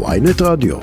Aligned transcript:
ויינט 0.00 0.42
רדיו. 0.42 0.76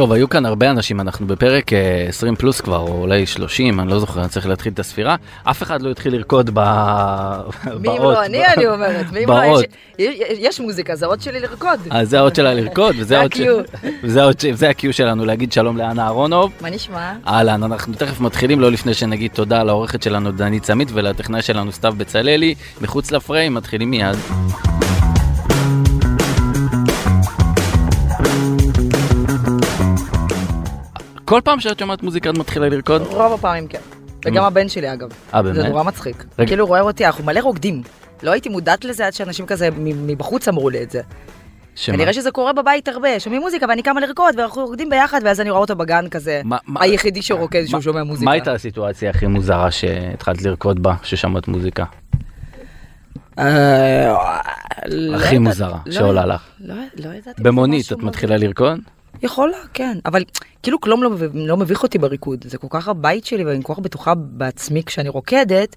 טוב, 0.00 0.12
היו 0.12 0.28
כאן 0.28 0.46
הרבה 0.46 0.70
אנשים, 0.70 1.00
אנחנו 1.00 1.26
בפרק 1.26 1.72
אה, 1.72 2.06
20 2.08 2.36
פלוס 2.36 2.60
כבר, 2.60 2.76
או 2.76 3.00
אולי 3.00 3.26
30, 3.26 3.80
אני 3.80 3.88
לא 3.88 3.98
זוכר, 3.98 4.20
אני 4.20 4.28
צריך 4.28 4.46
להתחיל 4.46 4.72
את 4.72 4.78
הספירה. 4.78 5.16
אף 5.44 5.62
אחד 5.62 5.82
לא 5.82 5.90
התחיל 5.90 6.14
לרקוד 6.14 6.50
ב... 6.54 6.60
מי 7.80 7.88
אם 7.88 8.02
לא 8.02 8.24
אני, 8.24 8.46
אני 8.46 8.66
אומרת. 8.66 9.12
מי 9.12 9.24
אם 9.24 9.28
לא, 9.28 9.40
באות. 9.40 9.64
יש- 9.98 10.60
מוזיקה, 10.60 10.94
זה 10.96 11.06
עוד 11.06 11.20
שלי 11.20 11.40
לרקוד. 11.40 11.80
אז 11.90 12.10
זה 12.10 12.18
האות 12.18 12.34
שלה 12.34 12.54
לרקוד, 12.54 12.96
האות 13.10 13.32
האות 14.22 14.44
וזה 14.52 14.68
ה-Q 14.68 14.92
שלנו, 14.92 15.24
להגיד 15.24 15.52
שלום 15.52 15.76
לאנה 15.76 16.02
אהרונוב. 16.04 16.52
מה 16.60 16.70
נשמע? 16.70 17.12
אהלן, 17.26 17.62
אנחנו 17.62 17.94
תכף 17.94 18.20
מתחילים, 18.20 18.60
לא 18.60 18.72
לפני 18.72 18.94
שנגיד 18.94 19.30
תודה 19.34 19.62
לעורכת 19.62 20.02
שלנו 20.02 20.32
דנית 20.32 20.64
סמית 20.64 20.88
ולטכנאי 20.92 21.42
שלנו 21.42 21.72
סתיו 21.72 21.94
בצללי. 21.96 22.54
מחוץ 22.80 23.10
לפריים, 23.10 23.54
מתחילים 23.54 23.90
מיד. 23.90 24.16
כל 31.30 31.40
פעם 31.44 31.60
שאת 31.60 31.78
שומעת 31.78 32.02
מוזיקה 32.02 32.30
את 32.30 32.38
מתחילה 32.38 32.68
לרקוד? 32.68 33.02
רוב 33.02 33.32
הפעמים 33.32 33.66
כן. 33.68 33.78
וגם 34.24 34.44
הבן 34.44 34.68
שלי 34.68 34.92
אגב. 34.92 35.08
אה, 35.34 35.42
זה 35.42 35.52
באמת? 35.52 35.68
נורא 35.68 35.82
מצחיק. 35.82 36.24
כאילו 36.46 36.66
רואה 36.66 36.80
אותי, 36.80 37.06
אנחנו 37.06 37.24
מלא 37.24 37.40
רוקדים. 37.40 37.82
לא 38.22 38.30
הייתי 38.30 38.48
מודעת 38.48 38.84
לזה 38.84 39.06
עד 39.06 39.12
שאנשים 39.12 39.46
כזה 39.46 39.68
מבחוץ 39.78 40.48
אמרו 40.48 40.70
לי 40.70 40.82
את 40.82 40.90
זה. 40.90 41.00
שמה? 41.74 41.96
כנראה 41.96 42.12
שזה 42.12 42.30
קורה 42.30 42.52
בבית 42.52 42.88
הרבה, 42.88 43.20
שומעים 43.20 43.42
מוזיקה 43.42 43.66
ואני 43.68 43.82
קמה 43.82 44.00
לרקוד 44.00 44.34
ואנחנו 44.38 44.64
רוקדים 44.64 44.90
ביחד 44.90 45.20
ואז 45.24 45.40
אני 45.40 45.50
רואה 45.50 45.60
אותו 45.60 45.76
בגן 45.76 46.08
כזה, 46.08 46.40
מה- 46.44 46.58
היחידי 46.80 47.22
שרוקד 47.22 47.66
שהוא 47.66 47.80
שומע 47.80 48.02
מוזיקה. 48.04 48.24
מה 48.24 48.32
הייתה 48.32 48.52
הסיטואציה 48.52 49.10
הכי 49.10 49.26
מוזרה 49.26 49.70
שהתחלת 49.70 50.42
לרקוד 50.42 50.82
בה, 50.82 50.94
ששמעת 51.02 51.48
מוזיקה? 51.48 51.84
אה, 53.38 54.14
לא 54.86 55.16
הכי 55.16 55.38
מוזרה 55.38 55.78
לא- 55.86 55.92
שעולה 55.92 56.26
לך. 56.26 56.42
לא. 56.60 56.74
במונית 57.38 57.92
את 57.92 57.98
מתחילה 57.98 58.36
לרקוד? 58.36 58.78
יכולה, 59.22 59.56
כן, 59.74 59.98
אבל 60.06 60.24
כאילו 60.62 60.80
כלום 60.80 61.02
לא, 61.02 61.10
לא 61.34 61.56
מביך 61.56 61.82
אותי 61.82 61.98
בריקוד, 61.98 62.44
זה 62.48 62.58
כל 62.58 62.66
כך 62.70 62.88
הבית 62.88 63.24
שלי 63.26 63.44
ואני 63.44 63.60
כל 63.62 63.74
כך 63.74 63.80
בטוחה 63.80 64.14
בעצמי 64.14 64.82
כשאני 64.84 65.08
רוקדת, 65.08 65.76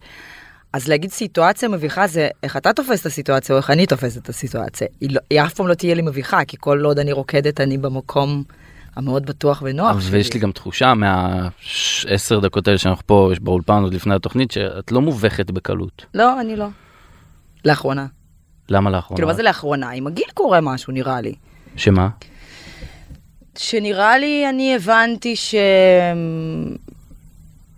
אז 0.73 0.87
להגיד 0.87 1.11
סיטואציה 1.11 1.69
מביכה 1.69 2.07
זה 2.07 2.29
איך 2.43 2.57
אתה 2.57 2.73
תופס 2.73 3.01
את 3.01 3.05
הסיטואציה 3.05 3.55
או 3.55 3.57
איך 3.57 3.69
אני 3.69 3.85
תופסת 3.85 4.21
את 4.21 4.29
הסיטואציה. 4.29 4.87
היא, 5.01 5.09
לא, 5.13 5.21
היא 5.29 5.41
אף 5.41 5.53
פעם 5.53 5.67
לא 5.67 5.73
תהיה 5.73 5.95
לי 5.95 6.01
מביכה, 6.01 6.45
כי 6.45 6.57
כל 6.59 6.85
עוד 6.85 6.99
אני 6.99 7.11
רוקדת 7.11 7.61
אני 7.61 7.77
במקום 7.77 8.43
המאוד 8.95 9.25
בטוח 9.25 9.61
ונוח 9.65 9.99
שלי. 10.01 10.11
ויש 10.11 10.33
לי 10.33 10.39
גם 10.39 10.51
תחושה 10.51 10.93
מהעשר 10.93 12.39
דקות 12.39 12.67
האלה 12.67 12.77
שאנחנו 12.77 13.03
פה 13.07 13.29
יש 13.31 13.39
באולפן 13.39 13.83
עוד 13.83 13.93
לפני 13.93 14.15
התוכנית 14.15 14.51
שאת 14.51 14.91
לא 14.91 15.01
מובכת 15.01 15.51
בקלות. 15.51 16.05
לא, 16.13 16.41
אני 16.41 16.55
לא. 16.55 16.67
לאחרונה. 17.65 18.05
למה 18.69 18.89
לאחרונה? 18.89 19.17
כאילו 19.17 19.27
מה 19.27 19.33
זה 19.33 19.43
לאחרונה? 19.43 19.89
עם 19.89 20.07
הגיל 20.07 20.27
קורה 20.33 20.61
משהו 20.61 20.93
נראה 20.93 21.21
לי. 21.21 21.35
שמה? 21.75 22.09
שנראה 23.57 24.17
לי 24.17 24.49
אני 24.49 24.75
הבנתי 24.75 25.35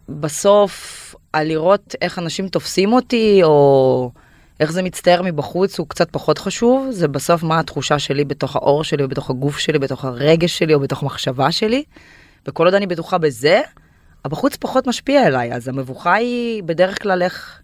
שבסוף 0.10 1.16
על 1.34 1.48
לראות 1.48 1.96
איך 2.02 2.20
אנשים 2.20 2.48
תופסים 2.48 2.94
אותי 2.94 3.40
או 3.44 4.12
איך 4.60 4.72
זה 4.72 4.82
מצטייר 4.82 5.22
מבחוץ 5.22 5.80
הוא 5.80 5.88
קצת 5.88 6.10
פחות 6.12 6.38
חשוב 6.38 6.88
זה 6.92 7.08
בסוף 7.08 7.44
מה 7.44 7.60
התחושה 7.60 8.00
שלי 8.00 8.26
בתוך 8.26 8.56
האור 8.56 8.84
שלי 8.84 9.04
ובתוך 9.04 9.30
הגוף 9.30 9.58
שלי 9.58 9.80
בתוך 9.80 10.06
הרגש 10.06 10.58
שלי 10.58 10.74
או 10.74 10.80
בתוך 10.80 11.04
המחשבה 11.04 11.52
שלי. 11.52 11.84
וכל 12.48 12.66
עוד 12.66 12.74
אני 12.74 12.88
בטוחה 12.88 13.18
בזה 13.18 13.62
הבחוץ 14.26 14.56
פחות 14.56 14.88
משפיע 14.88 15.28
אליי 15.28 15.54
אז 15.54 15.68
המבוכה 15.68 16.14
היא 16.14 16.64
בדרך 16.64 17.02
כלל 17.02 17.24
איך 17.24 17.62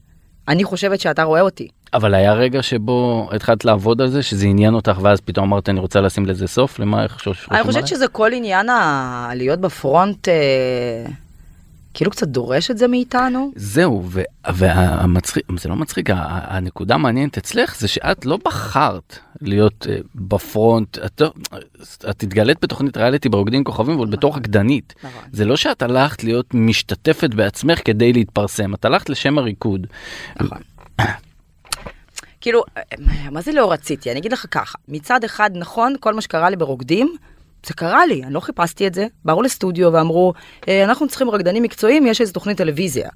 אני 0.47 0.63
חושבת 0.63 0.99
שאתה 0.99 1.23
רואה 1.23 1.41
אותי. 1.41 1.67
אבל 1.93 2.13
היה 2.13 2.33
רגע 2.33 2.63
שבו 2.63 3.29
התחלת 3.33 3.65
לעבוד 3.65 4.01
על 4.01 4.07
זה 4.09 4.23
שזה 4.23 4.45
עניין 4.45 4.73
אותך 4.73 4.97
ואז 5.01 5.21
פתאום 5.21 5.47
אמרת 5.47 5.69
אני 5.69 5.79
רוצה 5.79 6.01
לשים 6.01 6.25
לזה 6.25 6.47
סוף 6.47 6.79
למה 6.79 7.03
איך 7.03 7.19
שוש? 7.19 7.47
אני 7.51 7.63
חושבת 7.63 7.87
שזה 7.87 8.07
כל 8.07 8.31
עניין 8.33 8.69
ה- 8.69 9.29
להיות 9.35 9.59
בפרונט 9.59 10.27
אה, 10.29 10.33
כאילו 11.93 12.11
קצת 12.11 12.27
דורש 12.27 12.71
את 12.71 12.77
זה 12.77 12.87
מאיתנו. 12.87 13.51
זהו 13.55 14.03
ו- 14.09 14.21
והמצחיק 14.53 15.43
זה 15.59 15.69
לא 15.69 15.75
מצחיק 15.75 16.09
הנקודה 16.13 16.95
המעניינת 16.95 17.37
אצלך 17.37 17.75
זה 17.79 17.87
שאת 17.87 18.25
לא 18.25 18.37
בחרת 18.45 19.19
להיות 19.41 19.87
אה, 19.89 19.97
בפרונט 20.15 20.97
את, 21.05 21.21
לא- 21.21 21.31
את 22.09 22.23
התגלית 22.23 22.57
בתוכנית 22.61 22.97
ריאליטי 22.97 23.29
ברוקדים 23.29 23.63
כוכבים 23.63 23.95
ועוד 23.95 24.11
בתור 24.11 24.35
רקדנית 24.35 24.93
נכון. 25.03 25.21
זה 25.31 25.45
לא 25.45 25.55
שאת 25.57 25.81
הלכת 25.81 26.23
להיות 26.23 26.53
משתתפת 26.53 27.29
בעצמך 27.33 27.79
כדי 27.85 28.13
להתפרסם 28.13 28.73
את 28.73 28.85
הלכת 28.85 29.09
לשם 29.09 29.37
הריקוד. 29.37 29.87
נכון. 30.41 30.57
כאילו, 32.41 32.63
מה 33.31 33.41
זה 33.41 33.51
לא 33.51 33.71
רציתי? 33.71 34.11
אני 34.11 34.19
אגיד 34.19 34.33
לך 34.33 34.45
ככה, 34.51 34.77
מצד 34.87 35.23
אחד 35.23 35.49
נכון, 35.53 35.95
כל 35.99 36.13
מה 36.13 36.21
שקרה 36.21 36.49
לי 36.49 36.55
ברוקדים, 36.55 37.15
זה 37.65 37.73
קרה 37.73 38.05
לי, 38.05 38.23
אני 38.23 38.33
לא 38.33 38.39
חיפשתי 38.39 38.87
את 38.87 38.93
זה. 38.93 39.07
באו 39.25 39.41
לסטודיו 39.41 39.93
ואמרו, 39.93 40.33
"אה, 40.67 40.83
אנחנו 40.83 41.07
צריכים 41.07 41.29
רקדנים 41.29 41.63
מקצועיים, 41.63 42.05
יש 42.05 42.21
איזה 42.21 42.33
תוכנית 42.33 42.57
טלוויזיה. 42.57 43.09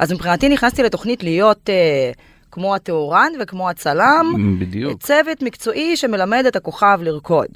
אז 0.00 0.12
מבחינתי 0.12 0.48
נכנסתי 0.48 0.82
לתוכנית 0.82 1.22
להיות 1.22 1.70
אה, 1.70 2.10
כמו 2.50 2.74
הטהורן 2.74 3.32
וכמו 3.40 3.70
הצלם, 3.70 4.56
בדיוק. 4.60 5.02
צוות 5.02 5.42
מקצועי 5.42 5.96
שמלמד 5.96 6.44
את 6.48 6.56
הכוכב 6.56 6.98
לרקוד. 7.02 7.48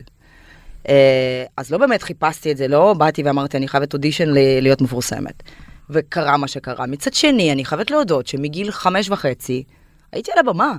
אה, 0.89 1.45
אז 1.57 1.71
לא 1.71 1.79
באמת 1.79 2.03
חיפשתי 2.03 2.53
את 2.53 2.57
זה, 2.57 2.69
לא 2.69 2.95
באתי 2.99 3.23
ואמרתי 3.23 3.57
אני 3.57 3.69
חייבת 3.69 3.93
אודישן 3.93 4.29
להיות 4.61 4.81
מפורסמת. 4.81 5.43
וקרה 5.91 6.37
מה 6.37 6.49
שקרה. 6.49 6.87
מצד 6.87 7.15
שני, 7.15 7.53
אני 7.53 7.65
חייבת 7.65 7.91
להודות 7.91 8.27
שמגיל 8.27 8.71
חמש 8.71 9.11
וחצי 9.11 9.65
הייתי 10.13 10.31
על 10.33 10.39
הבמה. 10.39 10.77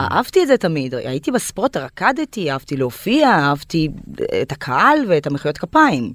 אהבתי 0.00 0.42
את 0.42 0.46
זה 0.46 0.56
תמיד, 0.56 0.94
הייתי 0.94 1.30
בספורט, 1.30 1.76
רקדתי, 1.76 2.50
אהבתי 2.50 2.76
להופיע, 2.76 3.28
אהבתי 3.28 3.88
את 4.42 4.52
הקהל 4.52 4.98
ואת 5.08 5.26
המחיאות 5.26 5.58
כפיים. 5.58 6.12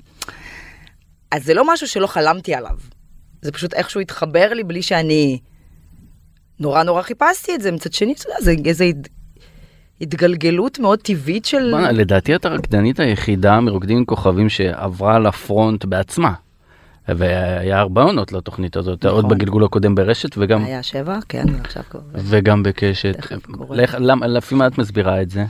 אז 1.32 1.44
זה 1.46 1.54
לא 1.54 1.74
משהו 1.74 1.88
שלא 1.88 2.08
חלמתי 2.08 2.54
עליו. 2.56 2.78
זה 3.42 3.52
פשוט 3.52 3.74
איכשהו 3.74 4.02
התחבר 4.02 4.54
לי 4.54 4.64
בלי 4.64 4.82
שאני 4.82 5.40
נורא 6.60 6.84
נורא 6.84 7.02
חיפשתי 7.02 7.56
את 7.56 7.62
זה. 7.62 7.72
מצד 7.72 7.94
שני, 7.94 8.14
אתה 8.14 8.24
יודע, 8.30 8.42
זה 8.42 8.56
איזה 8.66 8.84
הת- 8.86 9.10
התגלגלות 10.02 10.80
מאוד 10.80 11.00
טבעית 11.00 11.46
של... 11.46 11.72
בוא'נה, 11.72 11.92
לדעתי 11.92 12.36
את 12.36 12.46
הרקדנית 12.46 13.00
היחידה 13.00 13.60
מרוקדים 13.60 14.06
כוכבים 14.06 14.50
שעברה 14.50 15.20
לפרונט 15.20 15.86
בעצמה. 15.86 16.34
והיה 17.08 17.80
הרבה 17.80 18.02
עונות 18.04 18.32
לתוכנית 18.32 18.76
הזאת 18.76 19.06
נכון. 19.06 19.16
עוד 19.16 19.30
בגלגול 19.30 19.64
הקודם 19.64 19.96
ברשת 19.96 20.30
וגם 20.38 20.64
היה 20.66 20.84
שבע, 20.84 21.18
כן, 21.30 21.46
ועכשיו 21.58 21.84
כבר... 21.90 22.00
וגם 22.16 22.64
בקשת. 22.64 23.16
קורה. 23.52 23.78
לך- 23.78 23.96
למה- 24.00 24.28
לפי 24.28 24.56
מה 24.56 24.68
את 24.68 24.78
מסבירה 24.78 25.22
את 25.22 25.30
זה? 25.30 25.46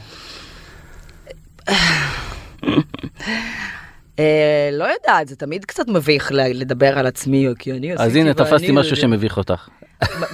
אה, 4.20 4.70
לא 4.74 4.84
יודעת, 4.84 5.28
זה 5.28 5.36
תמיד 5.36 5.66
קצת 5.66 5.88
מביך 5.88 6.32
לדבר 6.36 7.00
על 7.00 7.08
עצמי, 7.08 7.48
כי 7.60 7.72
אני 7.72 7.92
עשיתי... 7.92 8.04
אז 8.10 8.16
הנה 8.16 8.34
תפסתי 8.34 8.72
משהו. 8.72 8.96
שמביך 8.96 9.38
אותך. 9.38 9.68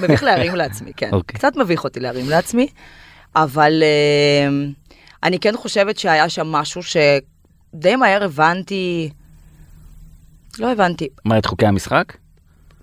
מביך 0.02 0.24
להרים 0.24 0.56
לעצמי, 0.56 0.92
כן. 0.98 1.10
אוקיי. 1.12 1.38
קצת 1.40 1.54
מביך 1.58 1.84
אותי 1.84 2.00
להרים 2.00 2.30
לעצמי, 2.30 2.68
אבל 3.36 3.84
אה, 3.84 4.50
אני 5.24 5.40
כן 5.40 5.54
חושבת 5.58 5.98
שהיה 5.98 6.30
שם 6.30 6.48
משהו 6.48 6.82
שדי 6.84 7.96
מהר 7.96 8.24
הבנתי, 8.24 9.10
לא 10.60 10.72
הבנתי, 10.72 11.08
מה 11.26 11.38
את 11.38 11.46
חוקי 11.46 11.66
המשחק? 11.66 12.18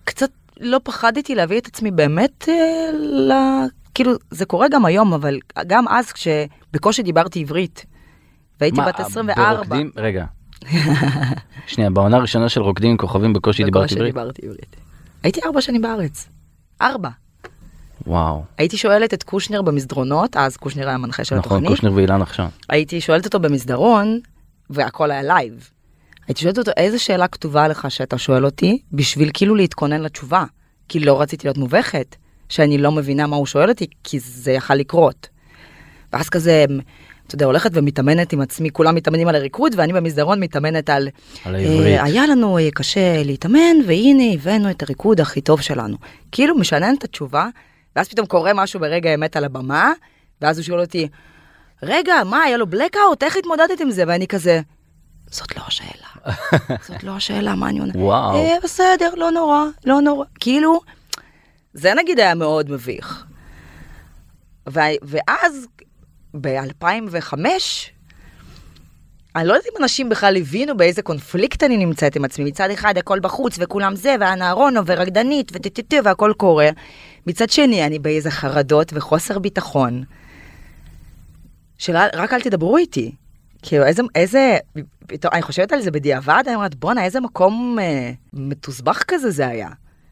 קצת 0.04 0.30
לא 0.60 0.80
פחדתי 0.84 1.34
להביא 1.34 1.58
את 1.58 1.66
עצמי 1.66 1.90
באמת 1.90 2.48
אה, 2.48 2.90
ל... 2.98 3.32
כאילו, 3.94 4.12
זה 4.30 4.44
קורה 4.44 4.66
גם 4.68 4.84
היום, 4.84 5.12
אבל 5.14 5.38
גם 5.66 5.88
אז 5.88 6.12
כשבקושי 6.12 7.02
דיברתי 7.02 7.40
עברית, 7.40 7.86
והייתי 8.60 8.80
מה, 8.80 8.86
בת 8.88 9.00
24. 9.00 9.54
ברוקדים- 9.54 9.90
רגע. 9.96 10.24
שנייה 11.66 11.90
בעונה 11.90 12.16
הראשונה 12.16 12.48
של 12.48 12.62
רוקדים 12.62 12.90
עם 12.90 12.96
כוכבים 12.96 13.32
בקושי 13.32 13.64
דיברת 13.64 13.82
בקושי 13.82 13.94
עברית? 13.94 14.14
דיברתי 14.14 14.42
עברית. 14.46 14.76
הייתי 15.22 15.40
ארבע 15.46 15.60
שנים 15.60 15.82
בארץ. 15.82 16.28
ארבע. 16.82 17.08
וואו. 18.06 18.44
הייתי 18.58 18.76
שואלת 18.76 19.14
את 19.14 19.22
קושנר 19.22 19.62
במסדרונות, 19.62 20.36
אז 20.36 20.56
קושנר 20.56 20.88
היה 20.88 20.98
מנחה 20.98 21.24
של 21.24 21.36
נכון 21.36 21.56
התוכנית. 21.56 21.70
קושנר 21.70 21.92
ואילן 21.94 22.22
עכשיו. 22.22 22.48
הייתי 22.68 23.00
שואלת 23.00 23.24
אותו 23.24 23.40
במסדרון, 23.40 24.20
והכל 24.70 25.10
היה 25.10 25.22
לייב. 25.22 25.70
הייתי 26.28 26.42
שואלת 26.42 26.58
אותו, 26.58 26.70
איזה 26.76 26.98
שאלה 26.98 27.28
כתובה 27.28 27.68
לך 27.68 27.90
שאתה 27.90 28.18
שואל 28.18 28.44
אותי, 28.44 28.82
בשביל 28.92 29.30
כאילו 29.34 29.54
להתכונן 29.54 30.00
לתשובה. 30.00 30.44
כי 30.88 31.00
לא 31.00 31.20
רציתי 31.20 31.46
להיות 31.46 31.58
מובכת, 31.58 32.16
שאני 32.48 32.78
לא 32.78 32.92
מבינה 32.92 33.26
מה 33.26 33.36
הוא 33.36 33.46
שואל 33.46 33.68
אותי, 33.68 33.86
כי 34.04 34.18
זה 34.20 34.52
יכל 34.52 34.74
לקרות. 34.74 35.28
ואז 36.12 36.28
כזה, 36.28 36.64
אתה 37.26 37.34
יודע, 37.34 37.46
הולכת 37.46 37.70
ומתאמנת 37.74 38.32
עם 38.32 38.40
עצמי, 38.40 38.70
כולם 38.70 38.94
מתאמנים 38.94 39.28
על 39.28 39.34
הריקוד, 39.34 39.72
ואני 39.76 39.92
במסדרון 39.92 40.40
מתאמנת 40.40 40.90
על... 40.90 41.08
על 41.44 41.54
העברית. 41.54 41.86
אה, 41.86 42.04
היה 42.04 42.26
לנו 42.26 42.58
אה, 42.58 42.68
קשה 42.74 43.22
להתאמן, 43.22 43.76
והנה 43.86 44.32
הבאנו 44.34 44.70
את 44.70 44.82
הריקוד 44.82 45.20
הכי 45.20 45.40
טוב 45.40 45.60
שלנו. 45.60 45.96
כאילו 46.32 46.58
משנן 46.58 46.94
את 46.98 47.04
התשובה, 47.04 47.48
ואז 47.96 48.08
פתאום 48.08 48.26
קורה 48.26 48.52
משהו 48.54 48.80
ברגע 48.80 49.10
האמת 49.10 49.36
על 49.36 49.44
הבמה, 49.44 49.92
ואז 50.42 50.58
הוא 50.58 50.64
שואל 50.64 50.80
אותי, 50.80 51.08
רגע, 51.82 52.14
מה, 52.24 52.42
היה 52.42 52.56
לו 52.56 52.66
blackout? 52.66 53.22
איך 53.22 53.36
התמודדת 53.36 53.80
עם 53.80 53.90
זה? 53.90 54.04
ואני 54.06 54.26
כזה, 54.26 54.60
זאת 55.30 55.56
לא 55.56 55.62
השאלה. 55.66 56.36
זאת 56.88 57.02
לא 57.02 57.16
השאלה, 57.16 57.54
מה 57.54 57.68
אני 57.68 57.78
עונה? 57.78 57.92
וואו. 57.96 58.36
אה, 58.36 58.56
בסדר, 58.64 59.14
לא 59.16 59.30
נורא, 59.30 59.64
לא 59.84 60.00
נורא. 60.00 60.24
כאילו, 60.40 60.80
זה 61.72 61.94
נגיד 61.94 62.20
היה 62.20 62.34
מאוד 62.34 62.70
מביך. 62.70 63.24
ו- 64.68 64.80
ואז, 65.02 65.66
ב-2005, 66.40 67.34
אני 69.36 69.48
לא 69.48 69.52
יודעת 69.52 69.66
אם 69.66 69.82
אנשים 69.82 70.08
בכלל 70.08 70.36
הבינו 70.36 70.76
באיזה 70.76 71.02
קונפליקט 71.02 71.62
אני 71.62 71.76
נמצאת 71.76 72.16
עם 72.16 72.24
עצמי. 72.24 72.44
מצד 72.44 72.70
אחד 72.70 72.98
הכל 72.98 73.20
בחוץ 73.20 73.56
וכולם 73.58 73.96
זה, 73.96 74.16
ואנה 74.20 74.46
אהרונוב 74.46 74.84
ורקדנית 74.88 75.50
וטטטו 75.54 75.96
והכל 76.04 76.32
קורה. 76.36 76.68
מצד 77.26 77.50
שני, 77.50 77.86
אני 77.86 77.98
באיזה 77.98 78.30
חרדות 78.30 78.92
וחוסר 78.94 79.38
ביטחון. 79.38 80.04
של 81.78 81.96
רק 81.96 82.32
אל 82.32 82.40
תדברו 82.40 82.76
איתי. 82.76 83.12
כאילו 83.62 83.84
איזה, 83.84 84.02
איזה, 84.14 84.56
פתאום, 85.06 85.32
אני 85.34 85.42
חושבת 85.42 85.72
על 85.72 85.80
זה 85.80 85.90
בדיעבד, 85.90 86.42
אני 86.46 86.54
אומרת 86.54 86.74
בואנה 86.74 87.04
איזה 87.04 87.20
מקום 87.20 87.78
אה, 87.80 88.10
מתוסבך 88.32 89.02
כזה 89.08 89.30
זה 89.30 89.46
היה. 89.48 89.68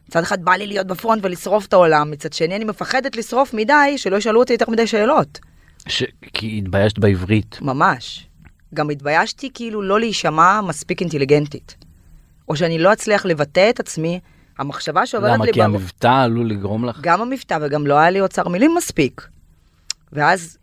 מצד 0.09 0.21
אחד 0.23 0.43
בא 0.45 0.51
לי 0.51 0.67
להיות 0.67 0.87
בפרונט 0.87 1.25
ולשרוף 1.25 1.65
את 1.65 1.73
העולם, 1.73 2.11
מצד 2.11 2.33
שני 2.33 2.55
אני 2.55 2.65
מפחדת 2.65 3.15
לשרוף 3.15 3.53
מדי, 3.53 3.97
שלא 3.97 4.15
ישאלו 4.15 4.39
אותי 4.39 4.53
יותר 4.53 4.71
מדי 4.71 4.87
שאלות. 4.87 5.39
ש... 5.87 6.03
כי 6.33 6.57
התביישת 6.57 6.99
בעברית. 6.99 7.57
ממש. 7.61 8.27
גם 8.73 8.89
התביישתי 8.89 9.49
כאילו 9.53 9.81
לא 9.81 9.99
להישמע 9.99 10.61
מספיק 10.61 11.01
אינטליגנטית. 11.01 11.75
או 12.49 12.55
שאני 12.55 12.79
לא 12.79 12.93
אצליח 12.93 13.25
לבטא 13.25 13.69
את 13.69 13.79
עצמי, 13.79 14.19
המחשבה 14.59 15.05
שעוברת 15.05 15.33
למה? 15.33 15.45
לי... 15.45 15.53
כי 15.53 15.59
בר- 15.59 15.65
המבטא 15.65 16.23
עלול 16.23 16.49
לגרום 16.49 16.85
לך? 16.85 16.99
גם 17.01 17.21
המבטא 17.21 17.57
וגם 17.61 17.87
לא 17.87 17.97
היה 17.97 18.09
לי 18.09 18.21
אוצר 18.21 18.47
מילים 18.47 18.75
מספיק. 18.75 19.27
ואז 20.13 20.57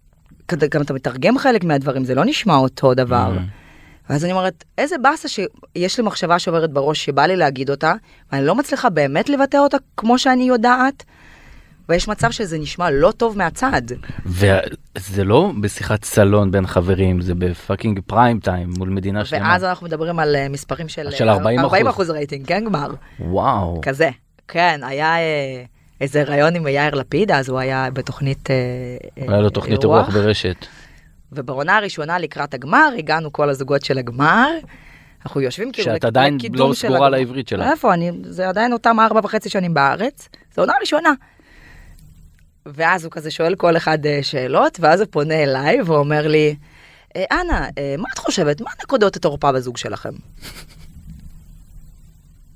גם 0.70 0.82
אתה 0.82 0.94
מתרגם 0.94 1.38
חלק 1.38 1.64
מהדברים, 1.64 2.04
זה 2.04 2.14
לא 2.14 2.24
נשמע 2.24 2.56
אותו 2.56 2.94
דבר. 2.94 3.32
Mm. 3.36 3.64
ואז 4.10 4.24
אני 4.24 4.32
אומרת, 4.32 4.64
איזה 4.78 4.96
באסה 4.98 5.28
שיש 5.28 5.98
לי 5.98 6.04
מחשבה 6.04 6.38
שעוברת 6.38 6.72
בראש 6.72 7.04
שבא 7.04 7.26
לי 7.26 7.36
להגיד 7.36 7.70
אותה, 7.70 7.92
ואני 8.32 8.46
לא 8.46 8.54
מצליחה 8.54 8.90
באמת 8.90 9.28
לבטא 9.28 9.56
אותה 9.56 9.76
כמו 9.96 10.18
שאני 10.18 10.44
יודעת, 10.44 11.04
ויש 11.88 12.08
מצב 12.08 12.30
שזה 12.30 12.58
נשמע 12.58 12.90
לא 12.90 13.12
טוב 13.16 13.38
מהצד. 13.38 13.82
וזה 14.26 15.24
לא 15.24 15.52
בשיחת 15.60 16.04
סלון 16.04 16.50
בין 16.50 16.66
חברים, 16.66 17.20
זה 17.20 17.34
ב 17.34 17.43
fucking 17.43 18.00
prime 18.06 18.40
time 18.40 18.70
מול 18.78 18.88
מדינה 18.88 19.24
שלמה. 19.24 19.48
ואז 19.48 19.64
אנחנו 19.64 19.86
מדברים 19.86 20.18
על 20.18 20.36
אה, 20.36 20.48
מספרים 20.48 20.88
של 20.88 21.10
של 21.10 21.28
אה, 21.28 21.34
40 21.34 21.60
40 21.60 21.86
אחוז. 21.86 21.94
אחוז 21.94 22.10
רייטינג, 22.10 22.46
כן 22.46 22.64
גמר, 22.64 22.90
וואו. 23.20 23.80
כזה. 23.82 24.10
כן, 24.48 24.80
היה 24.82 25.16
אה, 25.16 25.64
איזה 26.00 26.22
ראיון 26.22 26.56
עם 26.56 26.66
יאיר 26.66 26.94
לפיד, 26.94 27.30
אז 27.30 27.48
הוא 27.48 27.58
היה 27.58 27.88
בתוכנית 27.92 28.50
אה, 28.50 28.56
היה 29.28 29.40
לו 29.40 29.50
תוכנית 29.50 29.82
אירוח 29.82 30.08
ברשת. 30.08 30.56
ובעונה 31.32 31.76
הראשונה 31.76 32.18
לקראת 32.18 32.54
הגמר, 32.54 32.88
הגענו 32.98 33.32
כל 33.32 33.50
הזוגות 33.50 33.84
של 33.84 33.98
הגמר. 33.98 34.48
אנחנו 35.24 35.40
יושבים 35.40 35.72
כאילו 35.72 35.84
שאת 35.84 35.94
לק- 35.94 36.04
עדיין 36.04 36.34
לקידום 36.36 36.68
לא 36.68 36.74
של 36.74 36.80
סגורה 36.80 36.96
הגמר. 37.06 37.08
לעברית 37.08 37.48
שלה. 37.48 37.70
איפה, 37.70 37.94
אני, 37.94 38.10
זה 38.24 38.48
עדיין 38.48 38.72
אותם 38.72 39.00
ארבע 39.00 39.20
וחצי 39.24 39.48
שנים 39.48 39.74
בארץ, 39.74 40.28
זו 40.54 40.62
עונה 40.62 40.72
ראשונה. 40.80 41.12
ואז 42.66 43.04
הוא 43.04 43.12
כזה 43.12 43.30
שואל 43.30 43.54
כל 43.54 43.76
אחד 43.76 44.06
אה, 44.06 44.18
שאלות, 44.22 44.78
ואז 44.80 45.00
הוא 45.00 45.08
פונה 45.10 45.42
אליי 45.42 45.82
ואומר 45.82 46.26
לי, 46.28 46.56
"אה, 47.16 47.24
אנה, 47.32 47.68
אה, 47.78 47.94
מה 47.98 48.08
את 48.14 48.18
חושבת, 48.18 48.60
מה 48.60 48.70
נקודות 48.84 49.16
התורפה 49.16 49.52
בזוג 49.52 49.76
שלכם? 49.76 50.12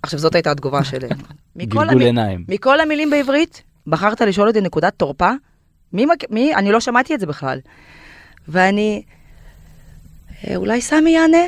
עכשיו 0.02 0.18
זאת 0.20 0.34
הייתה 0.34 0.50
התגובה 0.50 0.84
שלי. 0.84 1.08
גלגול 1.58 2.00
עיניים. 2.02 2.44
מכל 2.48 2.80
המילים 2.80 3.10
בעברית, 3.10 3.62
בחרת 3.86 4.20
לשאול 4.20 4.48
אותי 4.48 4.60
נקודת 4.60 4.92
תורפה? 4.96 5.30
מי, 5.92 6.06
מי, 6.30 6.54
אני 6.54 6.72
לא 6.72 6.80
שמעתי 6.80 7.14
את 7.14 7.20
זה 7.20 7.26
בכלל. 7.26 7.58
ואני, 8.48 9.02
"אה, 10.48 10.56
אולי 10.56 10.80
סמי 10.80 11.10
יענה? 11.10 11.46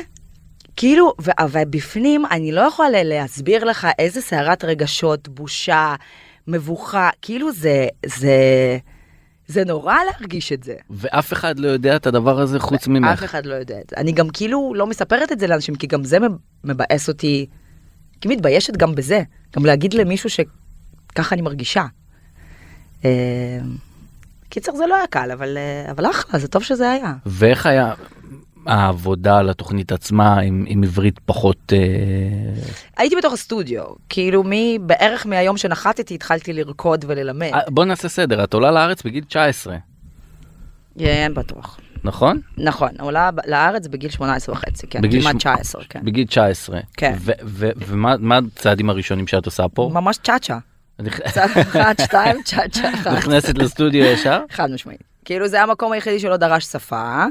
כאילו, 0.75 1.13
ו- 1.21 1.31
ובפנים 1.51 2.25
אני 2.31 2.51
לא 2.51 2.61
יכולה 2.61 3.03
להסביר 3.03 3.63
לך 3.63 3.87
איזה 3.99 4.21
סערת 4.21 4.63
רגשות, 4.65 5.27
בושה, 5.29 5.95
מבוכה, 6.47 7.09
כאילו 7.21 7.51
זה, 7.51 7.87
זה, 8.05 8.37
זה 9.47 9.63
נורא 9.65 9.95
להרגיש 10.11 10.51
את 10.51 10.63
זה. 10.63 10.75
ואף 10.89 11.33
אחד 11.33 11.59
לא 11.59 11.67
יודע 11.67 11.95
את 11.95 12.07
הדבר 12.07 12.39
הזה 12.39 12.59
חוץ 12.59 12.87
ממך. 12.87 13.07
אף 13.13 13.23
אחד 13.23 13.45
לא 13.45 13.53
יודע 13.55 13.75
את 13.81 13.89
זה. 13.89 13.95
אני 13.97 14.11
גם 14.11 14.29
כאילו 14.29 14.73
לא 14.75 14.87
מספרת 14.87 15.31
את 15.31 15.39
זה 15.39 15.47
לאנשים, 15.47 15.75
כי 15.75 15.87
גם 15.87 16.03
זה 16.03 16.19
מב- 16.19 16.37
מבאס 16.63 17.07
אותי, 17.09 17.45
כי 18.21 18.27
מתביישת 18.27 18.77
גם 18.77 18.95
בזה, 18.95 19.23
גם 19.55 19.65
להגיד 19.65 19.93
למישהו 19.93 20.29
שככה 20.29 21.35
אני 21.35 21.41
מרגישה. 21.41 21.85
אה, 23.05 23.59
קיצר, 24.49 24.75
זה 24.75 24.87
לא 24.87 24.95
היה 24.95 25.07
קל, 25.07 25.31
אבל, 25.31 25.57
אה, 25.57 25.91
אבל 25.91 26.09
אחלה, 26.09 26.39
זה 26.39 26.47
טוב 26.47 26.63
שזה 26.63 26.91
היה. 26.91 27.13
ואיך 27.25 27.65
היה 27.65 27.93
העבודה 28.65 29.37
על 29.37 29.49
התוכנית 29.49 29.91
עצמה 29.91 30.39
עם, 30.39 30.65
עם 30.67 30.83
עברית 30.83 31.19
פחות... 31.25 31.73
אה, 31.73 31.79
הייתי 32.97 33.15
בתוך 33.15 33.33
הסטודיו, 33.33 33.83
כאילו 34.09 34.43
מי, 34.43 34.77
בערך 34.81 35.25
מהיום 35.25 35.57
שנחתתי 35.57 36.15
התחלתי 36.15 36.53
לרקוד 36.53 37.05
וללמד. 37.07 37.51
בוא 37.67 37.85
נעשה 37.85 38.09
סדר, 38.09 38.43
את 38.43 38.53
עולה 38.53 38.71
לארץ 38.71 39.03
בגיל 39.03 39.23
19, 39.23 39.77
כן, 40.99 41.31
בטוח. 41.35 41.79
נכון? 42.03 42.41
נכון, 42.57 42.89
עולה 42.99 43.29
לארץ 43.47 43.87
בגיל 43.87 44.09
18 44.09 44.55
וחצי, 44.55 44.87
כן, 44.87 45.01
בגיל 45.01 45.21
כמעט 45.21 45.33
שמ- 45.33 45.37
19, 45.39 45.83
כן. 45.89 45.99
בגיל 46.03 46.27
19. 46.27 46.79
כן. 46.97 47.13
ו- 47.19 47.31
ו- 47.45 47.69
ומה 47.87 48.15
מה 48.19 48.39
הצעדים 48.55 48.89
הראשונים 48.89 49.27
שאת 49.27 49.45
עושה 49.45 49.67
פה? 49.73 49.89
ממש 49.93 50.17
צ'אצ'ה. 50.23 50.57
צעד 51.33 51.49
אחד, 51.57 51.93
שתיים, 52.01 52.43
צ'אצ'ה 52.43 52.89
אחת. 52.95 53.07
נכנסת 53.13 53.57
לסטודיו 53.57 54.03
ישר? 54.05 54.41
חד 54.55 54.71
משמעית. 54.71 55.03
כאילו 55.25 55.47
זה 55.47 55.61
המקום 55.63 55.91
היחידי 55.91 56.19
שלא 56.19 56.37
דרש 56.37 56.65
שפה, 56.65 57.23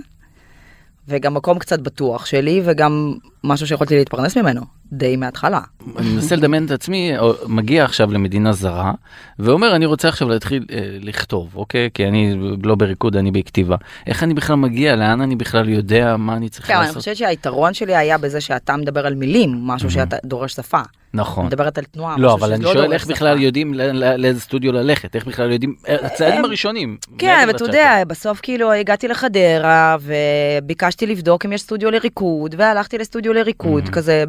וגם 1.09 1.35
מקום 1.35 1.59
קצת 1.59 1.81
בטוח 1.81 2.27
שלי, 2.27 2.63
וגם 2.65 3.15
משהו 3.45 3.67
שיכולתי 3.67 3.97
להתפרנס 3.97 4.37
ממנו, 4.37 4.61
די 4.93 5.17
מההתחלה. 5.17 5.61
אני 5.99 6.09
מנסה 6.15 6.37
לדמיין 6.37 6.67
את 6.67 6.71
עצמי 6.71 7.19
או- 7.19 7.35
מגיע 7.49 7.85
עכשיו 7.85 8.13
למדינה 8.13 8.53
זרה 8.53 8.93
ואומר 9.39 9.77
אני 9.77 9.87
רוצה 9.87 10.09
עכשיו 10.09 10.29
להתחיל 10.29 10.65
אה, 10.73 10.79
לכתוב 11.01 11.51
אוקיי? 11.57 11.89
כי 11.95 12.09
אני 12.09 12.35
לא 12.63 12.75
בריקוד 12.75 13.17
אני 13.17 13.31
בכתיבה. 13.31 13.77
איך 14.07 14.23
אני 14.23 14.35
בכלל 14.35 14.57
מגיע? 14.57 14.97
לאן 14.97 15.21
אני 15.21 15.37
בכלל 15.37 15.69
יודע 15.69 16.17
מה 16.17 16.37
אני 16.37 16.49
צריך 16.49 16.67
כן, 16.67 16.75
אני 16.75 16.81
לעשות? 16.83 16.97
חושבת 16.97 17.17
שהיתרון 17.17 17.75
שלי 17.75 17.97
היה 17.97 18.19
בזה 18.19 18.41
שאתה 18.41 18.77
מדבר 18.77 19.07
על 19.07 19.15
מילים, 19.15 19.67
משהו 19.67 19.91
שאתה 19.91 20.17
דורש 20.25 20.53
שפה. 20.53 20.81
נכון 21.15 21.47
מדברת 21.47 21.79
על 21.79 21.85
תנועה, 21.85 22.17
לא 22.19 22.35
אבל 22.35 22.53
אני 22.53 22.63
שלא 22.63 22.73
שואל 22.73 22.93
איך. 22.93 23.07
בכלל 23.07 23.43
יודעים 23.43 23.75
לאיזה 23.95 24.41
סטודיו 24.41 24.73
ללכת 24.73 25.17
איך 25.17 25.27
בכלל 25.27 25.53
יודעים 25.53 25.75
אה, 25.89 25.97
הצעדים 26.07 26.45
הראשונים. 26.45 26.97
כן, 27.19 27.45
ואתה. 27.49 27.65
יודע, 27.65 28.03
בסוף 28.07 28.41
כאילו 28.43 28.73
הגעתי 28.73 29.09
לחדרה, 29.09 29.97
וביקשתי 30.01 31.07
לבדוק 31.07 31.47
אם 31.47 31.53
יש 31.53 31.61
סטודיו 31.61 31.91
לריקוד, 31.91 32.55
והלכתי 32.59 32.99
לסטודיו 32.99 33.33
לריקוד, 33.33 33.85
Mhm. 33.87 33.91
כזה 33.91 34.25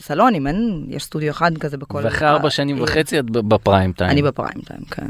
סלונים, 0.00 0.46
אין, 0.46 0.84
יש 0.88 1.02
סטודיו 1.04 1.30
אחד 1.30 1.58
כזה 1.58 1.76
בכל... 1.76 2.00
ואחרי 2.04 2.28
ארבע 2.28 2.50
שנים 2.50 2.76
העיר. 2.76 2.84
וחצי 2.84 3.18
את 3.18 3.30
בפריים 3.30 3.92
טיים. 3.92 4.10
אני 4.10 4.22
בפריים 4.22 4.60
טיים, 4.66 4.80
כן. 4.90 5.06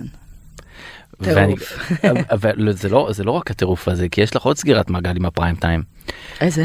טירוף. 1.25 1.93
אבל 2.31 2.73
זה 2.73 2.89
לא 2.89 3.09
זה 3.11 3.25
לא 3.25 3.31
רק 3.31 3.51
הטירוף 3.51 3.89
הזה 3.89 4.09
כי 4.09 4.21
יש 4.21 4.37
לך 4.37 4.43
עוד 4.43 4.57
סגירת 4.57 4.91
מעגל 4.91 5.17
עם 5.17 5.27
הפריים 5.27 5.57
טיים. 5.57 5.83
איזה? 6.41 6.65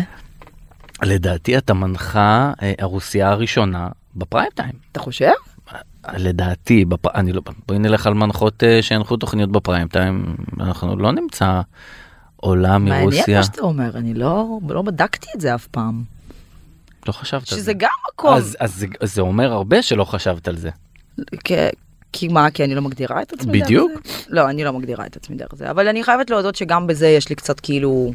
לדעתי 1.03 1.57
אתה 1.57 1.73
מנחה 1.73 2.51
אה, 2.61 2.73
הרוסיה 2.79 3.29
הראשונה 3.29 3.87
בפריים 4.15 4.49
טיים. 4.55 4.73
אתה 4.91 4.99
חושב? 4.99 5.31
לדעתי 6.17 6.85
בפ... 6.85 7.07
אני 7.07 7.33
לא 7.33 7.41
בואי 7.67 7.79
נלך 7.79 8.07
על 8.07 8.13
מנחות 8.13 8.63
אה, 8.63 8.81
שהנחו 8.81 9.17
תוכניות 9.17 9.51
בפריים 9.51 9.87
טיים 9.87 10.35
אנחנו 10.59 10.95
לא 10.95 11.11
נמצא 11.11 11.61
עולה 12.35 12.77
מעניין 12.77 13.01
מרוסיה 13.03 13.37
מה 13.37 13.43
שאתה 13.43 13.61
אומר, 13.61 13.97
אני 13.97 14.13
לא, 14.13 14.59
לא 14.69 14.81
בדקתי 14.81 15.27
את 15.35 15.41
זה 15.41 15.55
אף 15.55 15.67
פעם. 15.67 16.03
לא 17.07 17.11
חשבת 17.11 17.41
על 17.41 17.45
שזה 17.47 17.61
זה. 17.61 17.73
גם 17.73 17.89
מקום, 18.13 18.33
אז, 18.33 18.57
אז 18.59 18.75
זה, 18.75 18.87
זה 19.03 19.21
אומר 19.21 19.51
הרבה 19.53 19.81
שלא 19.81 20.03
חשבת 20.03 20.47
על 20.47 20.55
זה 20.57 20.69
כ- 21.43 21.51
כי 22.13 22.27
מה, 22.27 22.51
כי 22.51 22.63
אני 22.63 22.75
לא 22.75 22.81
מגדירה 22.81 23.21
את 23.21 23.33
עצמי 23.33 23.59
דרך 23.59 23.65
בדיוק. 23.67 23.91
זה? 24.05 24.11
לא, 24.29 24.49
אני 24.49 24.63
לא 24.63 24.73
מגדירה 24.73 25.05
את 25.05 25.15
עצמי 25.15 25.35
דרך 25.35 25.55
זה, 25.55 25.71
אבל 25.71 25.87
אני 25.87 26.03
חייבת 26.03 26.29
להודות 26.29 26.55
שגם 26.55 26.87
בזה 26.87 27.07
יש 27.07 27.29
לי 27.29 27.35
קצת 27.35 27.59
כאילו, 27.59 28.11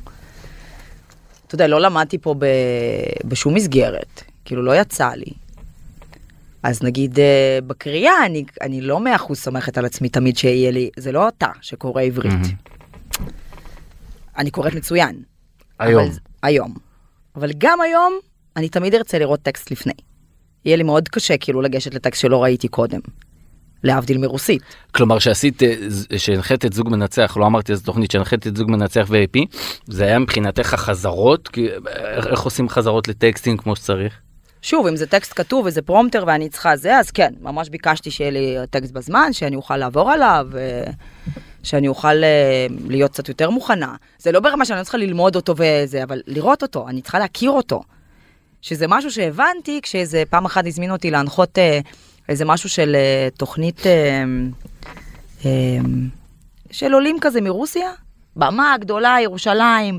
אתה 1.46 1.54
יודע, 1.54 1.66
לא 1.66 1.80
למדתי 1.80 2.18
פה 2.18 2.34
ב... 2.38 2.46
בשום 3.24 3.54
מסגרת, 3.54 4.22
כאילו 4.44 4.62
לא 4.62 4.76
יצא 4.80 5.08
לי. 5.08 5.32
אז 6.62 6.82
נגיד 6.82 7.18
אה, 7.18 7.58
בקריאה, 7.66 8.26
אני, 8.26 8.44
אני 8.62 8.80
לא 8.80 9.00
מאה 9.00 9.16
אחוז 9.16 9.38
סומכת 9.38 9.78
על 9.78 9.84
עצמי 9.84 10.08
תמיד 10.08 10.36
שיהיה 10.36 10.70
לי, 10.70 10.90
זה 10.96 11.12
לא 11.12 11.28
אתה 11.28 11.48
שקורא 11.60 12.02
עברית. 12.02 12.32
אני 14.38 14.50
קוראת 14.50 14.74
מצוין. 14.74 15.22
היום. 15.78 16.04
אבל, 16.04 16.12
היום. 16.42 16.74
אבל 17.36 17.50
גם 17.58 17.80
היום, 17.80 18.12
אני 18.56 18.68
תמיד 18.68 18.94
ארצה 18.94 19.18
לראות 19.18 19.40
טקסט 19.42 19.70
לפני. 19.70 19.92
יהיה 20.64 20.76
לי 20.76 20.82
מאוד 20.82 21.08
קשה 21.08 21.36
כאילו 21.36 21.62
לגשת 21.62 21.94
לטקסט 21.94 22.20
שלא 22.20 22.42
ראיתי 22.42 22.68
קודם. 22.68 23.00
להבדיל 23.84 24.18
מרוסית. 24.18 24.62
כלומר 24.94 25.18
שעשית 25.18 25.62
אה, 25.62 25.74
שהנחית 26.16 26.64
את 26.64 26.72
זוג 26.72 26.88
מנצח 26.88 27.36
לא 27.36 27.46
אמרתי 27.46 27.72
איזה 27.72 27.84
תוכנית 27.84 28.10
שהנחית 28.10 28.46
את 28.46 28.56
זוג 28.56 28.70
מנצח 28.70 29.06
ו-AP 29.08 29.38
זה 29.86 30.04
היה 30.04 30.18
מבחינתך 30.18 30.74
החזרות 30.74 31.48
כי 31.48 31.68
אה, 31.68 32.30
איך 32.30 32.40
עושים 32.40 32.68
חזרות 32.68 33.08
לטקסטים 33.08 33.56
כמו 33.56 33.76
שצריך. 33.76 34.20
שוב, 34.62 34.86
אם 34.86 34.96
זה 34.96 35.06
טקסט 35.06 35.32
כתוב 35.36 35.66
וזה 35.66 35.82
פרומטר 35.82 36.24
ואני 36.26 36.48
צריכה 36.48 36.76
זה, 36.76 36.98
אז 36.98 37.10
כן, 37.10 37.34
ממש 37.40 37.68
ביקשתי 37.68 38.10
שיהיה 38.10 38.30
לי 38.30 38.56
טקסט 38.70 38.92
בזמן, 38.92 39.32
שאני 39.32 39.56
אוכל 39.56 39.76
לעבור 39.76 40.10
עליו, 40.10 40.46
אה, 40.56 40.92
שאני 41.62 41.88
אוכל 41.88 42.24
אה, 42.24 42.66
להיות 42.88 43.10
קצת 43.10 43.28
יותר 43.28 43.50
מוכנה. 43.50 43.94
זה 44.18 44.32
לא 44.32 44.40
ברמה 44.40 44.64
שאני 44.64 44.78
לא 44.78 44.82
צריכה 44.82 44.98
ללמוד 44.98 45.36
אותו 45.36 45.54
וזה, 45.56 46.02
אבל 46.02 46.22
לראות 46.26 46.62
אותו, 46.62 46.88
אני 46.88 47.02
צריכה 47.02 47.18
להכיר 47.18 47.50
אותו. 47.50 47.82
שזה 48.62 48.86
משהו 48.88 49.10
שהבנתי 49.10 49.80
כשאיזה 49.82 50.22
פעם 50.30 50.44
אחת 50.44 50.66
הזמינו 50.66 50.92
אותי 50.92 51.10
להנחות 51.10 51.58
אה, 51.58 51.80
איזה 52.28 52.44
משהו 52.44 52.68
של 52.68 52.96
תוכנית 53.38 53.86
של 56.70 56.92
עולים 56.92 57.16
כזה 57.20 57.40
מרוסיה, 57.40 57.90
במה 58.36 58.76
גדולה, 58.80 59.16
ירושלים, 59.22 59.98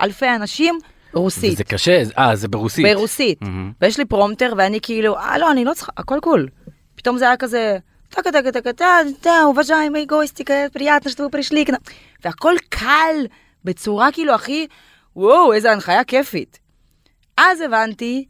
אלפי 0.00 0.26
אנשים, 0.36 0.78
רוסית. 1.13 1.53
וזה 1.53 1.63
קשה, 1.63 2.03
אה, 2.17 2.35
זה 2.35 2.47
ברוסית. 2.47 2.85
ברוסית. 2.85 3.41
מהמם. 3.41 3.71
ויש 3.81 3.97
לי 3.97 4.05
פרומטר 4.05 4.53
ואני 4.57 4.79
כאילו, 4.81 5.17
אה 5.17 5.37
לא, 5.37 5.51
אני 5.51 5.65
לא 5.65 5.73
צריכה, 5.73 5.91
הכל 5.97 6.19
קול. 6.21 6.47
פתאום 6.95 7.17
זה 7.17 7.25
היה 7.25 7.37
כזה, 7.37 7.77
טקה 8.09 8.31
טקה 8.31 8.51
טקה 8.51 8.73
טקה, 8.73 8.97
טה, 9.21 9.29
уважаемые 9.53 10.05
гости, 10.11 10.43
приятно, 10.77 11.09
что 11.09 11.23
вы 11.23 11.29
пришли 11.29 11.65
к 11.65 11.71
нам. 11.71 11.79
והכל 12.25 12.53
קל, 12.69 13.15
בצורה 13.63 14.11
כאילו 14.11 14.33
הכי, 14.33 14.67
וואו, 15.15 15.53
איזה 15.53 15.71
הנחיה 15.71 16.03
כיפית. 16.03 16.59
אז 17.37 17.61
הבנתי 17.61 18.25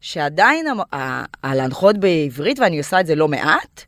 שעדיין 0.00 0.66
המ- 0.66 0.80
ה- 0.96 1.24
ה- 1.46 1.54
להנחות 1.54 1.98
בעברית, 1.98 2.58
ואני 2.58 2.78
עושה 2.78 3.00
את 3.00 3.06
זה 3.06 3.14
לא 3.14 3.28
מעט, 3.28 3.84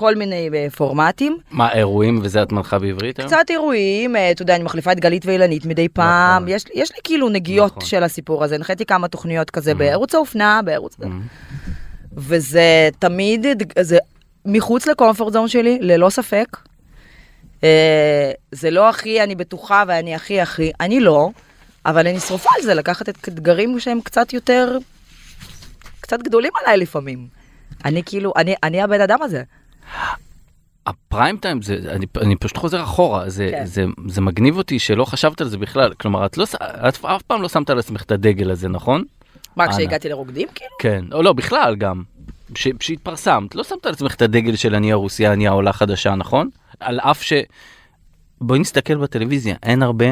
כל 0.00 0.14
מיני 0.14 0.50
אה, 0.54 0.70
פורמטים, 0.70 1.38
מה, 1.50 1.72
אירועים 1.72 2.20
וזה 2.22 2.42
את 2.42 2.52
מנחה 2.52 2.78
בעברית? 2.78 3.20
קצת 3.20 3.44
אירועים, 3.50 4.16
אה, 4.16 4.30
אתה 4.30 4.42
יודע, 4.42 4.54
אני 4.56 4.64
מחליפה 4.64 4.92
את 4.92 5.00
גלית 5.00 5.26
ואילנית 5.26 5.66
מדי 5.66 5.88
פעם, 5.88 6.42
נכון. 6.42 6.54
יש, 6.54 6.66
לי- 6.66 6.72
יש 6.74 6.90
לי 6.92 6.98
כאילו 7.04 7.28
נגיעות 7.28 7.70
נכון. 7.76 7.84
של 7.84 8.02
הסיפור 8.02 8.44
הזה, 8.44 8.54
הנחיתי 8.54 8.84
כמה 8.86 9.08
תוכניות 9.08 9.50
כזה. 9.50 9.74
בערוץ 9.74 10.14
האופנה, 10.14 10.60
בערוץ... 10.64 10.96
וזה 12.16 12.88
תמיד, 12.98 13.46
זה 13.80 13.98
מחוץ 14.46 14.86
לקומפורט 14.86 15.32
זון 15.32 15.48
שלי, 15.48 15.78
ללא 15.80 16.10
ספק. 16.10 16.56
אה, 17.64 18.30
זה 18.52 18.70
לא 18.70 18.88
הכי 18.88 19.22
אני 19.22 19.34
בטוחה 19.34 19.84
ואני 19.88 20.14
הכי 20.14 20.40
הכי, 20.40 20.70
אני 20.80 21.00
לא, 21.00 21.28
אבל 21.86 22.06
אני 22.06 22.20
שרופה 22.20 22.50
על 22.56 22.62
זה, 22.62 22.74
לקחת 22.74 23.08
את 23.08 23.28
אתגרים 23.28 23.80
שהם 23.80 24.00
קצת 24.00 24.32
יותר, 24.32 24.78
קצת 26.00 26.22
גדולים 26.22 26.52
עליי 26.64 26.76
לפעמים. 26.76 27.26
אני 27.84 28.02
כאילו, 28.06 28.32
אני, 28.36 28.54
אני 28.62 28.82
הבן 28.82 29.00
אדם 29.00 29.22
הזה. 29.22 29.42
הפריים 30.86 31.36
טיים 31.36 31.62
זה 31.62 31.78
אני, 31.88 32.06
אני 32.20 32.36
פשוט 32.36 32.56
חוזר 32.56 32.82
אחורה 32.82 33.30
זה, 33.30 33.48
כן. 33.50 33.64
זה 33.66 33.84
זה 34.08 34.20
מגניב 34.20 34.56
אותי 34.56 34.78
שלא 34.78 35.04
חשבת 35.04 35.40
על 35.40 35.48
זה 35.48 35.58
בכלל 35.58 35.94
כלומר 35.94 36.26
את 36.26 36.38
לא 36.38 36.44
את 36.88 37.04
אף 37.04 37.22
פעם 37.22 37.42
לא 37.42 37.48
שמת 37.48 37.70
על 37.70 37.78
עצמך 37.78 38.02
את 38.02 38.12
הדגל 38.12 38.50
הזה 38.50 38.68
נכון 38.68 39.04
מה. 39.56 39.68
כשהגעתי 39.72 40.08
לרוקדים 40.08 40.48
כאילו? 40.54 40.70
כן 40.80 41.04
או 41.12 41.22
לא 41.22 41.32
בכלל 41.32 41.76
גם 41.76 42.02
ש- 42.54 42.68
שהתפרסמת 42.80 43.54
לא 43.54 43.64
שמת 43.64 43.86
על 43.86 43.92
עצמך 43.92 44.14
את 44.14 44.22
הדגל 44.22 44.56
של 44.56 44.74
אני 44.74 44.92
הרוסיה 44.92 45.32
אני 45.32 45.48
העולה 45.48 45.72
חדשה 45.72 46.14
נכון 46.14 46.48
על 46.80 47.00
אף 47.00 47.22
ש... 47.22 47.32
בואי 48.40 48.58
נסתכל 48.58 48.96
בטלוויזיה 48.96 49.54
אין 49.62 49.82
הרבה 49.82 50.06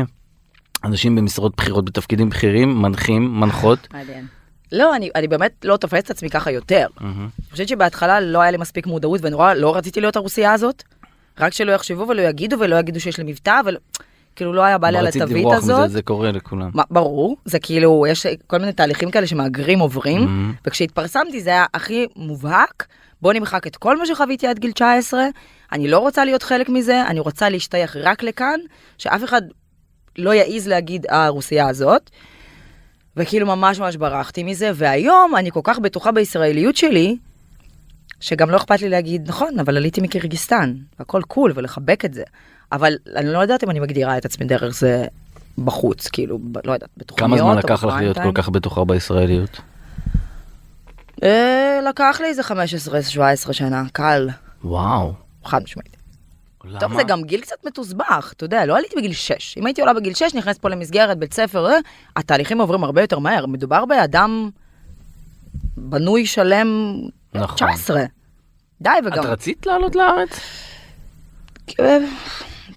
אנשים 0.85 1.16
במשרות 1.16 1.56
בכירות 1.56 1.85
בתפקידים 1.85 2.28
בכירים 2.28 2.82
מנחים 2.82 3.40
מנחות. 3.40 3.88
מעניין. 3.92 4.26
לא, 4.72 4.96
אני, 4.96 5.10
אני 5.14 5.28
באמת 5.28 5.64
לא 5.64 5.76
תופסת 5.76 6.04
את 6.04 6.10
עצמי 6.10 6.30
ככה 6.30 6.50
יותר. 6.50 6.87
מהמם. 7.00 7.28
אני 7.38 7.50
חושבת 7.50 7.68
שבהתחלה 7.68 8.20
לא 8.20 8.40
היה 8.40 8.50
לי 8.50 8.56
מספיק 8.56 8.87
מודעות 8.87 9.20
ונורא 9.22 9.54
לא 9.54 9.76
רציתי 9.76 10.00
להיות 10.00 10.16
הרוסיה 10.16 10.52
הזאת. 10.52 10.82
רק 11.40 11.52
שלא 11.52 11.72
יחשבו 11.72 12.08
ולא 12.08 12.22
יגידו 12.22 12.56
ולא 12.58 12.76
יגידו 12.76 13.00
שיש 13.00 13.18
לי 13.18 13.25
מבטא, 13.25 13.60
אבל 13.60 13.76
כאילו 14.37 14.52
לא 14.52 14.62
היה 14.62 14.78
בא 14.78 14.88
לי 14.90 14.98
על 14.98 15.06
התווית 15.06 15.30
לברוח 15.30 15.56
מזה 15.56 15.76
הזאת. 15.76 15.90
זה 15.90 16.02
קורה 16.02 16.32
לכולם. 16.32 16.70
מה, 16.75 16.82
ברור, 16.90 17.37
זה 17.44 17.58
כאילו, 17.58 18.04
יש 18.08 18.26
כל 18.46 18.58
מיני 18.58 18.72
תהליכים 18.72 19.10
כאלה 19.10 19.26
שמהגרים 19.26 19.78
עוברים, 19.78 20.20
מהמם. 20.20 20.54
וכשהתפרסמתי 20.66 21.40
זה 21.40 21.50
היה 21.50 21.66
הכי 21.75 22.06
מובהק, 22.16 22.87
בוא 23.22 23.32
נמחק 23.32 23.66
את 23.66 23.76
כל 23.76 23.98
מה 23.98 24.06
שחוויתי 24.06 24.46
עד 24.46 24.58
גיל 24.58 24.72
19, 24.72 25.25
אני 25.72 25.88
לא 25.88 25.98
רוצה 25.98 26.25
להיות 26.25 26.42
חלק 26.42 26.68
מזה, 26.68 27.06
אני 27.06 27.20
רוצה 27.20 27.48
להשתייך 27.48 27.96
רק 27.96 28.22
לכאן, 28.22 28.60
שאף 28.98 29.25
אחד 29.25 29.42
לא 30.18 30.34
יעז 30.34 30.68
להגיד, 30.68 31.06
אה, 31.06 31.25
הרוסיה 31.25 31.68
הזאת. 31.68 32.10
וכאילו 33.18 33.46
ממש 33.46 33.78
ממש 33.78 33.96
ברחתי 33.96 34.42
מזה, 34.42 34.70
והיום 34.75 35.37
אני 35.37 35.50
כל 35.50 35.60
כך 35.64 35.78
בטוחה 35.78 36.12
בישראליות 36.12 36.76
שלי, 36.76 37.16
שגם 38.20 38.50
לא 38.50 38.56
אכפת 38.56 38.80
לי 38.80 38.88
להגיד, 38.88 39.28
נכון, 39.28 39.58
אבל 39.58 39.76
עליתי 39.76 40.00
מקירגיסטן, 40.00 40.75
הכל 40.98 41.22
קול, 41.22 41.52
ולחבק 41.54 42.04
את 42.04 42.14
זה. 42.14 42.22
אבל 42.72 42.92
אני 43.16 43.32
לא 43.32 43.38
יודעת 43.38 43.64
אם 43.64 43.70
אני 43.70 43.80
מגדירה 43.80 44.18
את 44.18 44.25
עצמי 44.25 44.46
דרך 44.46 44.75
זה 44.75 45.04
בחוץ, 45.58 46.08
כאילו, 46.08 46.38
לא 46.64 46.72
יודעת, 46.72 46.90
בתוכניות. 46.96 47.30
כמה 47.30 47.38
זמן 47.38 47.58
לקח 47.58 47.84
לך 47.84 47.94
להיות. 47.94 48.18
כל 48.18 48.32
כך 48.34 48.48
בטוחה 48.48 48.84
בישראליות? 48.84 49.60
אה, 51.22 51.80
לקח 51.88 52.18
לי 52.20 52.26
איזה 52.26 52.42
15-17 53.48 53.52
שנה, 53.52 53.84
קל, 53.92 54.28
וואו. 54.64 55.12
חד 55.44 55.62
משמעית. 55.62 55.98
למה? 56.65 56.81
טוב, 56.81 56.95
זה 56.97 57.03
גם 57.03 57.23
גיל 57.23 57.41
קצת 57.41 57.67
מתוסבך, 57.67 58.33
אתה 58.37 58.45
יודע, 58.45 58.67
לא 58.67 58.77
עליתי 58.77 58.97
בגיל 58.97 59.12
6. 59.12 59.59
אם 59.59 59.67
הייתי 59.67 59.81
עולה 59.81 59.93
בגיל 59.93 60.15
6, 60.15 60.35
נכנסת 60.35 60.61
פה 60.61 60.69
למסגרת, 60.69 61.19
בית 61.19 61.35
ספר, 61.35 61.67
אה, 61.67 61.79
התהליכים 62.17 62.61
עוברים 62.61 62.85
הרבה 62.85 63.00
יותר 63.00 63.19
מהר. 63.19 63.47
מדובר 63.47 63.85
באדם 63.85 64.50
בנוי 65.77 66.27
שלם 66.27 66.95
נכון. 67.35 67.57
19. 67.57 68.05
די, 68.81 68.91
את 68.99 69.05
וגם... 69.07 69.25
רצית 69.25 69.67
לעלות 69.67 69.97
לארץ? 69.97 70.41
אה, 71.81 71.99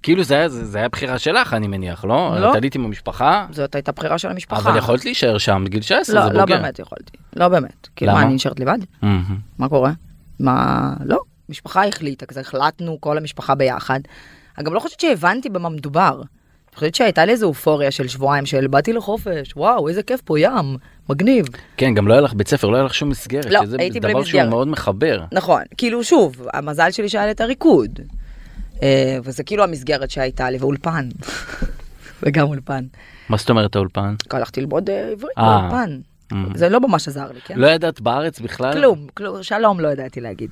כאילו 0.04 0.24
זה 0.24 0.36
היה, 0.36 0.50
זה, 0.50 0.66
זה 0.66 0.78
היה 0.78 0.90
בחירה 0.90 1.20
שלך 1.20 1.54
אני 1.54 1.68
מניח, 1.68 2.06
לא? 2.06 2.36
לא. 2.40 2.52
את 2.52 2.56
עלית 2.56 2.76
עם 2.76 2.86
המשפחה, 2.86 3.46
זאת 3.52 3.76
הייתה 3.76 3.92
בחירה 3.92 4.18
של 4.18 4.30
המשפחה. 4.30 4.70
אבל 4.70 4.78
יכולת 4.78 5.06
להישאר 5.06 5.38
שם 5.38 5.64
בגיל 5.66 5.80
19, 5.80 6.16
לא, 6.16 6.28
זה 6.28 6.34
לא 6.34 6.42
בוגר. 6.42 6.58
באמת 6.58 6.80
יכולתי. 6.80 7.18
לא 7.36 7.48
באמת. 7.48 7.88
כאילו? 7.96 8.12
מה, 8.14 8.22
אני 8.22 8.34
נשארת 8.34 8.60
לבד? 8.60 8.78
מהמם. 9.02 9.38
מה 9.58 9.70
קורה? 9.70 9.92
מה... 10.40 10.94
לא, 11.06 11.20
משפחה 11.52 11.88
החליטה, 11.88 12.26
כזה 12.26 12.40
החלטנו 12.40 13.02
כל 13.02 13.18
המשפחה 13.18 13.56
ביחד. 13.56 14.00
אני 14.58 14.66
גם 14.66 14.74
לא 14.74 14.80
חושבת 14.80 15.00
שהבנתי 15.00 15.50
במה 15.50 15.70
מדובר. 15.70 16.22
אני 16.72 16.76
חושבת 16.76 16.96
שהייתה 16.96 17.26
לי 17.26 17.32
איזו 17.32 17.48
אופוריה 17.48 17.92
של 17.92 18.08
שבועיים 18.08 18.46
של 18.46 18.68
באתי 18.68 18.94
לחופש, 18.94 19.54
וואו, 19.56 19.90
איזה 19.90 20.04
כיף 20.04 20.22
פה, 20.22 20.40
ים, 20.40 20.78
מגניב. 21.10 21.46
כן, 21.78 21.94
גם 21.94 22.08
לא 22.08 22.14
היה 22.14 22.22
לך 22.22 22.34
בית 22.34 22.48
ספר, 22.48 22.70
לא 22.70 22.76
היה 22.76 22.86
לך 22.86 22.94
שום 22.94 23.10
מסגרת, 23.10 23.46
לא, 23.46 23.66
שזה 23.66 23.78
הייתי 23.80 24.00
בלי 24.00 24.14
דבר 24.14 24.24
שהוא 24.24 24.40
מסגרת. 24.40 24.50
מאוד 24.50 24.68
מחבר. 24.68 25.24
נכון, 25.32 25.62
כאילו 25.78 26.04
שוב, 26.04 26.48
המזל 26.54 26.92
שלי 26.92 27.10
שהיה 27.10 27.26
לי 27.26 27.32
את 27.32 27.42
הריקוד. 27.42 28.00
אה, 28.84 29.18
וזה 29.24 29.44
כאילו 29.44 29.64
המסגרת 29.64 30.12
שהייתה 30.12 30.50
לי, 30.50 30.58
ואולפן. 30.58 31.10
וגם 32.24 32.48
אולפן. 32.48 32.86
מה 33.30 33.38
זאת 33.38 33.50
אומרת 33.50 33.76
האולפן? 33.76 34.16
הלכתי 34.32 34.62
ללמוד 34.62 34.90
אה, 34.90 35.08
עברית 35.08 35.38
אה. 35.38 35.60
באולפן. 35.60 36.00
Mhm. 36.32 36.36
זה 36.56 36.70
לא 36.70 36.80
ממש 36.80 37.08
עזר 37.08 37.32
לי, 37.34 37.42
כן? 37.42 37.60
לא 37.60 37.68
ידעת 37.68 38.02
בארץ 38.02 38.40
בכלל? 38.40 38.74
כלום, 38.74 39.08
כלום, 39.14 39.44
שלום 39.44 39.80
לא 39.80 39.88
ידעתי 39.88 40.22
להגיד. 40.22 40.50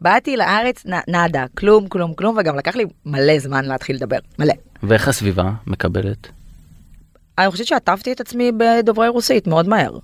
באתי 0.00 0.36
לארץ, 0.36 0.86
נ- 0.86 1.12
נאדה, 1.12 1.44
כלום, 1.58 1.88
כלום, 1.88 2.14
כלום, 2.14 2.36
וגם 2.38 2.56
לקח 2.56 2.76
לי 2.76 2.84
מלא 3.06 3.38
זמן 3.38 3.64
להתחיל 3.64 3.96
לדבר, 3.96 4.18
מלא. 4.38 4.54
ואיך 4.82 5.08
הסביבה 5.08 5.50
מקבלת? 5.66 6.28
אני 7.38 7.50
חושבת 7.50 7.66
שעטפתי 7.66 8.12
את 8.12 8.20
עצמי 8.20 8.52
בדוברי 8.52 9.08
רוסית 9.08 9.46
מאוד 9.46 9.68
מהר. 9.68 9.98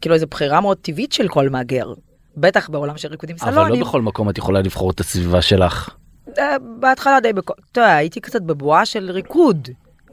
כאילו 0.00 0.14
איזו 0.14 0.26
בחירה 0.26 0.60
מאוד 0.60 0.76
טבעית 0.82 1.12
של 1.12 1.28
כל 1.28 1.48
מהגר. 1.48 1.92
בטח 2.36 2.68
בעולם 2.70 2.98
של 2.98 3.08
ריקודים 3.08 3.36
אבל 3.40 3.52
סלונים. 3.52 3.80
לא 3.80 3.86
בכל 3.86 4.02
מקום 4.02 4.30
את 4.30 4.38
יכולה 4.38 4.60
לבחור 4.60 4.90
את 4.90 5.00
הסביבה 5.00 5.42
שלך. 5.42 5.90
אה, 6.38 6.56
בהתחלה 6.80 7.20
די 7.20 7.32
בכל... 7.32 7.54
אתה 7.72 7.80
יודע, 7.80 7.94
הייתי 7.94 8.20
קצת 8.20 8.42
בבועה 8.42 8.86
של 8.86 9.10
ריקוד, 9.10 9.68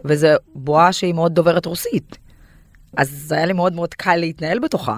וזו 0.06 0.28
בועה 0.56 0.94
שהיא 0.94 1.14
מאוד 1.14 1.36
דוברת 1.36 1.66
רוסית. 1.66 2.18
אז 2.98 3.10
זה 3.10 3.36
היה 3.36 3.46
לי 3.46 3.54
מאוד 3.54 3.74
מאוד 3.74 3.94
קל 3.94 4.16
להתנהל 4.16 4.60
בתוכה. 4.60 4.98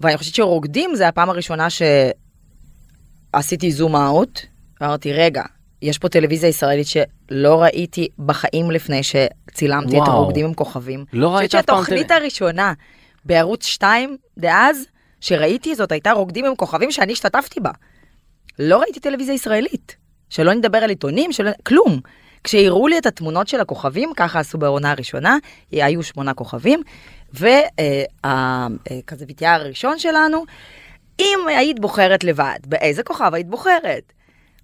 ואני 0.00 0.16
חושבת 0.16 0.34
שרוקדים 0.34 0.94
זה 0.94 1.08
הפעם 1.08 1.30
הראשונה 1.30 1.70
שעשיתי 3.36 3.72
זום 3.72 3.96
אאוט, 3.96 4.40
ואמרתי, 4.80 5.12
רגע, 5.12 5.42
יש 5.82 5.98
פה 5.98 6.08
טלוויזיה 6.08 6.48
ישראלית 6.48 6.86
שלא 6.86 7.62
ראיתי 7.62 8.08
בחיים 8.18 8.70
לפני 8.70 9.00
שצילמתי 9.02 9.96
את 9.96 10.02
וואו. 10.02 10.10
הרוקדים 10.12 10.46
עם 10.46 10.54
כוכבים. 10.54 11.04
לא 11.12 11.36
ראית 11.36 11.54
אף 11.54 11.64
פעם 11.64 11.76
חושבת 11.76 11.88
שהתוכנית 11.96 12.10
הראשונה 12.10 12.72
בערוץ 13.24 13.66
2 13.66 14.16
דאז, 14.38 14.86
שראיתי 15.20 15.74
זאת 15.74 15.92
הייתה 15.92 16.12
רוקדים 16.12 16.44
עם 16.44 16.56
כוכבים 16.56 16.92
שאני 16.92 17.12
השתתפתי 17.12 17.60
בה. 17.60 17.70
לא 18.58 18.78
ראיתי 18.78 19.00
טלוויזיה 19.00 19.34
ישראלית. 19.34 19.96
שלא 20.30 20.54
נדבר 20.54 20.78
על 20.78 20.90
עיתונים, 20.90 21.32
שלא... 21.32 21.50
כלום. 21.66 22.00
כשהראו 22.44 22.88
לי 22.88 22.98
את 22.98 23.06
התמונות 23.06 23.48
של 23.48 23.60
הכוכבים, 23.60 24.12
ככה 24.16 24.40
עשו 24.40 24.58
בעונה 24.58 24.90
הראשונה, 24.90 25.36
היו 25.72 26.02
שמונה 26.02 26.34
כוכבים, 26.34 26.82
וכזה 27.34 29.24
ויתיאר 29.26 29.60
הראשון 29.60 29.98
שלנו, 29.98 30.44
אם 31.20 31.38
היית 31.46 31.80
בוחרת 31.80 32.24
לבד, 32.24 32.58
באיזה 32.66 33.02
כוכב 33.02 33.34
היית 33.34 33.46
בוחרת? 33.46 34.12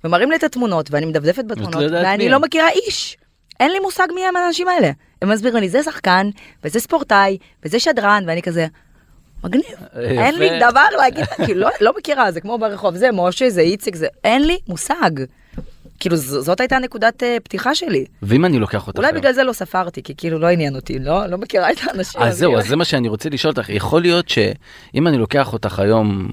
ומראים 0.04 0.30
לי 0.30 0.36
את 0.36 0.44
התמונות, 0.44 0.88
ואני 0.90 1.06
מדפדפת 1.06 1.44
בתמונות, 1.44 1.74
לא 1.74 1.80
יודעת 1.80 2.02
מי 2.02 2.10
ואני 2.10 2.24
הם. 2.24 2.30
לא 2.30 2.40
מכירה 2.40 2.68
איש. 2.70 3.16
אין 3.60 3.70
לי 3.70 3.78
מושג 3.78 4.06
מי 4.14 4.24
הם 4.26 4.36
האנשים 4.36 4.68
האלה. 4.68 4.90
הם 5.22 5.28
מסבירים 5.28 5.56
לי, 5.56 5.68
זה 5.68 5.82
שחקן, 5.82 6.30
וזה 6.64 6.80
ספורטאי, 6.80 7.38
וזה 7.64 7.80
שדרן, 7.80 8.24
ואני 8.26 8.42
כזה, 8.42 8.66
מגניב. 9.44 9.64
אין 9.96 10.34
לי 10.34 10.46
יפה. 10.46 10.70
דבר 10.70 10.86
להגיד, 10.96 11.24
כאילו, 11.24 11.60
לא, 11.60 11.70
לא 11.80 11.92
מכירה, 11.98 12.32
זה 12.32 12.40
כמו 12.40 12.58
ברחוב, 12.58 12.96
זה 12.96 13.12
משה, 13.12 13.50
זה 13.50 13.60
איציק, 13.60 13.96
זה, 13.96 14.06
אין 14.24 14.46
לי 14.46 14.58
מושג. 14.68 15.10
כאילו, 16.00 16.16
זאת 16.16 16.60
הייתה 16.60 16.78
נקודת 16.78 17.22
אה, 17.22 17.36
פתיחה 17.42 17.74
שלי. 17.74 18.04
ואם 18.22 18.44
אני 18.44 18.58
לוקח 18.58 18.86
אותך 18.86 18.98
אולי? 18.98 19.12
בגלל 19.12 19.32
זה 19.32 19.44
לא 19.44 19.52
ספרתי, 19.52 20.02
כי 20.02 20.14
כאילו 20.16 20.38
לא 20.38 20.46
עניין 20.46 20.76
אותי, 20.76 20.98
לא, 20.98 21.26
לא 21.26 21.38
מכירה 21.38 21.72
את 21.72 21.76
האנשים. 21.82 22.20
אז 22.20 22.38
זהו, 22.38 22.58
אז 22.58 22.68
זה 22.68 22.76
מה 22.76 22.84
שאני 22.84 23.08
רוצה 23.08 23.28
לשאול 23.28 23.50
אותך, 23.50 23.68
יכול 23.68 24.02
להיות 24.02 24.28
שאם 24.28 25.06
אני 25.06 25.18
לוקח 25.18 25.52
אותך 25.52 25.78
היום, 25.78 26.28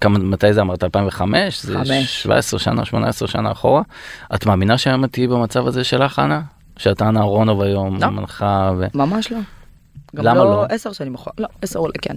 כמה, 0.00 0.18
מתי 0.18 0.52
זה 0.52 0.60
אמרת? 0.60 0.84
2005? 0.84 1.62
זה 1.62 1.74
חמש. 1.74 2.22
17 2.22 2.60
שנה, 2.60 2.84
18 2.84 3.28
שנה 3.28 3.52
אחורה. 3.52 3.82
את 4.34 4.46
מאמינה 4.46 4.78
שהיום 4.78 5.06
תהיי 5.06 5.26
במצב 5.26 5.66
הזה 5.66 5.84
שלך, 5.84 6.18
אנה? 6.18 6.40
שאת 6.76 7.02
אנה 7.02 7.20
אהרונוב 7.20 7.62
היום, 7.62 8.02
לא. 8.02 8.08
מנחה 8.08 8.72
ו... 8.78 8.86
ממש 8.94 9.32
לא. 9.32 9.38
גם 10.16 10.24
למה 10.24 10.44
לא? 10.44 10.64
עשר 10.68 10.92
שנים 10.92 11.14
אחורה, 11.14 11.34
לא, 11.38 11.48
עשר 11.62 11.78
אולי 11.78 11.98
כן. 12.02 12.14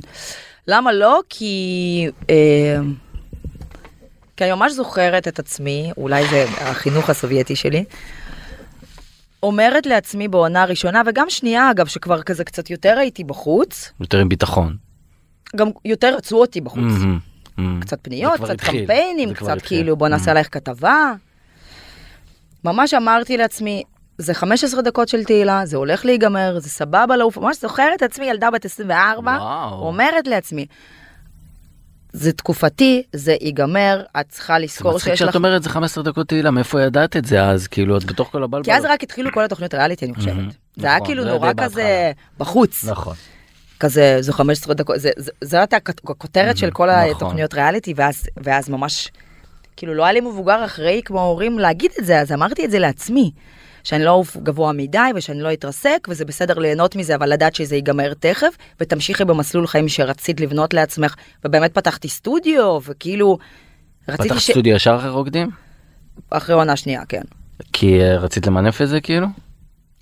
למה 0.67 0.93
לא? 0.93 1.21
כי... 1.29 2.07
אה, 2.29 2.79
כי 4.37 4.43
אני 4.43 4.53
ממש 4.53 4.71
זוכרת 4.73 5.27
את 5.27 5.39
עצמי, 5.39 5.91
אולי 5.97 6.27
זה 6.29 6.45
החינוך 6.61 7.09
הסובייטי 7.09 7.55
שלי, 7.55 7.83
אומרת 9.43 9.85
לעצמי 9.85 10.27
בעונה 10.27 10.65
ראשונה, 10.65 11.01
וגם 11.05 11.29
שנייה 11.29 11.71
אגב, 11.71 11.87
שכבר 11.87 12.21
כזה 12.23 12.43
קצת 12.43 12.69
יותר 12.69 12.97
הייתי 12.99 13.23
בחוץ, 13.23 13.91
יותר 13.99 14.17
עם 14.19 14.29
ביטחון. 14.29 14.75
גם 15.55 15.67
יותר 15.85 16.15
רצו 16.15 16.37
אותי 16.37 16.61
בחוץ. 16.61 16.79
מהמם, 16.79 17.19
מהמם. 17.57 17.81
קצת 17.81 17.97
פניות, 18.01 18.33
קצת 18.39 18.49
התחיל, 18.49 18.79
קמפיינים, 18.79 19.33
קצת 19.33 19.49
התחיל. 19.49 19.77
כאילו 19.77 19.95
בוא 19.95 20.07
נעשה 20.07 20.25
Mm. 20.25 20.31
עלייך 20.31 20.47
כתבה. 20.51 21.13
ממש 22.63 22.93
אמרתי 22.93 23.37
לעצמי, 23.37 23.83
זה 24.17 24.33
15 24.33 24.81
דקות 24.81 25.07
של 25.07 25.23
תהילה, 25.23 25.65
זה 25.65 25.77
הולך 25.77 26.05
להיגמר, 26.05 26.59
זה 26.59 26.69
סבבה 26.69 27.15
לעוף, 27.17 27.37
ממש 27.37 27.61
זוכרת 27.61 27.93
את 27.97 28.01
עצמי 28.03 28.25
ילדה 28.25 28.51
בת 28.51 28.65
24, 28.65 29.31
וואו. 29.39 29.87
אומרת 29.87 30.27
לעצמי, 30.27 30.65
זה 32.17 32.31
תקופתי, 32.33 33.03
זה 33.13 33.35
ייגמר, 33.41 34.01
את 34.19 34.25
צריכה 34.29 34.53
זה 34.53 34.59
לזכור 34.59 34.93
מצחיק 34.95 35.09
שיש 35.13 35.19
שאת 35.19 35.27
לך... 35.27 35.35
אומרת 35.35 35.63
זה 35.63 35.69
15 35.69 36.03
דקות 36.03 36.27
תהילה 36.27 36.51
מאיפה 36.51 36.81
ידעת 36.81 37.17
את 37.17 37.25
זה 37.25 37.43
אז 37.43 37.67
כאילו 37.67 37.97
את 37.97 38.03
בתוך 38.03 38.27
כל 38.31 38.43
הבלבלות. 38.43 38.65
כי 38.65 38.73
אז 38.73 38.85
רק 38.85 39.03
התחילו 39.03 39.31
כל 39.33 39.43
התוכניות 39.43 39.73
ריאליטי, 39.73 40.05
אני 40.05 40.15
חושבת. 40.15 40.35
זה 40.75 40.87
היה 40.87 40.95
נכון, 40.95 41.07
כאילו 41.07 41.23
זה 41.23 41.29
נורא 41.29 41.51
כזה 41.57 42.11
בחוץ. 42.39 42.85
נכון. 42.85 43.15
כזה, 43.79 44.17
זו 44.21 44.33
15 44.33 44.73
דקות, 44.73 44.99
זה, 44.99 45.09
זה, 45.17 45.31
זה 45.41 45.59
הייתה 45.59 45.77
הכ- 45.77 46.11
הכותרת 46.11 46.57
של 46.57 46.71
כל 46.71 46.89
נכון. 46.91 47.11
התוכניות 47.15 47.53
ריאליטי, 47.53 47.93
ואז 48.37 48.69
ממש, 48.69 49.11
כאילו 49.77 49.93
לא 49.93 50.03
היה 50.03 50.13
לי 50.13 50.21
מבוגר 50.21 50.65
אחראי 50.65 51.01
כמו 51.05 51.19
ההורים 51.19 51.59
להגיד 51.59 51.91
את 51.99 52.05
זה, 52.05 52.19
אז 52.21 52.31
אמרתי 52.31 52.65
את 52.65 52.71
זה 52.71 52.79
לעצמי, 52.79 53.31
שאני 53.85 54.03
לא 54.03 54.09
אעוף 54.09 54.37
גבוה 54.37 54.71
מדי 54.73 55.09
ושאני 55.15 55.41
לא 55.41 55.53
אתרסק, 55.53 56.07
וזה 56.09 56.25
בסדר 56.25 56.59
ליהנות 56.59 56.95
מזה, 56.95 57.15
אבל 57.15 57.29
לדעת 57.29 57.55
שזה 57.55 57.75
ייגמר 57.75 58.13
תכף, 58.13 58.57
ותמשיכי 58.79 59.25
במסלול 59.25 59.67
חיים 59.67 59.89
שרצית 59.89 60.39
לבנות 60.39 60.73
לעצמך, 60.73 61.15
ובאמת 61.45 61.73
פתחתי 61.73 62.09
סטודיו, 62.09 62.79
וכאילו, 62.85 63.37
רציתי 64.07 64.29
פתחת 64.29 64.41
ש... 64.41 64.51
סטודיו 64.51 64.75
ישר 64.75 64.95
אחרי 64.99 65.09
רוקדים? 65.09 65.49
אחרי 66.29 66.55
עונה 66.55 66.75
שנייה, 66.75 67.05
כן. 67.09 67.21
כי 67.73 68.01
אה, 68.01 68.17
רצית 68.17 68.47
למנף 68.47 68.81
את 68.81 68.89
זה 68.89 69.01
כאילו? 69.01 69.27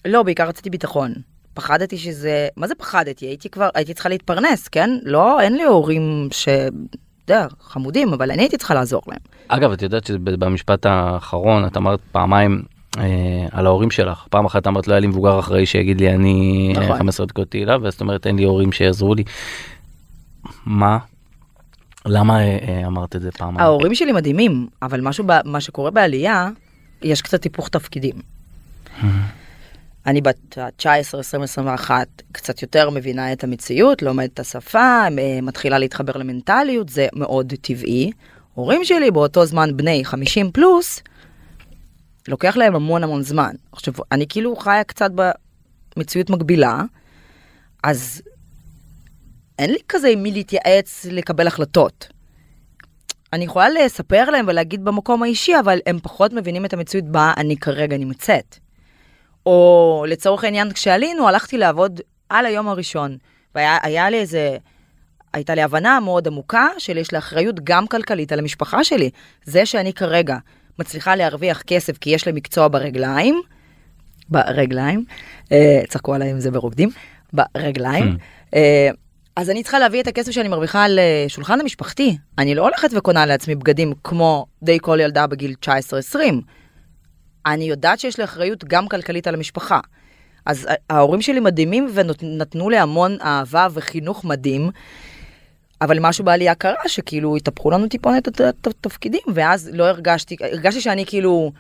לא, 0.06 0.24
בעיקר 0.24 0.48
רציתי 0.48 0.70
ביטחון. 0.70 1.14
פחדתי 1.54 1.98
שזה, 1.98 2.48
מה 2.58 2.68
זה 2.68 2.76
פחדתי? 2.76 3.26
הייתי 3.26 3.50
כבר, 3.50 3.70
הייתי 3.76 3.94
צריכה 3.94 4.10
להתפרנס, 4.10 4.68
כן? 4.68 4.90
לא, 5.04 5.42
אין 5.42 5.56
לי 5.56 5.64
הורים 5.64 6.28
ש... 6.32 6.48
אתה 7.26 7.34
יודע, 7.34 7.48
חמודים, 7.62 8.14
אבל 8.14 8.32
אני 8.32 8.42
הייתי 8.42 8.58
צריכה 8.58 8.74
לעזור 8.74 9.02
להם. 9.08 9.20
אגב 9.48 9.72
את 9.72 9.82
יודעת 9.82 10.06
שבמשפט 10.06 10.86
האחרון 10.86 11.66
את 11.66 11.78
אמרת 11.78 12.00
פעמיים 12.12 12.62
על 13.52 13.66
ההורים 13.66 13.92
שלך 13.92 14.26
פעם 14.30 14.46
אחת 14.46 14.68
אמרת 14.68 14.88
לא 14.88 14.94
היה 14.94 15.00
לי 15.00 15.08
מבוגר 15.08 15.40
אחראי 15.40 15.66
שיגיד 15.66 16.02
לי 16.02 16.10
אני 16.10 16.74
אה, 16.78 16.84
נכון. 16.84 16.98
15 16.98 17.26
דקות 17.26 17.50
תהילה 17.50 17.78
ואז 17.82 17.94
את 17.94 18.02
אומרת 18.02 18.28
אין 18.28 18.36
לי 18.36 18.44
הורים 18.44 18.72
שיעזרו 18.72 19.16
לי. 19.16 19.24
מה? 20.66 20.98
למה 22.06 22.40
אה, 22.40 22.58
אה, 22.68 22.88
אמרת 22.88 23.16
את 23.16 23.22
זה 23.22 23.32
פעמיים? 23.32 23.60
ההורים 23.60 23.96
שלי 23.96 24.12
מדהימים, 24.12 24.68
אבל 24.82 25.02
משהו, 25.02 25.26
מה 25.46 25.62
שקורה 25.62 25.92
בעלייה, 25.92 26.50
יש 27.02 27.22
קצת 27.22 27.44
היפוך 27.44 27.70
תפקידים. 27.70 28.16
אני 30.06 30.22
בת 30.22 30.58
ה-19, 30.58 31.20
20, 31.20 31.44
21, 31.44 32.08
קצת 32.32 32.62
יותר 32.62 32.90
מבינה 32.90 33.34
את 33.34 33.44
המציאות, 33.44 34.02
לומדת 34.02 34.34
את 34.34 34.40
השפה, 34.40 35.04
אה, 35.20 35.40
מתחילה 35.42 35.78
להתחבר 35.78 36.14
למנטליות, 36.18 36.90
זה 36.90 37.08
מאוד 37.14 37.54
טבעי. 37.62 38.12
הורים 38.54 38.86
שלי 38.86 39.12
באותו 39.12 39.46
זמן 39.46 39.78
בני 39.78 40.06
50 40.06 40.52
פלוס, 40.52 41.02
לוקח 42.28 42.58
להם 42.58 42.76
המון 42.76 43.04
המון 43.04 43.22
זמן. 43.22 43.56
עכשיו, 43.72 43.94
אני 44.12 44.26
כאילו 44.30 44.56
חיה 44.56 44.84
קצת 44.84 45.12
במציאות 45.96 46.30
מקבילה, 46.30 46.82
אז 47.84 48.22
אין 49.60 49.70
לי 49.70 49.80
כזה 49.90 50.08
עם 50.08 50.24
מי 50.24 50.32
להתייעץ 50.32 51.06
לקבל 51.12 51.48
החלטות. 51.48 52.08
אני 53.34 53.46
יכולה 53.46 53.70
לספר 53.70 54.30
להם 54.30 54.46
ולהגיד 54.48 54.86
במקום 54.86 55.24
האישי, 55.24 55.60
אבל 55.60 55.80
הם 55.86 56.00
פחות 56.04 56.34
מבינים 56.34 56.66
את 56.66 56.74
המציאות 56.74 57.06
בה 57.06 57.34
אני 57.38 57.58
כרגע 57.58 57.98
נמצאת. 57.98 58.56
או 59.46 60.06
לצורך 60.08 60.44
העניין, 60.44 60.72
כשעלינו, 60.72 61.28
הלכתי 61.28 61.58
לעבוד 61.58 62.02
על 62.30 62.46
היום 62.46 62.68
הראשון, 62.68 63.18
והיה 63.56 63.78
היה 63.82 64.10
לי 64.10 64.20
איזה, 64.20 64.58
הייתה 65.34 65.56
לי 65.56 65.62
הבנה 65.62 66.00
מאוד 66.00 66.28
עמוקה 66.28 66.68
של 66.78 66.98
יש 66.98 67.12
לי 67.12 67.18
אחריות 67.18 67.60
גם 67.64 67.88
כלכלית 67.88 68.32
על 68.32 68.40
המשפחה 68.40 68.84
שלי. 68.84 69.10
זה 69.44 69.66
שאני 69.66 69.94
כרגע 69.94 70.38
מצליחה 70.80 71.16
להרוויח 71.16 71.62
כסף 71.62 71.98
כי 71.98 72.10
יש 72.10 72.26
לי 72.26 72.32
מקצוע 72.32 72.68
ברגליים, 72.68 73.42
ברגליים, 74.30 75.06
אה, 75.52 75.82
צחקו 75.88 76.14
עליי 76.14 76.30
עם 76.30 76.40
זה 76.40 76.52
ברוקדים, 76.52 76.90
ברגליים, 77.34 78.18
אה, 78.56 78.90
אז 79.36 79.50
אני 79.50 79.64
צריכה 79.64 79.80
להביא 79.80 80.02
את 80.02 80.08
הכסף 80.08 80.32
שאני 80.32 80.48
מרוויחה 80.48 80.86
לשולחן 80.90 81.62
המשפחתי. 81.62 82.18
אני 82.38 82.56
לא 82.56 82.64
הולכת 82.64 82.90
וקונה 82.96 83.26
לעצמי 83.26 83.56
בגדים 83.56 83.94
כמו 84.04 84.46
די 84.64 84.78
כל 84.82 85.00
ילדה 85.02 85.28
בגיל 85.28 85.56
19-20. 85.62 86.18
אני 87.46 87.64
יודעת 87.64 88.00
שיש 88.00 88.18
לי 88.18 88.24
אחריות 88.24 88.64
גם 88.64 88.88
כלכלית 88.88 89.28
על 89.28 89.36
המשפחה. 89.36 89.80
אז 90.46 90.68
ההורים 90.90 91.22
שלי 91.22 91.40
מדהימים 91.40 91.90
ונתנו 91.94 92.70
לי 92.70 92.78
המון 92.78 93.18
אהבה 93.22 93.68
וחינוך 93.74 94.26
מדהים, 94.26 94.70
אבל 95.84 95.98
משהו 96.00 96.26
בעלייה 96.26 96.56
קרה 96.56 96.88
שכאילו 96.88 97.36
התהפכו 97.36 97.72
לנו 97.72 97.88
טיפונת 97.88 98.28
את 98.28 98.68
התפקידים, 98.68 99.22
ואז 99.34 99.70
לא 99.74 99.84
הרגשתי, 99.84 100.36
הרגשתי 100.42 100.82
שאני 100.82 101.06
כאילו, 101.06 101.52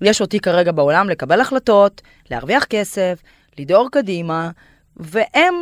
יש 0.00 0.20
אותי 0.20 0.40
כרגע 0.40 0.72
בעולם 0.72 1.08
לקבל 1.08 1.40
החלטות, 1.40 2.02
להרוויח 2.30 2.64
כסף, 2.64 3.22
לדהור 3.58 3.88
קדימה, 3.92 4.50
והם, 4.96 5.54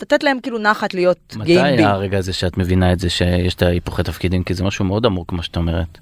לתת 0.00 0.22
להם 0.22 0.40
כאילו 0.40 0.58
נחת 0.58 0.94
להיות 0.94 1.36
מתי 1.36 1.54
גאים 1.54 1.76
בי. 1.76 1.82
היה 1.82 1.90
הרגע 1.90 2.18
הזה 2.18 2.32
שאת 2.32 2.56
מבינה 2.56 2.92
את 2.92 3.00
זה 3.00 3.10
שיש 3.10 3.54
את 3.54 3.62
ההיפוכי 3.62 4.02
תפקידים 4.02 4.44
כי 4.44 4.54
זה 4.54 4.64
משהו 4.64 4.84
מאוד 4.84 5.06
עמוק 5.06 5.32
מה 5.32 5.42
שאת 5.42 5.56
אומרת. 5.56 5.98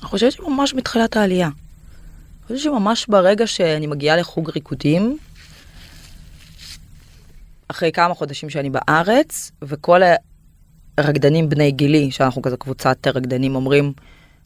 אני 0.00 0.08
חושבת 0.08 0.32
שממש 0.32 0.74
מתחילת 0.74 1.16
העלייה. 1.16 1.46
אני 1.46 1.54
חושבת 2.42 2.58
שממש 2.58 3.06
ברגע 3.06 3.46
שאני 3.46 3.86
מגיעה 3.86 4.16
לחוג 4.16 4.50
ריקודים, 4.50 5.18
אחרי 7.72 7.92
כמה 7.92 8.14
חודשים 8.14 8.50
שאני 8.50 8.70
בארץ, 8.70 9.52
וכל 9.62 10.00
הרקדנים 10.98 11.48
בני 11.48 11.70
גילי, 11.70 12.10
שאנחנו 12.10 12.42
כזה 12.42 12.56
קבוצת 12.56 13.06
רקדנים, 13.06 13.54
אומרים, 13.54 13.92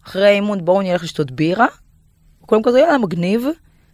אחרי 0.07 0.29
אימון 0.29 0.65
בואו 0.65 0.83
נלך 0.83 1.03
לשתות 1.03 1.31
בירה, 1.31 1.67
קודם 2.41 2.63
כל 2.63 2.73
זה 2.73 2.79
יהיה 2.79 2.99
מגניב, 2.99 3.47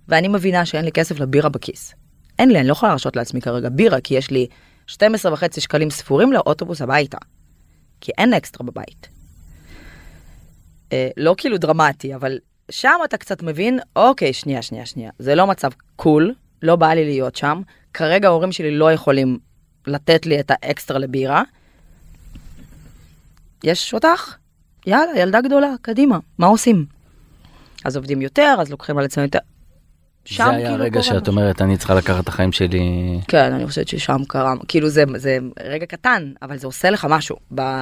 ואני 0.09 0.29
מבינה 0.29 0.67
שאין 0.67 0.85
לי 0.85 0.93
כסף 0.93 1.21
לבירה 1.21 1.49
בכיס. 1.49 1.95
אין 2.39 2.49
לי, 2.49 2.59
אני 2.59 2.67
לא 2.67 2.73
יכולה 2.73 2.93
להרשות 2.93 3.17
לעצמי 3.17 3.41
כרגע 3.41 3.69
בירה, 3.69 4.01
כי 4.01 4.15
יש 4.15 4.31
לי 4.31 4.47
12 4.87 5.33
וחצי 5.33 5.61
שקלים 5.61 5.91
ספורים 5.91 6.33
לאוטובוס 6.33 6.83
הביתה. 6.83 7.19
כי 8.01 8.13
אין 8.19 8.35
אקסטרה 8.35 8.67
בבית. 8.67 9.09
אה, 10.93 11.09
לא 11.17 11.35
כאילו 11.39 11.59
דרמטי, 11.59 12.15
אבל 12.15 12.39
שם 12.71 12.99
אתה 13.05 13.17
קצת 13.17 13.43
מבין, 13.43 13.79
אוקיי, 13.97 14.33
שנייה, 14.33 14.63
שנייה, 14.63 14.87
שנייה, 14.87 15.11
זה 15.19 15.35
לא 15.35 15.47
מצב 15.47 15.71
קול, 15.97 16.35
לא 16.63 16.77
בא 16.77 16.89
לי 16.89 17.05
להיות 17.05 17.37
שם, 17.37 17.63
כרגע 17.95 18.29
ההורים 18.29 18.53
שלי 18.53 18.71
לא 18.71 18.93
יכולים 18.93 19.39
לתת 19.87 20.27
לי 20.27 20.41
את 20.41 20.51
האקסטרה 20.51 20.99
לבירה. 20.99 21.43
יש 23.65 23.95
אותך? 23.95 24.37
יאללה, 24.87 25.19
ילדה 25.19 25.41
גדולה, 25.41 25.75
קדימה, 25.83 26.19
מה 26.39 26.47
עושים? 26.47 26.87
אז 27.85 27.97
עובדים 27.97 28.23
יותר, 28.23 28.57
אז 28.61 28.71
לוקחים 28.71 28.99
על 28.99 29.05
עצמם 29.05 29.23
יותר. 29.23 29.39
זה 30.29 30.45
היה 30.45 30.53
כאילו 30.53 30.75
הרגע 30.75 31.03
שאת 31.03 31.23
משהו. 31.23 31.33
אומרת 31.33 31.63
אני 31.63 31.77
צריכה 31.77 31.95
לקחת 31.95 32.23
את 32.23 32.29
החיים 32.29 32.53
שלי. 32.53 32.81
כן, 33.29 33.53
אני 33.53 33.67
חושבת 33.67 33.89
ששם 33.89 34.25
קרה, 34.29 34.55
כאילו 34.69 34.89
זה, 34.89 35.05
זה 35.17 35.39
רגע 35.61 35.87
קטן, 35.87 36.33
אבל 36.43 36.59
זה 36.59 36.67
עושה 36.67 36.91
לך 36.91 37.07
משהו 37.11 37.37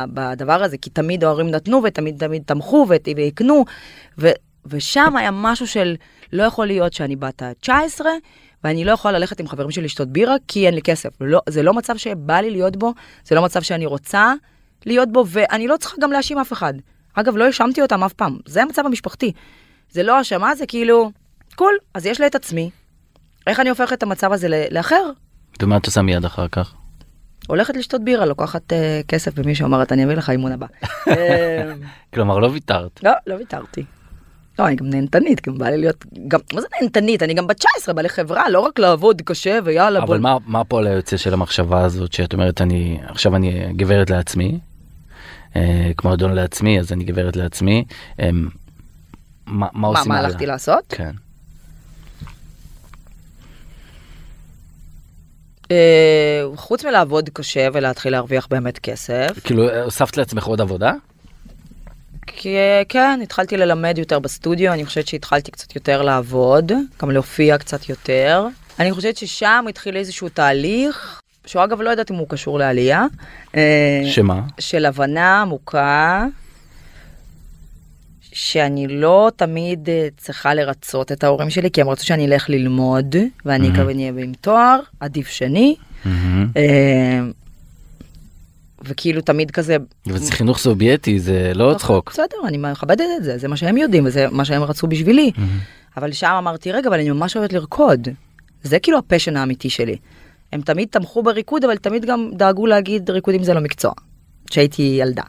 בדבר 0.08 0.62
הזה, 0.62 0.78
כי 0.78 0.90
תמיד 0.90 1.24
ההורים 1.24 1.50
נתנו 1.50 1.82
ותמיד 1.84 2.18
תמיד 2.18 2.42
תמכו 2.46 2.86
ויקנו, 3.16 3.64
ו, 4.18 4.28
ושם 4.66 5.16
היה 5.16 5.30
משהו 5.30 5.66
של 5.66 5.96
לא 6.32 6.42
יכול 6.42 6.66
להיות 6.66 6.92
שאני 6.92 7.16
בת 7.16 7.42
ה-19 7.42 8.00
ואני 8.64 8.84
לא 8.84 8.92
יכולה 8.92 9.18
ללכת 9.18 9.40
עם 9.40 9.48
חברים 9.48 9.70
שלי 9.70 9.84
לשתות 9.84 10.08
בירה 10.08 10.34
כי 10.48 10.66
אין 10.66 10.74
לי 10.74 10.82
כסף. 10.82 11.08
לא, 11.20 11.40
זה 11.48 11.62
לא 11.62 11.74
מצב 11.74 11.96
שבא 11.96 12.40
לי 12.40 12.50
להיות 12.50 12.76
בו, 12.76 12.94
זה 13.24 13.34
לא 13.34 13.42
מצב 13.42 13.62
שאני 13.62 13.86
רוצה 13.86 14.32
להיות 14.86 15.12
בו, 15.12 15.24
ואני 15.28 15.68
לא 15.68 15.76
צריכה 15.76 15.96
גם 16.00 16.12
להאשים 16.12 16.38
אף 16.38 16.52
אחד. 16.52 16.74
אגב, 17.14 17.36
לא 17.36 17.44
האשמתי 17.44 17.82
אותם 17.82 18.04
אף 18.04 18.12
פעם, 18.12 18.38
זה 18.46 18.62
המצב 18.62 18.86
המשפחתי. 18.86 19.32
זה 19.90 20.02
לא 20.02 20.18
האשמה, 20.18 20.54
זה 20.54 20.66
כאילו, 20.66 21.10
קול, 21.54 21.74
אז 21.94 22.06
יש 22.06 22.20
לי 22.20 22.26
את 22.26 22.34
עצמי. 22.34 22.70
איך 23.46 23.60
אני 23.60 23.68
הופכת 23.68 23.92
את 23.92 24.02
המצב 24.02 24.32
הזה 24.32 24.66
לאחר? 24.70 25.10
ומה 25.62 25.76
את 25.76 25.86
עושה 25.86 26.02
מיד 26.02 26.24
אחר 26.24 26.48
כך? 26.48 26.74
הולכת 27.48 27.76
לשתות 27.76 28.04
בירה, 28.04 28.26
לוקחת 28.26 28.72
uh, 28.72 29.06
כסף 29.08 29.32
ומישהו 29.36 29.66
אומרת, 29.66 29.92
אני 29.92 30.04
אביא 30.04 30.14
לך 30.14 30.30
אימון 30.30 30.52
הבא. 30.52 30.66
אה, 31.08 31.72
כלומר 32.14 32.38
לא 32.38 32.46
ויתרת. 32.46 33.00
לא, 33.02 33.12
לא 33.26 33.34
ויתרתי. 33.34 33.84
לא, 34.60 34.66
אני 34.66 34.76
גם 34.76 34.86
נהנתנית, 34.86 35.48
גם 35.48 35.58
בא 35.58 35.68
לי 35.68 35.76
להיות, 35.76 36.06
גם, 36.28 36.40
מה 36.54 36.60
זה 36.60 36.66
נהנתנית? 36.80 37.22
אני 37.22 37.34
גם 37.34 37.46
בת 37.46 37.56
19, 37.56 37.94
בא 37.94 38.02
לי 38.02 38.08
חברה, 38.08 38.50
לא 38.50 38.60
רק 38.60 38.78
לעבוד 38.78 39.22
קשה 39.22 39.58
ויאללה, 39.64 40.02
אבל 40.02 40.18
מה 40.18 40.36
מה 40.46 40.60
הפועל 40.60 40.86
היוצא 40.86 41.16
של 41.16 41.32
המחשבה 41.32 41.84
הזאת 41.84 42.12
שאת 42.12 42.32
אומרת 42.32 42.60
אני 42.60 42.98
עכשיו 43.02 43.36
אני 43.36 43.72
גברת 43.76 44.10
לעצמי. 44.10 44.58
אה, 45.56 45.90
כמו 45.96 46.14
אדון 46.14 46.32
לעצמי 46.32 46.80
אז 46.80 46.92
אני 46.92 47.04
גברת 47.04 47.36
לעצמי. 47.36 47.84
אה, 48.20 48.30
מה 48.32 48.46
מה 49.46 49.68
מה, 49.74 49.88
עושים 49.88 50.12
מה 50.12 50.18
הלאה? 50.18 50.28
הלכתי 50.28 50.46
לעשות? 50.46 50.84
כן. 50.88 51.10
אה, 55.70 56.42
חוץ 56.54 56.84
מלעבוד 56.84 57.28
קשה 57.32 57.68
ולהתחיל 57.72 58.12
להרוויח 58.12 58.46
באמת 58.50 58.78
כסף, 58.78 59.30
כאילו, 59.44 59.82
הוספת 59.84 60.16
לעצמך 60.16 60.44
עוד 60.44 60.60
עבודה? 60.60 60.92
כי 62.26 62.56
כן, 62.88 63.20
התחלתי 63.22 63.56
ללמד 63.56 63.98
יותר 63.98 64.18
בסטודיו, 64.18 64.72
אני 64.72 64.84
חושבת 64.84 65.06
שהתחלתי 65.06 65.50
קצת 65.50 65.74
יותר 65.74 66.02
לעבוד, 66.02 66.72
גם 67.02 67.10
להופיע 67.10 67.58
קצת 67.58 67.88
יותר. 67.88 68.46
אני 68.78 68.92
חושבת 68.92 69.16
ששם 69.16 69.64
התחיל 69.68 69.96
איזשהו 69.96 70.28
תהליך, 70.28 71.20
שהוא 71.46 71.64
אגב 71.64 71.80
לא 71.80 71.90
יודעת 71.90 72.10
אם 72.10 72.16
הוא 72.16 72.28
קשור 72.28 72.58
לעלייה. 72.58 73.06
אה, 73.56 74.02
שמה? 74.04 74.40
של 74.58 74.86
הבנה 74.86 75.40
עמוקה, 75.40 76.26
שאני 78.32 78.86
לא 78.88 79.30
תמיד 79.36 79.88
אה, 79.88 80.08
צריכה 80.16 80.54
לרצות 80.54 81.12
את 81.12 81.24
ההורים 81.24 81.50
שלי, 81.50 81.70
כי 81.70 81.80
הם 81.80 81.88
רצו 81.88 82.06
שאני 82.06 82.26
אלך 82.26 82.50
ללמוד, 82.50 83.16
ואני 83.44 83.68
מהמם. 83.68 83.76
כמובן 83.76 83.98
אהיה 83.98 84.08
עם 84.08 84.32
תואר, 84.40 84.80
עדיף 85.00 85.28
שני. 85.28 85.76
מהמם. 86.04 86.46
וכאילו 88.84 89.20
תמיד 89.20 89.50
כזה, 89.50 89.76
וזה 90.06 90.32
חינוך 90.32 90.58
סובייטי, 90.58 91.20
זה 91.20 91.52
לא 91.54 91.74
צחוק. 91.78 92.10
בסדר, 92.12 92.36
אני 92.44 92.58
מכבדת 92.58 93.04
את 93.16 93.24
זה, 93.24 93.38
זה 93.38 93.48
מה 93.48 93.56
שהם 93.56 93.76
יודעים 93.76 94.04
וזה 94.06 94.26
מה 94.30 94.44
שהם 94.44 94.62
רצו 94.62 94.86
בשבילי. 94.86 95.30
אבל 95.96 96.12
שם 96.12 96.34
אמרתי, 96.38 96.72
רגע, 96.72 96.88
אבל 96.88 96.98
אני 96.98 97.10
ממש 97.10 97.36
אוהבת 97.36 97.52
לרקוד. 97.52 98.08
זה 98.62 98.78
כאילו 98.78 98.98
ה 98.98 99.03
passion 99.03 99.36
האמיתי 99.36 99.70
שלי. 99.70 99.96
הם 100.52 100.60
תמיד 100.60 100.88
תמכו 100.90 101.22
בריקוד, 101.22 101.64
אבל 101.64 101.76
תמיד 101.76 102.04
גם 102.04 102.30
דאגו 102.32 102.66
להגיד 102.66 103.10
ריקודים 103.10 103.42
זה 103.42 103.54
לא 103.54 103.60
מקצוע. 103.60 103.92
כשהייתי 104.50 104.82
ילדה. 104.82 105.22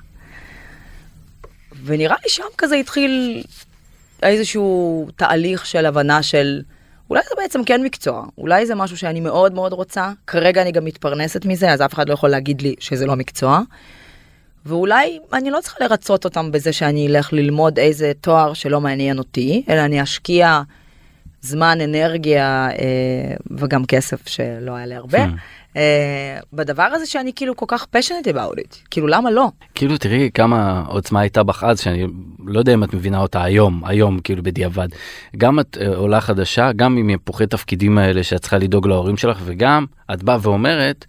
ונראה 1.83 2.15
לי 2.23 2.29
שם 2.29 2.43
כזה 2.57 2.75
התחיל 2.75 3.43
איזשהו 4.23 5.07
תהליך 5.15 5.65
של 5.65 5.85
הבנה 5.85 6.23
של 6.23 6.61
אולי 7.11 7.21
זה 7.29 7.35
בעצם 7.37 7.63
כן 7.63 7.83
מקצוע, 7.83 8.25
אולי 8.37 8.65
זה 8.65 8.75
משהו 8.75 8.97
שאני 8.97 9.19
מאוד 9.19 9.53
מאוד 9.53 9.73
רוצה, 9.73 10.11
כרגע 10.27 10.61
אני 10.61 10.71
גם 10.71 10.85
מתפרנסת 10.85 11.45
מזה, 11.45 11.71
אז 11.71 11.81
אף 11.81 11.93
אחד 11.93 12.09
לא 12.09 12.13
יכול 12.13 12.29
להגיד 12.29 12.61
לי 12.61 12.75
שזה 12.79 13.05
לא 13.05 13.15
מקצוע. 13.15 13.61
ואולי 14.65 15.19
אני 15.33 15.51
לא 15.51 15.59
צריכה 15.61 15.83
לרצות 15.83 16.25
אותם 16.25 16.51
בזה 16.51 16.73
שאני 16.73 17.07
אלך 17.07 17.33
ללמוד 17.33 17.79
איזה 17.79 18.11
תואר 18.21 18.53
שלא 18.53 18.81
מעניין 18.81 19.17
אותי, 19.17 19.63
אלא 19.69 19.79
אני 19.85 20.03
אשקיע 20.03 20.61
זמן, 21.41 21.81
אנרגיה 21.81 22.69
אה, 22.69 23.35
וגם 23.51 23.85
כסף 23.85 24.27
שלא 24.27 24.75
היה 24.75 24.85
לי 24.85 24.95
הרבה. 24.95 25.19
אה, 25.19 25.29
בדבר 26.53 26.83
הזה 26.83 27.05
שאני 27.05 27.33
כאילו 27.35 27.55
כל 27.55 27.65
כך 27.67 27.87
passionate 27.95 28.27
about 28.27 28.59
it, 28.59 28.75
כאילו 28.89 29.07
למה 29.07 29.31
לא? 29.31 29.51
כאילו 29.75 29.97
תראי 29.97 30.29
כמה 30.33 30.83
עוצמה 30.87 31.19
הייתה 31.19 31.43
בך 31.43 31.63
אז 31.63 31.79
שאני 31.79 32.07
לא 32.45 32.59
יודע 32.59 32.73
אם 32.73 32.83
את 32.83 32.93
מבינה 32.93 33.19
אותה 33.19 33.43
היום 33.43 33.85
היום 33.85 34.19
כאילו 34.19 34.43
בדיעבד 34.43 34.87
גם 35.37 35.59
את 35.59 35.77
אה, 35.81 35.95
עולה 35.95 36.21
חדשה 36.21 36.71
גם 36.71 36.97
עם 36.97 37.07
היפוכי 37.07 37.47
תפקידים 37.47 37.97
האלה 37.97 38.23
שאת 38.23 38.41
צריכה 38.41 38.57
לדאוג 38.57 38.87
להורים 38.87 39.17
שלך 39.17 39.41
וגם 39.45 39.85
את 40.13 40.23
באה 40.23 40.37
ואומרת 40.41 41.05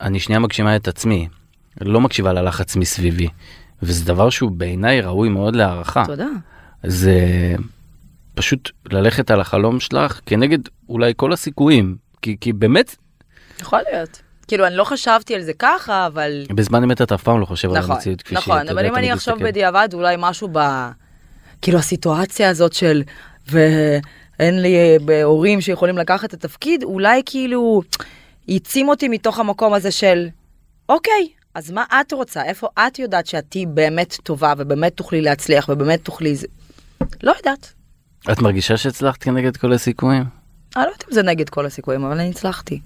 אני 0.00 0.20
שנייה 0.20 0.38
מגשימה 0.38 0.76
את 0.76 0.88
עצמי 0.88 1.28
לא 1.80 2.00
מקשיבה 2.00 2.32
ללחץ 2.32 2.76
מסביבי 2.76 3.28
וזה 3.82 4.04
דבר 4.04 4.30
שהוא 4.30 4.50
בעיניי 4.50 5.00
ראוי 5.00 5.28
מאוד 5.28 5.56
להערכה 5.56 6.04
תודה. 6.06 6.28
זה 6.84 7.20
פשוט 8.34 8.70
ללכת 8.92 9.30
על 9.30 9.40
החלום 9.40 9.80
שלך 9.80 10.20
כנגד 10.26 10.58
אולי 10.88 11.12
כל 11.16 11.32
הסיכויים 11.32 11.96
כי 12.22 12.36
כי 12.40 12.52
באמת 12.52 12.96
יכול 13.60 13.80
להיות. 13.92 14.22
כאילו 14.48 14.66
אני 14.66 14.76
לא 14.76 14.84
חשבתי 14.84 15.34
על 15.34 15.42
זה 15.42 15.52
ככה, 15.58 16.06
אבל... 16.06 16.46
בזמן 16.50 16.82
אמת 16.82 17.02
אתה 17.02 17.14
אף 17.14 17.22
פעם 17.22 17.40
לא 17.40 17.44
חושב 17.44 17.70
על 17.70 17.78
נכון, 17.78 17.90
המציאות 17.90 18.22
כפי 18.22 18.34
שהיא. 18.34 18.54
נכון, 18.54 18.68
אבל 18.68 18.86
אם 18.86 18.96
אני 18.96 19.14
אחשוב. 19.14 19.42
בדיעבד 19.42 19.88
אולי 19.92 20.16
משהו 20.18 20.48
ב... 20.52 20.58
כאילו 21.62 21.78
הסיטואציה 21.78 22.48
הזאת 22.48 22.72
של 22.72 23.02
ואין 23.50 24.62
לי 24.62 24.76
אה, 24.76 25.22
הורים 25.22 25.60
שיכולים 25.60 25.98
לקחת 25.98 26.24
את 26.24 26.34
התפקיד, 26.34 26.82
אולי 26.82 27.22
כאילו 27.26 27.82
העצים 28.48 28.88
אותי 28.88 29.08
מתוך 29.08 29.38
המקום 29.38 29.74
הזה 29.74 29.90
של 29.90 30.28
אוקיי, 30.88 31.28
אז 31.54 31.70
מה 31.70 31.84
את 32.00 32.12
רוצה? 32.12 32.44
איפה 32.44 32.68
את 32.78 32.98
יודעת 32.98 33.26
שאת 33.26 33.44
תהיי 33.48 33.66
באמת 33.66 34.16
טובה 34.22 34.52
ובאמת 34.58 34.96
תוכלי 34.96 35.20
להצליח 35.20 35.68
ובאמת 35.68 36.04
תוכלי... 36.04 36.34
לא 37.22 37.34
יודעת. 37.36 37.72
את 38.32 38.42
מרגישה 38.42 38.76
שהצלחת 38.76 39.22
כנגד 39.22 39.56
כל 39.56 39.72
הסיכויים? 39.72 40.24
אני 40.76 40.84
לא 40.84 40.88
יודעת 40.88 41.04
אם 41.08 41.14
זה 41.14 41.22
נגד 41.22 41.48
כל 41.48 41.66
הסיכויים, 41.66 42.04
אבל 42.04 42.20
אני 42.20 42.30
הצלחתי. 42.30 42.80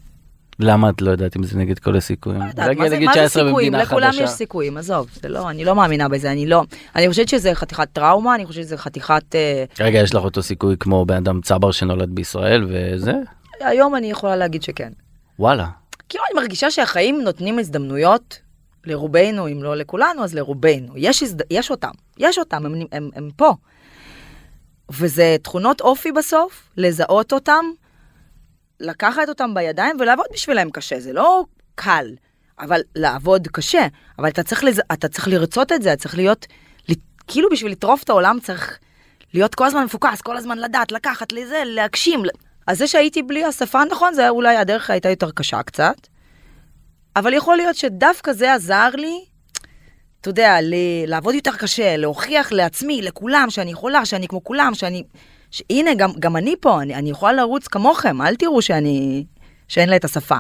למה 0.62 0.90
את 0.90 1.02
לא 1.02 1.10
יודעת 1.10 1.36
אם 1.36 1.44
זה 1.44 1.58
נגד 1.58 1.78
כל 1.78 1.96
הסיכויים? 1.96 2.40
לא 2.40 2.46
יודעת, 2.46 2.76
מה 2.76 2.88
זה, 2.88 3.00
מה 3.00 3.12
זה 3.12 3.20
19 3.20 3.44
סיכויים? 3.46 3.74
לכולם 3.74 4.10
חדשה. 4.12 4.22
יש 4.22 4.30
סיכויים, 4.30 4.76
עזוב, 4.76 5.08
זה 5.22 5.28
לא, 5.28 5.50
אני 5.50 5.64
לא 5.64 5.74
מאמינה 5.74 6.08
בזה, 6.08 6.32
אני 6.32 6.46
לא. 6.46 6.62
אני 6.96 7.08
חושבת 7.08 7.28
שזה 7.28 7.54
חתיכת 7.54 7.88
טראומה, 7.92 8.34
אני 8.34 8.46
חושבת 8.46 8.64
שזה 8.64 8.76
חתיכת... 8.76 9.34
אה, 9.34 9.64
רגע, 9.80 9.98
יש 9.98 10.14
לך 10.14 10.24
אותו 10.24 10.42
סיכוי 10.42 10.76
כמו 10.80 11.04
בן 11.04 11.16
אדם 11.16 11.40
צבר 11.40 11.70
שנולד 11.70 12.10
בישראל 12.10 12.66
וזה? 12.68 13.12
היום 13.60 13.96
אני 13.96 14.10
יכולה 14.10 14.36
להגיד 14.36 14.62
שכן. 14.62 14.92
וואלה. 15.38 15.68
כאילו 16.08 16.24
אני 16.30 16.40
מרגישה 16.40 16.70
שהחיים 16.70 17.20
נותנים 17.20 17.58
הזדמנויות 17.58 18.38
לרובנו, 18.84 19.48
אם 19.48 19.62
לא 19.62 19.76
לכולנו, 19.76 20.24
אז 20.24 20.34
לרובנו. 20.34 20.92
יש, 20.96 21.22
הזד... 21.22 21.40
יש 21.50 21.70
אותם, 21.70 21.90
יש 22.18 22.38
אותם, 22.38 22.66
הם, 22.66 22.74
הם, 22.92 23.10
הם 23.14 23.30
פה. 23.36 23.54
וזה 24.90 25.36
תכונות 25.42 25.80
אופי 25.80 26.12
בסוף, 26.12 26.68
לזהות 26.76 27.32
אותם, 27.32 27.64
לקחת 28.82 29.28
אותם 29.28 29.54
בידיים 29.54 29.96
ולעבוד 30.00 30.26
בשבילם 30.32 30.70
קשה, 30.70 31.00
זה 31.00 31.12
לא 31.12 31.44
קל, 31.74 32.06
אבל 32.58 32.80
לעבוד 32.96 33.48
קשה. 33.48 33.86
אבל 34.18 34.28
אתה 34.28 34.42
צריך, 34.42 34.64
לז... 34.64 34.80
אתה 34.92 35.08
צריך 35.08 35.28
לרצות 35.28 35.72
את 35.72 35.82
זה, 35.82 35.92
אתה 35.92 36.02
צריך 36.02 36.16
להיות, 36.16 36.46
כאילו 37.26 37.48
בשביל 37.52 37.72
לטרוף 37.72 38.02
את 38.02 38.10
העולם 38.10 38.38
צריך 38.42 38.78
להיות 39.34 39.54
כל 39.54 39.66
הזמן 39.66 39.84
מפוקס, 39.84 40.20
כל 40.20 40.36
הזמן 40.36 40.58
לדעת, 40.58 40.92
לקחת 40.92 41.32
לזה, 41.32 41.62
להגשים. 41.66 42.22
אז 42.66 42.78
זה 42.78 42.86
שהייתי 42.86 43.22
בלי 43.22 43.44
השפה, 43.44 43.84
נכון, 43.84 44.14
זה 44.14 44.28
אולי 44.28 44.56
הדרך 44.56 44.90
הייתה 44.90 45.08
יותר 45.08 45.30
קשה 45.30 45.62
קצת, 45.62 45.96
אבל 47.16 47.34
יכול 47.34 47.56
להיות 47.56 47.76
שדווקא 47.76 48.32
זה 48.32 48.54
עזר 48.54 48.90
לי, 48.94 49.24
אתה 50.20 50.30
יודע, 50.30 50.60
ל- 50.60 51.04
לעבוד 51.06 51.34
יותר 51.34 51.56
קשה, 51.56 51.96
להוכיח 51.96 52.52
לעצמי, 52.52 53.02
לכולם, 53.02 53.46
שאני 53.50 53.70
יכולה, 53.70 54.06
שאני 54.06 54.28
כמו 54.28 54.44
כולם, 54.44 54.74
שאני... 54.74 55.04
ש... 55.52 55.62
הנה, 55.70 55.94
גם, 55.94 56.10
גם 56.18 56.36
אני 56.36 56.54
פה, 56.60 56.82
אני, 56.82 56.94
אני 56.94 57.10
יכולה 57.10 57.32
לרוץ 57.32 57.68
כמוכם, 57.68 58.22
אל 58.22 58.36
תראו 58.36 58.62
שאני... 58.62 59.24
שאין 59.68 59.88
לה 59.88 59.96
את 59.96 60.04
השפה. 60.04 60.36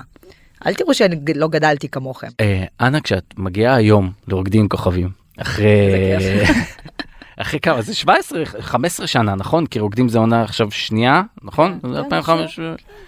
אל 0.66 0.74
תראו 0.74 0.94
שאני 0.94 1.16
לא 1.34 1.48
גדלתי 1.48 1.88
כמוכם. 1.88 2.28
אה, 2.40 2.64
אנה, 2.80 3.00
כשאת 3.00 3.34
מגיעה 3.36 3.74
היום 3.74 4.12
לרוקדים 4.28 4.68
כוכבים, 4.68 5.08
אחרי... 5.38 5.66
אחרי 7.42 7.60
כמה? 7.60 7.82
זה 7.82 7.94
17, 7.94 8.42
15 8.60 9.06
שנה, 9.06 9.34
נכון? 9.34 9.66
כי 9.66 9.78
רוקדים 9.78 10.08
זה 10.08 10.18
עונה 10.18 10.42
עכשיו 10.42 10.70
שנייה, 10.70 11.22
נכון? 11.42 11.78
כן, 11.82 11.92
זה 11.92 11.98
2005. 11.98 12.60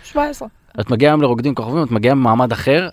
17. 0.05 0.49
את 0.81 0.90
מגיעה 0.90 1.12
היום 1.12 1.23
לרוקדים 1.23 1.55
כוכבים, 1.55 1.83
את 1.83 1.90
מגיעה 1.90 2.14
ממעמד 2.14 2.53
אחר. 2.53 2.88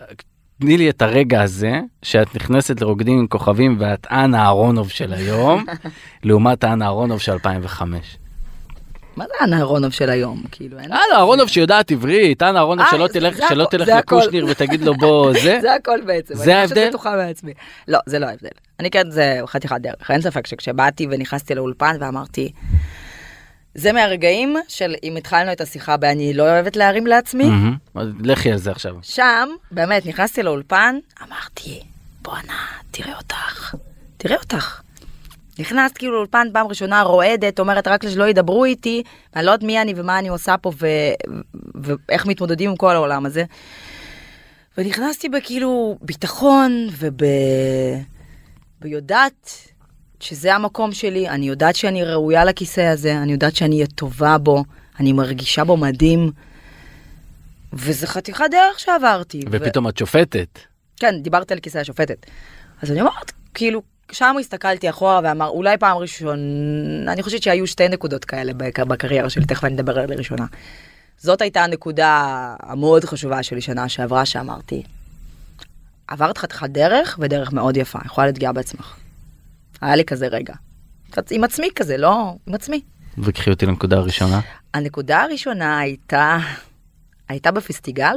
תני 0.60 0.78
לי 0.78 0.89
את 0.89 1.02
הרגע 1.02 1.41
הזה 1.41 1.80
שאת 2.04 2.36
נכנסת 2.36 2.82
לרוקדים 2.82 3.19
עם 3.19 3.28
כוכבים 3.28 3.76
ואת 3.80 4.08
אנה 4.12 4.41
אהרונוב 4.41 4.89
של 4.89 5.13
היום, 5.13 5.65
לעומת 6.24 6.63
אנה 6.63 6.86
אהרונוב 6.86 7.19
של 7.19 7.32
2005. 7.32 8.17
מה 9.21 9.27
זה 9.27 9.34
אנה 9.43 9.57
אהרונוב 9.57 9.91
של 9.91 10.10
היום? 10.10 10.43
כאילו, 10.51 10.79
אין... 10.79 10.91
אנה 10.91 11.15
אהרונוב 11.15 11.47
שיודעת 11.47 11.91
עברית, 11.91 12.43
אנה 12.43 12.60
אהרונוב 12.60 12.86
אה, 12.86 12.91
שלא 12.91 13.07
תלך 13.07 13.38
שלא. 13.49 13.67
לקושניר 13.97 14.45
ותגיד 14.49 14.81
לו 14.81 14.93
בוא 14.95 15.34
זה. 15.43 15.57
זה 15.62 15.73
הכל 15.73 16.01
בעצם. 16.05 16.36
זה 16.36 16.43
אני 16.43 16.53
ההבדל? 16.53 16.75
פשוט 16.81 16.89
בטוחה 16.89 17.15
בעצמי. 17.15 17.53
לא, 17.88 17.99
זה 18.05 18.19
לא 18.19 18.25
ההבדל. 18.25 18.49
אני 18.79 18.91
כן, 18.91 19.12
זה 19.12 19.39
חתיכת 19.45 19.75
דרך. 19.81 20.12
אין 20.12 20.21
ספק 20.21 20.47
שכשבאתי 20.47 21.07
ונכנסתי 21.12 21.55
לאולפן 21.55 21.95
ואמרתי, 21.99 22.51
זה 23.75 23.91
מהרגעים 23.91 24.55
של 24.67 24.95
אם 25.03 25.15
התחלנו 25.17 25.51
את 25.51 25.62
השיחה 25.62 25.97
ב"אני 25.97 26.34
לא 26.34 26.43
אוהבת 26.43 26.75
להרים 26.75 27.07
לעצמי", 27.07 27.49
לכי 28.19 28.51
על 28.51 28.57
זה 28.57 28.71
עכשיו. 28.71 28.95
שם, 29.01 29.49
באמת, 29.71 30.05
נכנסתי 30.05 30.43
לאולפן, 30.43 30.95
אמרתי, 31.27 31.81
בואנה, 32.21 32.65
תראה 32.91 33.17
אותך, 33.17 33.75
תראה 34.17 34.38
אותך. 34.38 34.81
נכנסת 35.62 35.97
כאילו 35.97 36.13
לאולפן 36.13 36.47
פעם 36.54 36.67
ראשונה 36.67 37.02
רועדת, 37.02 37.60
אומרת 37.60 37.88
רק 37.88 38.10
שלא 38.10 38.24
ידברו 38.24 38.65
איתי, 38.65 39.04
ואני 39.34 39.45
לא 39.45 39.52
יודעת 39.52 39.67
מי 39.67 39.82
אני 39.82 39.93
ומה 39.95 40.19
אני 40.19 40.28
עושה 40.28 40.58
פה 40.58 40.71
ו... 40.80 40.88
ואיך 41.76 42.26
מתמודדים 42.26 42.69
עם 42.69 42.76
כל 42.76 42.95
העולם 42.95 43.26
הזה. 43.26 43.43
ונכנסתי 44.78 45.30
בכאילו 45.30 45.97
ביטחון 46.02 46.88
וב... 46.91 47.19
ויודעת 48.82 49.50
שזה 50.19 50.56
המקום 50.56 50.91
שלי, 50.91 51.30
אני 51.30 51.47
יודעת 51.47 51.76
שאני 51.76 52.04
ראויה 52.04 52.45
לכיסא 52.45 52.82
הזה, 52.82 53.17
אני 53.17 53.32
יודעת 53.32 53.56
שאני 53.56 53.76
אהיה 53.76 53.88
טובה 53.88 54.38
בו, 54.38 54.63
אני 55.00 55.13
מרגישה 55.13 55.63
בו 55.63 55.78
מדהים. 55.78 56.32
וזה 57.74 58.08
חתיכת 58.08 58.45
דרך 58.52 58.80
שעברתי. 58.80 59.39
ו- 59.39 59.50
ופתאום 59.52 59.88
את 59.88 59.97
שופטת. 59.97 60.60
כן, 60.97 61.21
דיברת 61.21 61.52
על 61.52 61.60
כיסא 61.60 61.78
השופטת. 61.78 62.26
אז 62.82 62.91
אני 62.91 63.02
אומרת, 63.02 63.32
כאילו, 63.54 63.82
שם 64.12 64.36
הסתכלתי 64.39 64.89
אחורה 64.89 65.19
ואמר, 65.24 65.47
אולי 65.47 65.78
פעם 65.78 65.97
ראשון, 65.97 66.39
אני 67.08 67.24
חושבת 67.24 67.43
שהיו 67.43 67.67
שתי 67.67 67.88
נקודות 67.89 68.26
כאלה 68.26 68.54
בק- 68.54 68.80
בקריירה 68.80 69.30
שלי, 69.30 69.45
תכף 69.45 69.63
אני 69.63 69.76
אדבר 69.76 70.00
על 70.00 70.13
הראשונה. 70.13 70.45
זאת 71.17 71.41
הייתה 71.41 71.63
הנקודה 71.63 72.10
המאוד 72.60 73.06
חשובה 73.06 73.43
שלי 73.43 73.62
שנה 73.62 73.89
שעברה, 73.89 74.26
שאמרתי, 74.26 74.84
עברת 76.08 76.38
חתיכת 76.38 76.69
דרך, 76.69 77.19
ודרך 77.21 77.54
מאוד 77.54 77.78
יפה, 77.78 78.00
יכולה 78.06 78.28
להיות 78.28 78.38
גאה 78.38 78.54
בעצמך. 78.54 78.95
היה 79.82 79.95
לי 79.95 80.06
כזה 80.06 80.28
רגע. 80.28 80.54
עם 81.32 81.43
עצמי 81.43 81.67
כזה, 81.76 81.97
לא 81.97 82.36
עם 82.47 82.54
עצמי. 82.54 82.82
וקחי 83.17 83.50
אותי 83.50 83.65
לנקודה 83.65 83.97
הראשונה. 83.97 84.39
הנקודה 84.74 85.21
הראשונה 85.24 85.80
הייתה, 85.80 86.38
הייתה 87.30 87.52
בפסטיגל, 87.52 88.15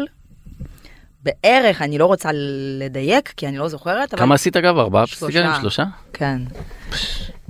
בערך, 1.24 1.82
אני 1.82 1.98
לא 1.98 2.06
רוצה 2.06 2.30
לדייק, 2.78 3.32
כי 3.36 3.48
אני 3.48 3.58
לא 3.58 3.68
זוכרת, 3.68 4.14
אבל... 4.14 4.22
כמה 4.22 4.34
עשית 4.34 4.56
אגב? 4.56 4.78
ארבעה. 4.78 5.06
פסטיגלים? 5.06 5.50
שלושה? 5.60 5.84
כן. 6.12 6.42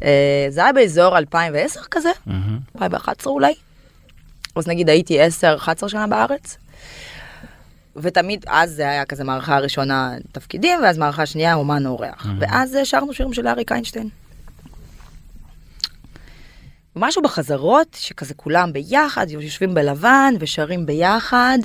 אה, 0.02 0.46
זה 0.48 0.62
היה 0.62 0.72
באזור 0.72 1.18
2010 1.18 1.80
כזה, 1.90 2.10
מהמם. 2.26 2.58
2011 2.74 3.32
אולי. 3.32 3.54
אז 4.56 4.68
נגיד 4.68 4.88
הייתי 4.88 5.18
10-11 5.26 5.88
שנה 5.88 6.06
בארץ. 6.06 6.56
ותמיד 7.96 8.44
אז 8.48 8.70
זה 8.70 8.90
היה 8.90 9.04
כזה 9.04 9.24
מערכה 9.24 9.58
ראשונה 9.58 10.14
תפקידים, 10.32 10.80
ואז 10.82 10.98
מערכה 10.98 11.26
שנייה 11.26 11.54
אומן 11.54 11.86
אורח. 11.86 12.26
ואז 12.38 12.78
שרנו 12.84 13.14
שירים 13.14 13.32
של 13.32 13.48
אריק 13.48 13.72
איינשטיין. 13.72 14.08
משהו 16.96 17.22
בחזרות, 17.22 17.96
שכזה 18.00 18.34
כולם 18.34 18.72
ביחד, 18.72 19.30
יושבים 19.30 19.74
בלבן 19.74 20.34
ושרים 20.40 20.86
ביחד, 20.86 21.58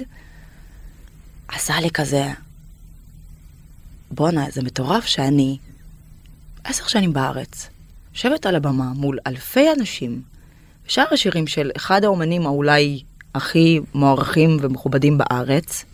עשה 1.54 1.80
לי 1.80 1.90
כזה, 1.92 2.28
בואנה, 4.12 4.46
זה 4.52 4.62
מטורף 4.64 5.06
שאני 5.06 5.58
עשר 6.64 6.88
שנים 6.88 7.14
בארץ, 7.14 7.70
יושבת 8.14 8.46
על 8.46 8.56
הבמה 8.56 8.94
מול 8.96 9.20
אלפי 9.28 9.68
אנשים, 9.80 10.22
שר 10.88 11.04
השירים 11.12 11.48
של 11.48 11.72
אחד 11.78 12.04
האומנים 12.04 12.46
האולי 12.46 13.04
הכי 13.36 13.80
מוערכים 13.94 14.58
ומכובדים 14.62 15.18
בארץ, 15.18 15.86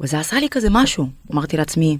וזה 0.00 0.18
עשה 0.20 0.40
לי 0.40 0.48
כזה 0.48 0.68
משהו. 0.70 1.08
אמרתי 1.32 1.56
לעצמי, 1.56 1.98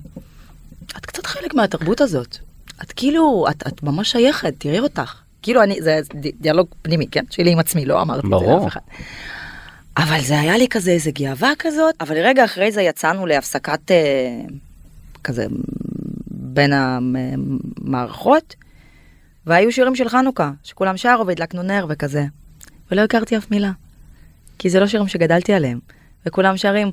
את 0.97 1.07
קצת 1.07 1.27
חלק 1.27 1.55
מהתרבות 1.55 2.01
הזאת. 2.01 2.39
את 2.83 2.93
כאילו, 2.93 3.47
את, 3.51 3.67
את 3.69 3.83
ממש 3.83 4.11
שייכת, 4.11 4.55
תראי 4.59 4.79
אותך. 4.79 5.15
כאילו 5.43 5.63
אני, 5.63 5.83
זה 5.83 6.01
דיאלוג 6.41 6.67
פנימי, 6.83 7.07
כן? 7.07 7.25
שלי 7.31 7.53
עם 7.53 7.59
עצמי, 7.59 7.85
לא 7.87 8.03
אמרתי 8.03 8.19
את 8.19 8.25
זה 8.25 8.31
ברור. 8.31 8.61
לאף 8.61 8.69
אחד. 8.69 8.81
אבל 9.99 10.21
זה 10.21 10.41
היה 10.41 10.59
לי 10.59 10.69
כזה 10.69 10.91
איזה 10.91 11.11
גאווה 11.11 11.53
כזאת, 11.59 11.95
אבל 12.01 12.17
רגע 12.17 12.45
אחרי 12.45 12.73
זה 12.73 12.83
יצאנו 12.83 13.27
להפסקת 13.27 13.91
אה, 13.91 13.97
כזה 15.25 15.47
בין 16.31 16.73
המערכות, 16.73 18.55
והיו 19.47 19.73
שירים 19.73 19.95
של 19.95 20.09
חנוכה, 20.09 20.51
שכולם 20.65 20.97
שרו 20.97 21.27
והדלקנו 21.27 21.63
נר 21.63 21.87
וכזה. 21.89 22.25
ולא 22.91 23.01
הכרתי 23.01 23.37
אף 23.37 23.51
מילה, 23.51 23.71
כי 24.59 24.71
זה 24.71 24.81
לא 24.81 24.87
שירים 24.87 25.09
שגדלתי 25.09 25.53
עליהם. 25.53 25.79
וכולם 26.27 26.57
שרים, 26.57 26.91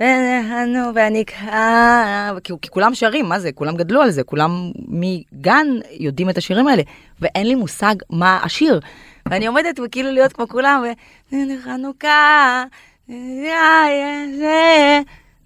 ונהנו 0.00 0.94
והנקרא, 0.94 2.32
כי, 2.44 2.52
כי 2.62 2.68
כולם 2.68 2.94
שרים, 2.94 3.26
מה 3.26 3.40
זה? 3.40 3.52
כולם 3.52 3.76
גדלו 3.76 4.02
על 4.02 4.10
זה, 4.10 4.22
כולם 4.22 4.72
מגן 4.88 5.66
יודעים 5.90 6.30
את 6.30 6.38
השירים 6.38 6.68
האלה, 6.68 6.82
ואין 7.20 7.46
לי 7.46 7.54
מושג 7.54 7.94
מה 8.10 8.40
השיר. 8.42 8.80
ואני 9.26 9.46
עומדת 9.46 9.80
וכאילו 9.84 10.12
להיות 10.12 10.32
כמו 10.32 10.48
כולם, 10.48 10.84
וחנוכה, 11.32 12.64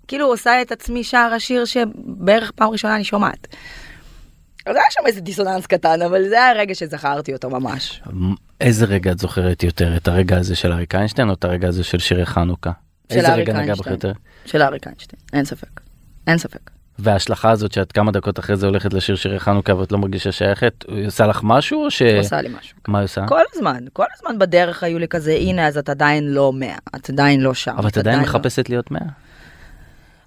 כאילו 0.09 0.27
עושה 0.27 0.63
את 0.63 0.73
עצמי 0.73 1.05
שר 1.05 1.31
השיר 1.37 1.65
שבערך 1.65 2.51
פעם 2.51 2.71
ראשונה 2.71 2.97
אני 2.97 3.05
שומעת. 3.05 3.47
אז 4.67 4.77
היה 4.77 4.85
שם 4.91 5.07
איזה 5.07 5.21
דיסוננס 5.21 5.67
קטן, 5.67 6.03
אבל 6.03 6.29
זה 6.29 6.49
הרגע 6.49 6.75
שזכרתי 6.75 7.33
אותו 7.33 7.51
ממש. 7.51 8.03
איזה 8.61 8.85
רגע 8.85 9.13
את 9.13 9.19
זוכרת 9.19 9.63
יותר? 9.63 9.97
את 9.97 10.09
הרגע 10.09 10.39
הזה 10.39 10.57
של 10.57 10.73
אריק 10.73 10.95
איינשטיין 10.95 11.29
או 11.29 11.35
את 11.35 11.45
הרגע 11.45 11.69
הזה 11.69 11.85
של 11.85 11.99
שירי 11.99 12.27
חנוכה? 12.27 12.71
של 13.13 13.27
אריק 13.27 13.49
איינשטיין. 13.49 14.15
של 14.47 14.63
אריק 14.63 14.87
איינשטיין, 14.87 15.21
אין 15.33 15.45
ספק. 15.45 15.81
אין 16.27 16.39
ספק. 16.39 16.71
וההשלכה 16.99 17.51
הזאת 17.51 17.73
שאת 17.73 17.93
כמה 17.93 18.13
דקות 18.13 18.39
אחרי 18.39 18.57
זה 18.57 18.67
הולכת 18.67 18.95
לשיר 18.95 19.17
שירי 19.17 19.41
חנוכה 19.41 19.75
ואת 19.75 19.93
לא 19.93 19.99
מרגישה 19.99 20.33
שייכת, 20.33 20.85
היא 20.89 21.07
עושה 21.07 21.27
לך 21.27 21.41
משהו 21.43 21.85
או 21.85 21.91
ש... 21.91 22.03
הוא 22.03 22.21
עשה 22.21 22.41
לי 22.41 22.49
משהו. 22.59 22.77
מה 22.89 22.99
היא 22.99 23.05
עושה? 23.05 23.27
כל 23.29 23.41
הזמן, 23.55 23.85
כל 23.93 24.05
הזמן 24.17 24.39
בדרך 24.39 24.83
היו 24.83 24.99
לי 24.99 25.09
כזה, 25.09 25.33
הנה, 25.33 25.67
אז 25.67 25.79
את 25.79 25.89
עדיין 25.89 26.29
לא 26.29 26.53
מאה, 26.53 26.77
את 26.97 27.11
עדיין 27.11 27.41
לא 27.41 27.55
שם. 27.55 27.75
אבל 27.79 27.89
את 27.89 27.97
עדיין 27.97 28.19
לא- 28.19 28.25
מחפשת 28.25 28.69
להיות 28.69 28.91
מאה. 28.91 29.07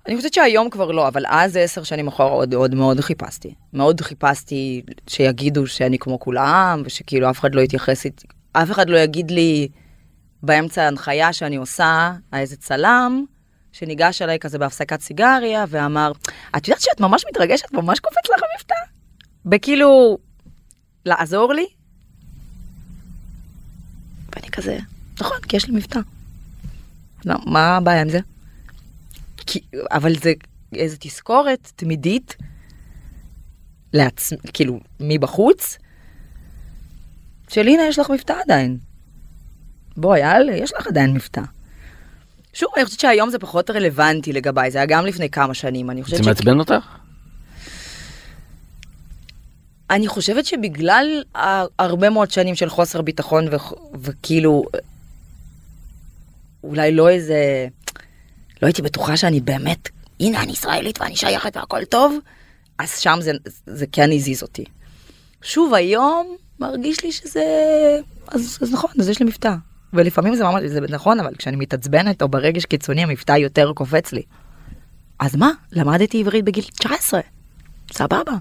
אני 0.07 0.15
חושבת 0.15 0.33
שהיום 0.33 0.69
כבר 0.69 0.91
לא, 0.91 1.07
אבל 1.07 1.23
אז 1.27 1.57
עשר 1.57 1.83
שנים 1.83 2.07
אחורה 2.07 2.29
עוד, 2.29 2.53
עוד 2.53 2.75
מאוד 2.75 2.99
חיפשתי. 2.99 3.53
מאוד 3.73 4.01
חיפשתי 4.01 4.81
שיגידו 5.07 5.67
שאני 5.67 5.99
כמו 5.99 6.19
כולם, 6.19 6.81
ושכאילו 6.85 7.29
אף 7.29 7.39
אחד 7.39 7.55
לא 7.55 7.61
יתייחס 7.61 8.05
איתי, 8.05 8.27
אף 8.53 8.71
אחד 8.71 8.89
לא 8.89 8.97
יגיד 8.97 9.31
לי 9.31 9.67
באמצע 10.43 10.83
ההנחיה 10.83 11.33
שאני 11.33 11.55
עושה, 11.55 12.13
איזה 12.33 12.57
צלם, 12.57 13.25
שניגש 13.71 14.21
אליי 14.21 14.39
כזה 14.39 14.57
בהפסקת 14.57 15.01
סיגריה, 15.01 15.65
ואמר, 15.69 16.11
את 16.57 16.67
יודעת 16.67 16.81
שאת 16.81 16.99
ממש 16.99 17.23
מתרגשת, 17.29 17.71
ממש 17.71 17.99
קופץ 17.99 18.29
לך 18.35 18.43
המבטא? 18.43 18.75
בכאילו, 19.45 20.17
לעזור 21.05 21.53
לי? 21.53 21.65
ואני 24.35 24.49
כזה, 24.49 24.77
נכון, 25.19 25.37
כי 25.47 25.57
יש 25.57 25.67
לי 25.67 25.75
מבטא. 25.75 25.99
לא, 27.25 27.35
מה 27.45 27.77
הבעיה 27.77 28.01
עם 28.01 28.09
זה? 28.09 28.19
כי, 29.37 29.59
אבל 29.91 30.15
זה 30.15 30.33
איזה 30.75 30.97
תזכורת 30.99 31.71
תמידית, 31.75 32.35
לעצמ... 33.93 34.35
כאילו, 34.53 34.79
מבחוץ, 34.99 35.77
של 37.49 37.67
הנה 37.67 37.83
יש 37.83 37.99
לך 37.99 38.09
מבטא 38.09 38.33
עדיין. 38.43 38.77
בואי, 39.97 40.23
אל, 40.23 40.49
יש 40.49 40.73
לך 40.79 40.87
עדיין 40.87 41.13
מבטא. 41.13 41.41
שוב, 42.53 42.69
אני 42.75 42.85
חושבת 42.85 42.99
שהיום 42.99 43.29
זה 43.29 43.39
פחות 43.39 43.69
רלוונטי 43.69 44.33
לגביי, 44.33 44.71
זה 44.71 44.77
היה 44.77 44.85
גם 44.85 45.05
לפני 45.05 45.29
כמה 45.29 45.53
שנים, 45.53 45.89
אני 45.89 46.03
חושבת 46.03 46.23
זה 46.23 46.29
מעצבן 46.29 46.59
אותך? 46.59 46.97
אני 49.89 50.07
חושבת 50.07 50.45
שבגלל 50.45 51.23
הרבה 51.79 52.09
מאוד 52.09 52.31
שנים 52.31 52.55
של 52.55 52.69
חוסר 52.69 53.01
ביטחון 53.01 53.47
ו- 53.47 53.75
וכאילו, 54.01 54.63
אולי 56.63 56.91
לא 56.91 57.09
איזה, 57.09 57.67
לא 58.61 58.67
הייתי 58.67 58.81
בטוחה 58.81 59.17
שאני 59.17 59.39
באמת, 59.39 59.89
הנה 60.19 60.43
אני 60.43 60.51
ישראלית 60.51 61.01
ואני 61.01 61.15
שייכת 61.15 61.57
והכל 61.57 61.85
טוב, 61.85 62.17
אז 62.77 62.99
שם 62.99 63.17
זה, 63.21 63.31
זה 63.65 63.85
כן 63.91 64.11
הזיז 64.11 64.43
אותי. 64.43 64.65
שוב, 65.41 65.73
היום 65.73 66.35
מרגיש 66.59 67.03
לי 67.03 67.11
שזה, 67.11 67.43
אז, 68.27 68.57
אז 68.61 68.73
נכון, 68.73 68.91
אז 68.99 69.09
יש 69.09 69.19
לי 69.19 69.25
מבטא. 69.25 69.55
ולפעמים 69.93 70.35
זה 70.35 70.43
ממש, 70.43 70.63
זה 70.63 70.79
נכון, 70.89 71.19
אבל 71.19 71.35
כשאני 71.37 71.55
מתעצבנת 71.55 72.21
או 72.21 72.27
ברגש 72.27 72.65
קיצוני 72.65 73.03
המבטא 73.03 73.31
יותר 73.31 73.73
קופץ 73.73 74.11
לי. 74.11 74.21
אז 75.19 75.35
מה? 75.35 75.51
למדתי 75.71 76.19
עברית 76.19 76.45
בגיל 76.45 76.63
19. 76.63 77.19
סבבה. 77.91 78.33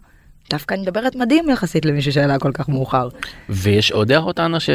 דווקא 0.51 0.75
אני 0.75 0.83
מדברת 0.83 1.17
מדהים 1.17 1.51
יחסית 1.51 1.85
למישהו 1.85 2.13
שעלה 2.13 2.39
כל 2.39 2.53
כך 2.53 2.69
מאוחר. 2.69 3.09
ויש 3.49 3.93
עוד 3.93 4.11
הערות 4.11 4.41
אנה 4.41 4.61
ש... 4.61 4.71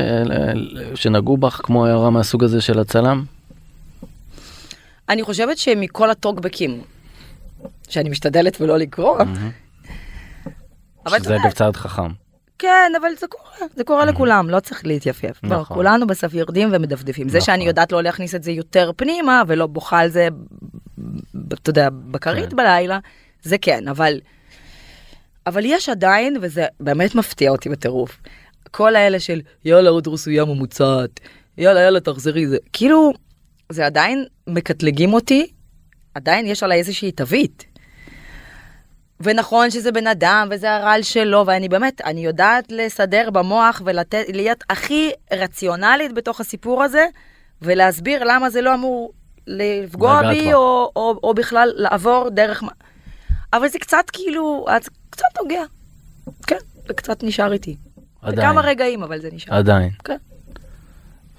שנגעו 0.95 1.37
בך 1.37 1.61
כמו 1.63 1.85
הערה 1.85 2.09
מהסוג 2.09 2.43
הזה 2.43 2.61
של 2.61 2.79
הצלם? 2.79 3.23
אני 5.09 5.23
חושבת 5.23 5.57
שמכל 5.57 6.09
הטוקבקים, 6.09 6.81
שאני 7.89 8.09
משתדלת 8.09 8.61
ולא 8.61 8.77
לקרוא, 8.77 9.17
אבל 11.05 11.15
אתה 11.15 11.23
שזה 11.23 11.33
יודע, 11.33 11.45
אגב 11.45 11.51
צעד 11.51 11.75
חכם. 11.75 12.11
כן, 12.61 12.91
אבל 13.01 13.09
זה 13.19 13.27
קורה, 13.27 13.67
זה 13.75 13.83
קורה 13.83 14.05
לכולם, 14.05 14.49
לא 14.49 14.59
צריך 14.59 14.85
להתייפייף. 14.85 15.43
נכון. 15.43 15.77
כולנו 15.77 16.07
בסוף 16.07 16.33
יורדים 16.33 16.69
ומדפדפים. 16.71 17.29
זה 17.29 17.41
שאני 17.41 17.57
נכון. 17.57 17.67
יודעת 17.67 17.91
לא 17.91 18.03
להכניס 18.03 18.35
את 18.35 18.43
זה 18.43 18.51
יותר 18.51 18.91
פנימה 18.95 19.43
ולא 19.47 19.67
בוכה 19.67 19.99
על 19.99 20.09
זה, 20.09 20.27
אתה 21.53 21.69
יודע, 21.69 21.89
בכרית 21.91 22.49
כן. 22.49 22.55
בלילה, 22.55 22.99
זה 23.43 23.57
כן, 23.57 23.87
אבל... 23.87 24.19
אבל 25.47 25.65
יש 25.65 25.89
עדיין, 25.89 26.37
וזה 26.41 26.65
באמת 26.79 27.15
מפתיע 27.15 27.51
אותי 27.51 27.69
בטירוף, 27.69 28.21
כל 28.71 28.95
האלה 28.95 29.19
של 29.19 29.41
יאללה 29.65 29.89
עוד 29.89 30.07
רוסיה 30.07 30.45
ממוצעת, 30.45 31.19
יאללה 31.57 31.81
יאללה 31.81 31.99
תחזרי, 31.99 32.47
זה 32.47 32.57
כאילו, 32.73 33.13
זה 33.69 33.85
עדיין 33.85 34.25
מקטלגים 34.47 35.13
אותי, 35.13 35.47
עדיין 36.15 36.45
יש 36.45 36.63
עליי 36.63 36.79
איזושהי 36.79 37.11
תווית. 37.11 37.70
ונכון 39.23 39.71
שזה 39.71 39.91
בן 39.91 40.07
אדם 40.07 40.47
וזה 40.51 40.75
הרעל 40.75 41.01
שלו 41.01 41.43
ואני 41.47 41.69
באמת 41.69 42.01
אני 42.05 42.25
יודעת 42.25 42.65
לסדר 42.69 43.29
במוח 43.29 43.81
ולתת 43.85 44.23
להיות 44.33 44.63
הכי 44.69 45.11
רציונלית 45.33 46.13
בתוך 46.13 46.39
הסיפור 46.39 46.83
הזה 46.83 47.05
ולהסביר 47.61 48.23
למה 48.23 48.49
זה 48.49 48.61
לא 48.61 48.73
אמור 48.73 49.13
לפגוע 49.47 50.21
בי. 50.29 50.53
או, 50.53 50.91
או, 50.95 51.19
או 51.23 51.33
בכלל 51.33 51.71
לעבור 51.75 52.29
דרך 52.29 52.63
אבל 53.53 53.67
זה 53.67 53.79
קצת 53.79 54.03
כאילו 54.13 54.65
אז 54.69 54.89
קצת 55.09 55.25
נוגע 55.41 55.63
כן 56.47 56.55
זה 56.87 56.93
קצת 56.93 57.23
נשאר 57.23 57.53
איתי 57.53 57.75
עדיין. 58.21 58.47
כמה 58.49 58.61
רגעים 58.61 59.03
אבל 59.03 59.21
זה 59.21 59.29
נשאר 59.33 59.55
עדיין. 59.55 59.89
כן. 60.03 60.17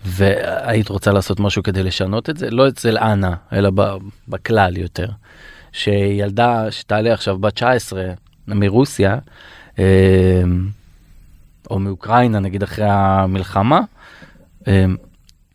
והיית 0.05 0.89
רוצה 0.89 1.13
לעשות 1.13 1.41
משהו 1.41 1.63
כדי 1.63 1.83
לשנות 1.83 2.31
את 2.31 2.37
זה? 2.37 2.51
לא 2.51 2.69
אצל 2.69 2.99
אנה, 2.99 3.35
אלא 3.53 3.71
בכלל 4.29 4.77
יותר. 4.77 5.09
שילדה 5.73 6.71
שתעלה 6.71 7.13
עכשיו 7.13 7.39
בת 7.39 7.55
19 7.55 8.13
מרוסיה, 8.49 9.19
אה, 9.79 10.43
או 11.71 11.79
מאוקראינה 11.79 12.39
נגיד 12.39 12.63
אחרי 12.63 12.87
המלחמה, 12.89 13.81
אה, 14.69 14.85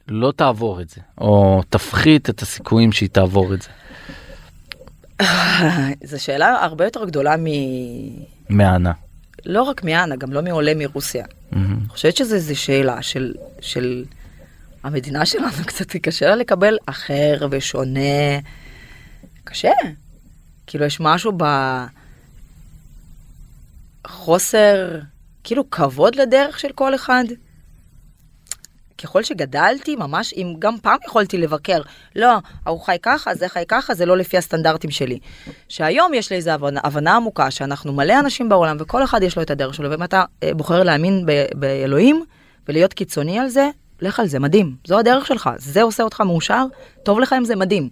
לא 0.07 0.33
תעבור 0.35 0.81
את 0.81 0.89
זה, 0.89 1.01
או 1.17 1.61
תפחית 1.69 2.29
את 2.29 2.41
הסיכויים 2.41 2.91
שהיא 2.91 3.09
תעבור 3.09 3.53
את 3.53 3.61
זה. 3.61 3.69
זו 6.03 6.23
שאלה 6.23 6.63
הרבה 6.63 6.85
יותר 6.85 7.05
גדולה 7.05 7.35
מ... 7.37 7.45
מאנה. 8.49 8.91
לא 9.45 9.63
רק 9.63 9.83
מאנה 9.83 10.15
גם 10.15 10.33
לא 10.33 10.41
מעולה 10.41 10.73
מרוסיה. 10.75 11.25
אני 11.53 11.89
חושבת 11.89 12.17
שזו 12.17 12.59
שאלה 12.59 13.01
של, 13.01 13.33
של 13.61 14.05
המדינה 14.83 15.25
שלנו 15.25 15.47
קצת 15.67 15.95
קשה 15.95 16.25
לה 16.25 16.35
לקבל 16.35 16.77
אחר 16.85 17.47
ושונה 17.51 17.99
קשה. 19.43 19.71
כאילו, 20.67 20.85
יש 20.85 20.99
משהו 20.99 21.31
בחוסר, 24.05 24.99
כאילו, 25.43 25.69
כבוד 25.71 26.15
לדרך 26.15 26.59
של 26.59 26.71
כל 26.75 26.95
אחד. 26.95 27.23
ככל 28.97 29.23
שגדלתי, 29.23 29.95
ממש, 29.95 30.33
אם 30.37 30.55
גם 30.59 30.75
פעם 30.81 30.97
יכולתי 31.05 31.37
לבקר, 31.37 31.81
לא, 32.15 32.37
ההוא 32.65 32.81
חי 32.81 32.97
ככה, 33.01 33.35
זה 33.35 33.49
חי 33.49 33.63
ככה, 33.67 33.93
זה 33.93 34.05
לא 34.05 34.17
לפי 34.17 34.37
הסטנדרטים 34.37 34.91
שלי. 34.91 35.19
שהיום 35.69 36.13
יש 36.13 36.29
לי 36.29 36.35
איזו 36.35 36.51
הבנה, 36.51 36.79
הבנה 36.83 37.15
עמוקה, 37.15 37.51
שאנחנו 37.51 37.93
מלא 37.93 38.19
אנשים 38.19 38.49
בעולם, 38.49 38.77
וכל 38.79 39.03
אחד 39.03 39.23
יש 39.23 39.35
לו 39.35 39.41
את 39.41 39.51
הדרך 39.51 39.73
שלו, 39.73 39.91
ואם 39.91 40.03
אתה 40.03 40.23
אה, 40.43 40.53
בוחר 40.53 40.83
להאמין 40.83 41.25
ב- 41.25 41.45
באלוהים, 41.55 42.25
ולהיות 42.67 42.93
קיצוני 42.93 43.39
על 43.39 43.49
זה, 43.49 43.69
לך 44.01 44.19
על 44.19 44.27
זה, 44.27 44.39
מדהים. 44.39 44.75
זו 44.87 44.99
הדרך 44.99 45.25
שלך, 45.25 45.49
זה 45.57 45.81
עושה 45.81 46.03
אותך 46.03 46.21
מאושר, 46.21 46.65
טוב 47.03 47.19
לך 47.19 47.33
עם 47.33 47.45
זה, 47.45 47.55
מדהים. 47.55 47.89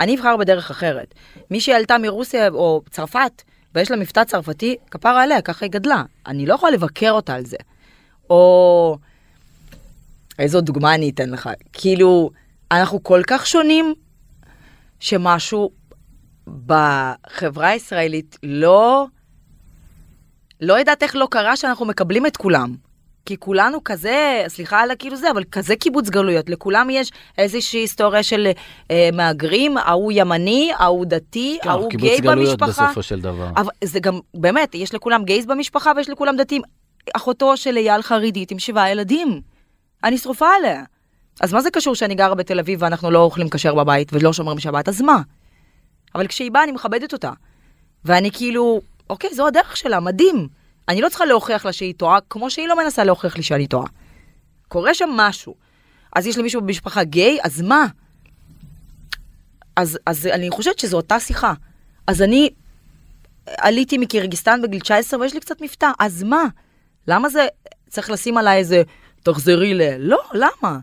אני 0.00 0.16
אבחר 0.16 0.36
בדרך 0.36 0.70
אחרת. 0.70 1.14
מי 1.50 1.60
שעלתה 1.60 1.98
מרוסיה 1.98 2.48
או 2.48 2.82
צרפת, 2.90 3.42
ויש 3.74 3.90
לה 3.90 3.96
מבטא 3.96 4.24
צרפתי, 4.24 4.76
כפרה 4.90 5.22
עליה, 5.22 5.42
ככה 5.42 5.64
היא 5.64 5.72
גדלה. 5.72 6.02
אני 6.26 6.46
לא 6.46 6.54
יכולה 6.54 6.72
לבקר 6.72 7.10
אותה 7.10 7.34
על 7.34 7.44
זה. 7.44 7.56
או... 8.30 8.98
איזו 10.38 10.60
דוגמה 10.60 10.94
אני 10.94 11.10
אתן 11.10 11.30
לך? 11.30 11.50
כאילו, 11.72 12.30
אנחנו 12.70 13.02
כל 13.02 13.22
כך 13.26 13.46
שונים, 13.46 13.94
שמשהו 15.00 15.70
בחברה 16.66 17.68
הישראלית 17.68 18.38
לא... 18.42 19.06
לא 20.60 20.78
יודעת 20.78 21.02
איך 21.02 21.16
לא 21.16 21.28
קרה 21.30 21.56
שאנחנו 21.56 21.86
מקבלים 21.86 22.26
את 22.26 22.36
כולם. 22.36 22.74
כי 23.26 23.36
כולנו 23.36 23.84
כזה, 23.84 24.44
סליחה 24.48 24.80
על 24.80 24.90
הכאילו 24.90 25.16
זה, 25.16 25.30
אבל 25.30 25.44
כזה 25.44 25.76
קיבוץ 25.76 26.08
גלויות. 26.08 26.50
לכולם 26.50 26.90
יש 26.90 27.10
איזושהי 27.38 27.80
היסטוריה 27.80 28.22
של 28.22 28.48
אה, 28.90 29.08
מהגרים, 29.12 29.76
ההוא 29.78 30.12
ימני, 30.14 30.70
ההוא 30.78 31.06
דתי, 31.06 31.58
כן, 31.62 31.68
ההוא 31.68 31.90
קיבוץ 31.90 32.08
גיי 32.08 32.20
גלויות 32.20 32.58
במשפחה. 32.58 32.84
בסופו 32.86 33.02
של 33.02 33.20
דבר. 33.20 33.48
אבל 33.56 33.70
זה 33.84 34.00
גם, 34.00 34.18
באמת, 34.34 34.74
יש 34.74 34.94
לכולם 34.94 35.24
גייז 35.24 35.46
במשפחה 35.46 35.92
ויש 35.96 36.10
לכולם 36.10 36.36
דתיים. 36.36 36.62
אחותו 37.16 37.56
של 37.56 37.76
אייל 37.76 38.02
חרדית 38.02 38.50
עם 38.50 38.58
שבעה 38.58 38.90
ילדים. 38.90 39.40
אני 40.04 40.18
שרופה 40.18 40.46
עליה. 40.58 40.82
אז 41.40 41.52
מה 41.52 41.60
זה 41.60 41.70
קשור 41.70 41.94
שאני 41.94 42.14
גרה 42.14 42.34
בתל 42.34 42.58
אביב 42.58 42.82
ואנחנו 42.82 43.10
לא 43.10 43.18
אוכלים 43.18 43.48
כשר 43.50 43.74
בבית 43.74 44.08
ולא 44.12 44.32
שומרים 44.32 44.58
שבת? 44.58 44.88
אז 44.88 45.02
מה? 45.02 45.20
אבל 46.14 46.26
כשהיא 46.26 46.50
באה 46.50 46.64
אני 46.64 46.72
מכבדת 46.72 47.12
אותה. 47.12 47.30
ואני 48.04 48.30
כאילו, 48.30 48.80
אוקיי, 49.10 49.34
זו 49.34 49.46
הדרך 49.46 49.76
שלה, 49.76 50.00
מדהים. 50.00 50.48
אני 50.88 51.00
לא 51.00 51.08
צריכה 51.08 51.24
להוכיח 51.24 51.66
לה 51.66 51.72
שהיא 51.72 51.94
טועה, 51.96 52.18
כמו 52.30 52.50
שהיא 52.50 52.68
לא 52.68 52.76
מנסה 52.84 53.04
להוכיח 53.04 53.36
לי 53.36 53.42
שאני 53.42 53.66
טועה. 53.66 53.86
קורה 54.68 54.94
שם 54.94 55.08
משהו. 55.16 55.54
אז 56.16 56.26
יש 56.26 56.38
למישהו 56.38 56.60
במשפחה 56.60 57.04
גיי, 57.04 57.38
אז 57.42 57.62
מה? 57.62 57.86
אז, 59.76 59.98
אז 60.06 60.26
אני 60.26 60.50
חושבת 60.50 60.78
שזו 60.78 60.96
אותה 60.96 61.20
שיחה. 61.20 61.52
אז 62.06 62.22
אני 62.22 62.50
עליתי 63.58 63.98
מקירגיסטן 63.98 64.62
בגיל 64.62 64.80
19 64.80 65.20
ויש 65.20 65.34
לי 65.34 65.40
קצת 65.40 65.60
מבטא, 65.60 65.90
אז 65.98 66.22
מה? 66.22 66.44
למה 67.08 67.28
זה 67.28 67.46
צריך 67.88 68.10
לשים 68.10 68.38
עליי 68.38 68.58
איזה 68.58 68.82
תחזרי 69.22 69.74
ל... 69.74 69.82
לא, 69.98 70.18
למה? 70.32 70.78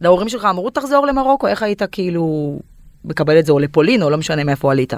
להורים 0.00 0.28
שלך 0.28 0.44
אמרו 0.44 0.70
תחזור 0.70 1.06
למרוקו, 1.06 1.46
איך 1.46 1.62
היית 1.62 1.82
כאילו 1.92 2.58
מקבל 3.04 3.38
את 3.38 3.46
זה, 3.46 3.52
או 3.52 3.58
לפולין, 3.58 4.02
או 4.02 4.10
לא 4.10 4.16
משנה 4.16 4.44
מאיפה 4.44 4.72
עלית. 4.72 4.92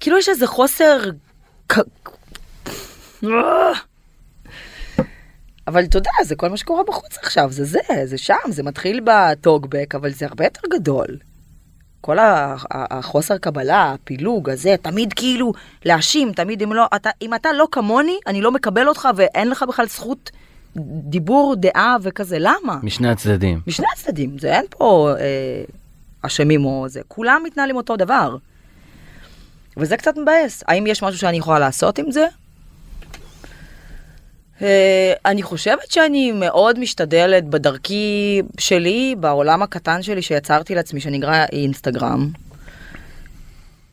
כאילו 0.00 0.18
יש 0.18 0.28
איזה 0.28 0.46
חוסר... 0.46 1.00
אבל 5.66 5.84
אתה 5.84 5.98
יודע, 5.98 6.10
זה 6.24 6.36
כל 6.36 6.48
מה 6.48 6.56
שקורה 6.56 6.82
בחוץ 6.84 7.18
עכשיו, 7.22 7.52
זה 7.52 7.64
זה, 7.64 7.78
זה 8.04 8.18
שם, 8.18 8.34
זה 8.48 8.62
מתחיל 8.62 9.00
בטוקבק, 9.04 9.94
אבל 9.94 10.10
זה 10.10 10.26
הרבה 10.26 10.44
יותר 10.44 10.60
גדול. 10.72 11.06
כל 12.00 12.16
החוסר 12.70 13.38
קבלה, 13.38 13.92
הפילוג 13.92 14.50
הזה, 14.50 14.74
תמיד 14.82 15.12
כאילו 15.12 15.52
להאשים, 15.84 16.32
תמיד 16.32 16.62
אם 16.62 16.72
לא, 16.72 16.86
אתה, 16.96 17.10
אם 17.22 17.34
אתה 17.34 17.52
לא 17.52 17.68
כמוני, 17.72 18.18
אני 18.26 18.40
לא 18.40 18.52
מקבל 18.52 18.88
אותך 18.88 19.08
ואין 19.16 19.50
לך 19.50 19.64
בכלל 19.68 19.86
זכות 19.86 20.30
דיבור, 21.02 21.56
דעה 21.56 21.96
וכזה, 22.02 22.36
למה? 22.40 22.78
משני 22.82 23.08
הצדדים. 23.08 23.60
משני 23.66 23.86
הצדדים, 23.94 24.38
זה 24.38 24.52
אין 24.52 24.64
פה 24.70 25.12
אה, 25.18 25.64
אשמים 26.22 26.64
או 26.64 26.84
זה, 26.88 27.00
כולם 27.08 27.42
מתנהלים 27.44 27.76
אותו 27.76 27.96
דבר. 27.96 28.36
וזה 29.76 29.96
קצת 29.96 30.18
מבאס. 30.18 30.64
האם 30.68 30.86
יש 30.86 31.02
משהו 31.02 31.18
שאני 31.18 31.36
יכולה 31.36 31.58
לעשות 31.58 31.98
עם 31.98 32.10
זה? 32.10 32.26
אה, 34.62 35.12
אני 35.26 35.42
חושבת 35.42 35.90
שאני 35.90 36.32
מאוד 36.32 36.78
משתדלת 36.78 37.44
בדרכי 37.44 38.42
שלי, 38.58 39.14
בעולם 39.20 39.62
הקטן 39.62 40.02
שלי 40.02 40.22
שיצרתי 40.22 40.74
לעצמי, 40.74 41.00
שנקרא 41.00 41.44
אינסטגרם. 41.52 42.30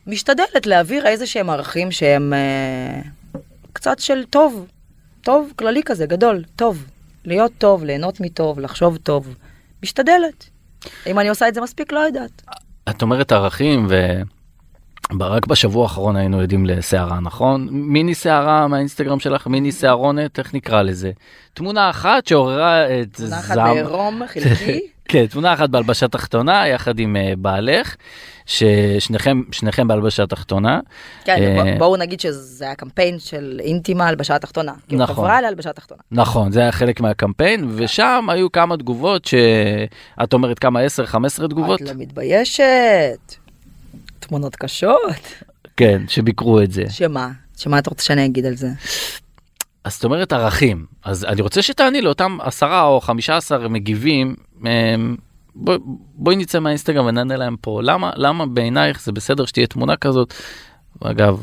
משתדלת 0.06 0.66
להעביר 0.66 1.06
איזה 1.06 1.26
שהם 1.26 1.50
ערכים 1.50 1.90
שהם 1.90 2.32
אה, 2.32 3.00
קצת 3.72 3.98
של 3.98 4.24
טוב, 4.30 4.66
טוב 5.20 5.52
כללי 5.56 5.82
כזה, 5.82 6.06
גדול, 6.06 6.44
טוב. 6.56 6.84
להיות 7.24 7.52
טוב, 7.58 7.84
ליהנות 7.84 8.20
מטוב, 8.20 8.60
לחשוב 8.60 8.96
טוב. 8.96 9.34
משתדלת. 9.82 10.50
אם 11.06 11.18
אני 11.18 11.28
עושה 11.28 11.48
את 11.48 11.54
זה 11.54 11.60
מספיק, 11.60 11.92
לא 11.92 11.98
יודעת. 11.98 12.42
את 12.90 13.02
אומרת 13.02 13.32
ערכים 13.32 13.86
ורק 15.20 15.46
בשבוע 15.46 15.82
האחרון 15.82 16.16
היינו 16.16 16.40
עדים 16.40 16.66
לסערה 16.66 17.20
נכון 17.20 17.68
מיני 17.70 18.14
סערה 18.14 18.68
מהאינסטגרם 18.68 19.20
שלך 19.20 19.46
מיני 19.46 19.72
סערונת 19.72 20.38
איך 20.38 20.54
נקרא 20.54 20.82
לזה 20.82 21.10
תמונה 21.54 21.90
אחת 21.90 22.26
שעוררה 22.26 22.86
את 23.00 23.12
תמונה 23.16 23.38
אחת 23.40 23.54
זעם 23.54 23.74
בעירום 23.74 24.22
חלקי. 24.26 24.80
כן 25.08 25.26
תמונה 25.26 25.54
אחת 25.54 25.68
בהלבשה 25.70 26.08
תחתונה 26.08 26.68
יחד 26.68 26.98
עם 26.98 27.16
אה, 27.16 27.32
בעלך 27.38 27.96
ששניכם 28.46 29.40
שניכם 29.52 29.88
בהלבשה 29.88 30.26
תחתונה 30.26 30.80
כן, 31.24 31.36
אה, 31.42 31.62
בוא- 31.64 31.78
בואו 31.78 31.96
נגיד 31.96 32.20
שזה 32.20 32.64
היה 32.64 32.74
קמפיין 32.74 33.18
של 33.18 33.60
אינטימה 33.64 34.06
הלבשה 34.08 34.38
תחתונה. 34.38 34.72
כאילו 34.88 35.02
נכון. 35.02 35.14
חברה 35.14 35.40
להלבשה 35.40 35.72
תחתונה. 35.72 36.00
נכון 36.12 36.52
זה 36.52 36.60
היה 36.60 36.72
חלק 36.72 37.00
מהקמפיין 37.00 37.68
ושם 37.74 38.26
היו 38.28 38.52
כמה 38.52 38.76
תגובות 38.76 39.24
שאת 39.24 40.32
אומרת 40.32 40.58
כמה 40.58 40.80
10 40.80 41.06
15 41.06 41.48
תגובות 41.48 41.82
את 41.82 41.88
לא 41.88 41.94
מתביישת. 41.98 43.43
תמונות 44.24 44.56
קשות. 44.56 45.42
כן 45.76 46.02
שביקרו 46.08 46.60
את 46.60 46.72
זה 46.72 46.84
שמה? 46.90 47.30
שמה 47.56 47.78
את 47.78 47.86
רוצה 47.86 48.04
שאני 48.04 48.26
אגיד 48.26 48.46
על 48.46 48.56
זה? 48.56 48.68
אז 49.84 49.94
זאת 49.94 50.04
אומרת 50.04 50.32
ערכים 50.32 50.86
אז 51.04 51.24
אני 51.24 51.42
רוצה 51.42 51.62
שתעני 51.62 52.02
לאותם 52.02 52.38
עשרה 52.40 52.82
או 52.82 53.00
חמישה 53.00 53.36
עשר 53.36 53.68
מגיבים 53.68 54.34
אמ, 54.66 55.16
בוא, 55.54 55.76
בואי 56.14 56.36
נצא 56.36 56.58
מהאינסטגרם 56.60 57.06
ונענה 57.06 57.36
להם 57.36 57.56
פה 57.60 57.80
למה 57.82 58.10
למה 58.16 58.46
בעינייך 58.46 59.02
זה 59.02 59.12
בסדר 59.12 59.44
שתהיה 59.44 59.66
תמונה 59.66 59.96
כזאת. 59.96 60.34
אגב 61.00 61.42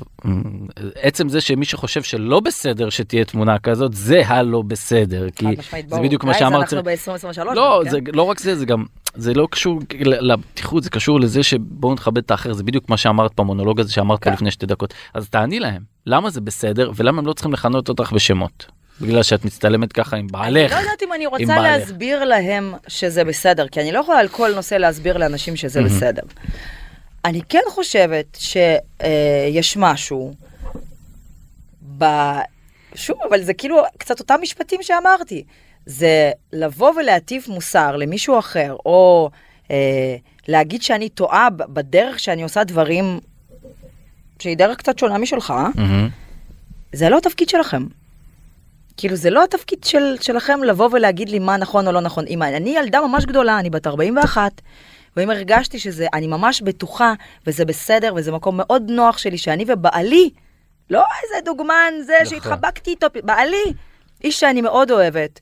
עצם 0.96 1.30
זה 1.30 1.42
שמי 1.42 1.66
שחושב 1.66 2.04
שלא 2.04 2.40
בסדר 2.40 2.90
שתהיה 2.90 3.26
תמונה 3.26 3.60
כזאת 3.60 3.94
זה 3.94 4.22
הלא 4.28 4.62
בסדר 4.62 5.30
כי 5.30 5.46
זה. 5.88 6.00
בדיוק 6.02 6.24
מה 6.24 6.34
שאמרת. 6.34 6.74
אנחנו 6.74 6.84
ב-2023. 6.84 7.44
לא 7.44 7.82
כן? 7.84 7.90
זה 7.90 8.00
לא 8.14 8.24
רק 8.24 8.40
זה 8.40 8.56
זה 8.56 8.66
גם 8.66 8.86
זה 9.16 9.34
לא 9.34 9.48
קשור 9.52 9.80
לבטיחות 10.00 10.84
זה 10.84 10.90
קשור 10.90 11.20
לזה 11.20 11.44
שבואו 11.44 11.94
נכבד 11.94 12.18
את 12.18 12.32
האחר 12.32 12.54
זה 12.54 12.64
בדיוק 12.64 12.90
מה 12.90 12.98
שאמרת 12.98 13.32
במונולוג 13.40 13.80
הזה 13.80 13.92
שאמרת 13.94 14.20
כן. 14.20 14.34
לפני 14.34 14.52
שתי 14.52 14.66
דקות 14.66 14.94
אז 15.14 15.30
תעני 15.30 15.60
להם 15.60 15.82
למה 16.06 16.30
זה 16.30 16.42
בסדר 16.42 16.92
ולמה 16.96 17.20
הם 17.20 17.26
לא 17.26 17.34
צריכים 17.34 17.54
לכנות 17.54 17.90
אותך 17.90 18.12
בשמות 18.12 18.66
בגלל 19.02 19.24
שאת 19.24 19.46
מצטלמת 19.46 19.94
ככה 19.94 20.18
עם 20.18 20.28
בעלך. 20.28 20.72
אני 20.72 20.82
לא 20.82 20.86
יודעת 20.86 21.04
אם 21.04 21.14
אני 21.14 21.26
רוצה. 21.26 21.62
להסביר 21.62 22.24
להם 22.24 22.74
שזה 22.88 23.24
בסדר, 23.24 23.68
כי 23.68 23.82
אני 23.82 23.92
לא 23.92 24.00
יכולה 24.00 24.20
על 24.20 24.28
כל 24.28 24.52
נושא 24.56 24.76
להסביר 24.76 25.18
לאנשים 25.18 25.56
שזה. 25.56 25.82
בסדר. 25.82 26.22
אני 27.26 27.42
כן 27.50 27.62
חושבת 27.70 28.38
שיש 28.40 29.78
משהו 29.78 30.34
ב... 31.98 32.06
שוב, 32.96 33.18
אבל 33.30 33.44
זה 33.44 33.54
כאילו 33.54 33.82
קצת 33.98 34.20
אותם 34.20 34.36
משפטים 34.42 34.84
שאמרתי. 34.84 35.44
זה 35.86 36.32
לבוא 36.54 36.94
ולהטיף 37.00 37.48
מוסר 37.48 37.96
למישהו 37.96 38.40
אחר, 38.40 38.76
או 38.86 39.30
אה, 39.72 40.16
להגיד 40.48 40.82
שאני 40.82 41.10
טועה 41.10 41.50
בדרך 41.50 42.20
שאני 42.20 42.44
עושה 42.44 42.64
דברים 42.64 43.20
שהיא 44.40 44.58
דרך 44.58 44.78
קצת 44.78 45.00
שונה 45.00 45.18
משלך, 45.18 45.54
מהמם. 45.76 46.10
זה 46.94 47.10
לא 47.10 47.18
התפקיד 47.18 47.50
שלכם. 47.50 47.84
כאילו, 48.98 49.16
זה 49.16 49.30
לא 49.30 49.44
התפקיד 49.44 49.84
של, 49.84 50.16
שלכם 50.22 50.64
לבוא 50.64 50.90
ולהגיד 50.92 51.30
לי 51.30 51.40
מה 51.40 51.58
נכון 51.58 51.88
או 51.88 51.92
לא 51.92 52.02
נכון. 52.02 52.28
אם 52.28 52.44
אני 52.44 52.70
ילדה 52.70 53.02
ממש 53.08 53.26
גדולה, 53.26 53.60
אני 53.60 53.70
בת 53.70 53.88
41, 53.88 54.62
ואם 55.18 55.30
הרגשתי 55.30 55.80
שזה, 55.80 56.08
אני 56.14 56.28
ממש 56.28 56.62
בטוחה, 56.62 57.14
וזה 57.48 57.66
בסדר, 57.66 58.14
וזה 58.16 58.32
מקום 58.32 58.58
מאוד 58.58 58.84
נוח 58.90 59.18
שלי, 59.18 59.38
שאני 59.38 59.66
ובעלי, 59.68 60.30
לא 60.90 61.04
איזה 61.24 61.46
דוגמן 61.46 61.94
זה 62.06 62.14
נכון. 62.22 62.26
שהתחבקתי 62.26 62.92
איתו, 62.92 63.08
בעלי, 63.24 63.74
איש 64.24 64.40
שאני 64.40 64.62
מאוד 64.62 64.92
אוהבת, 64.92 65.40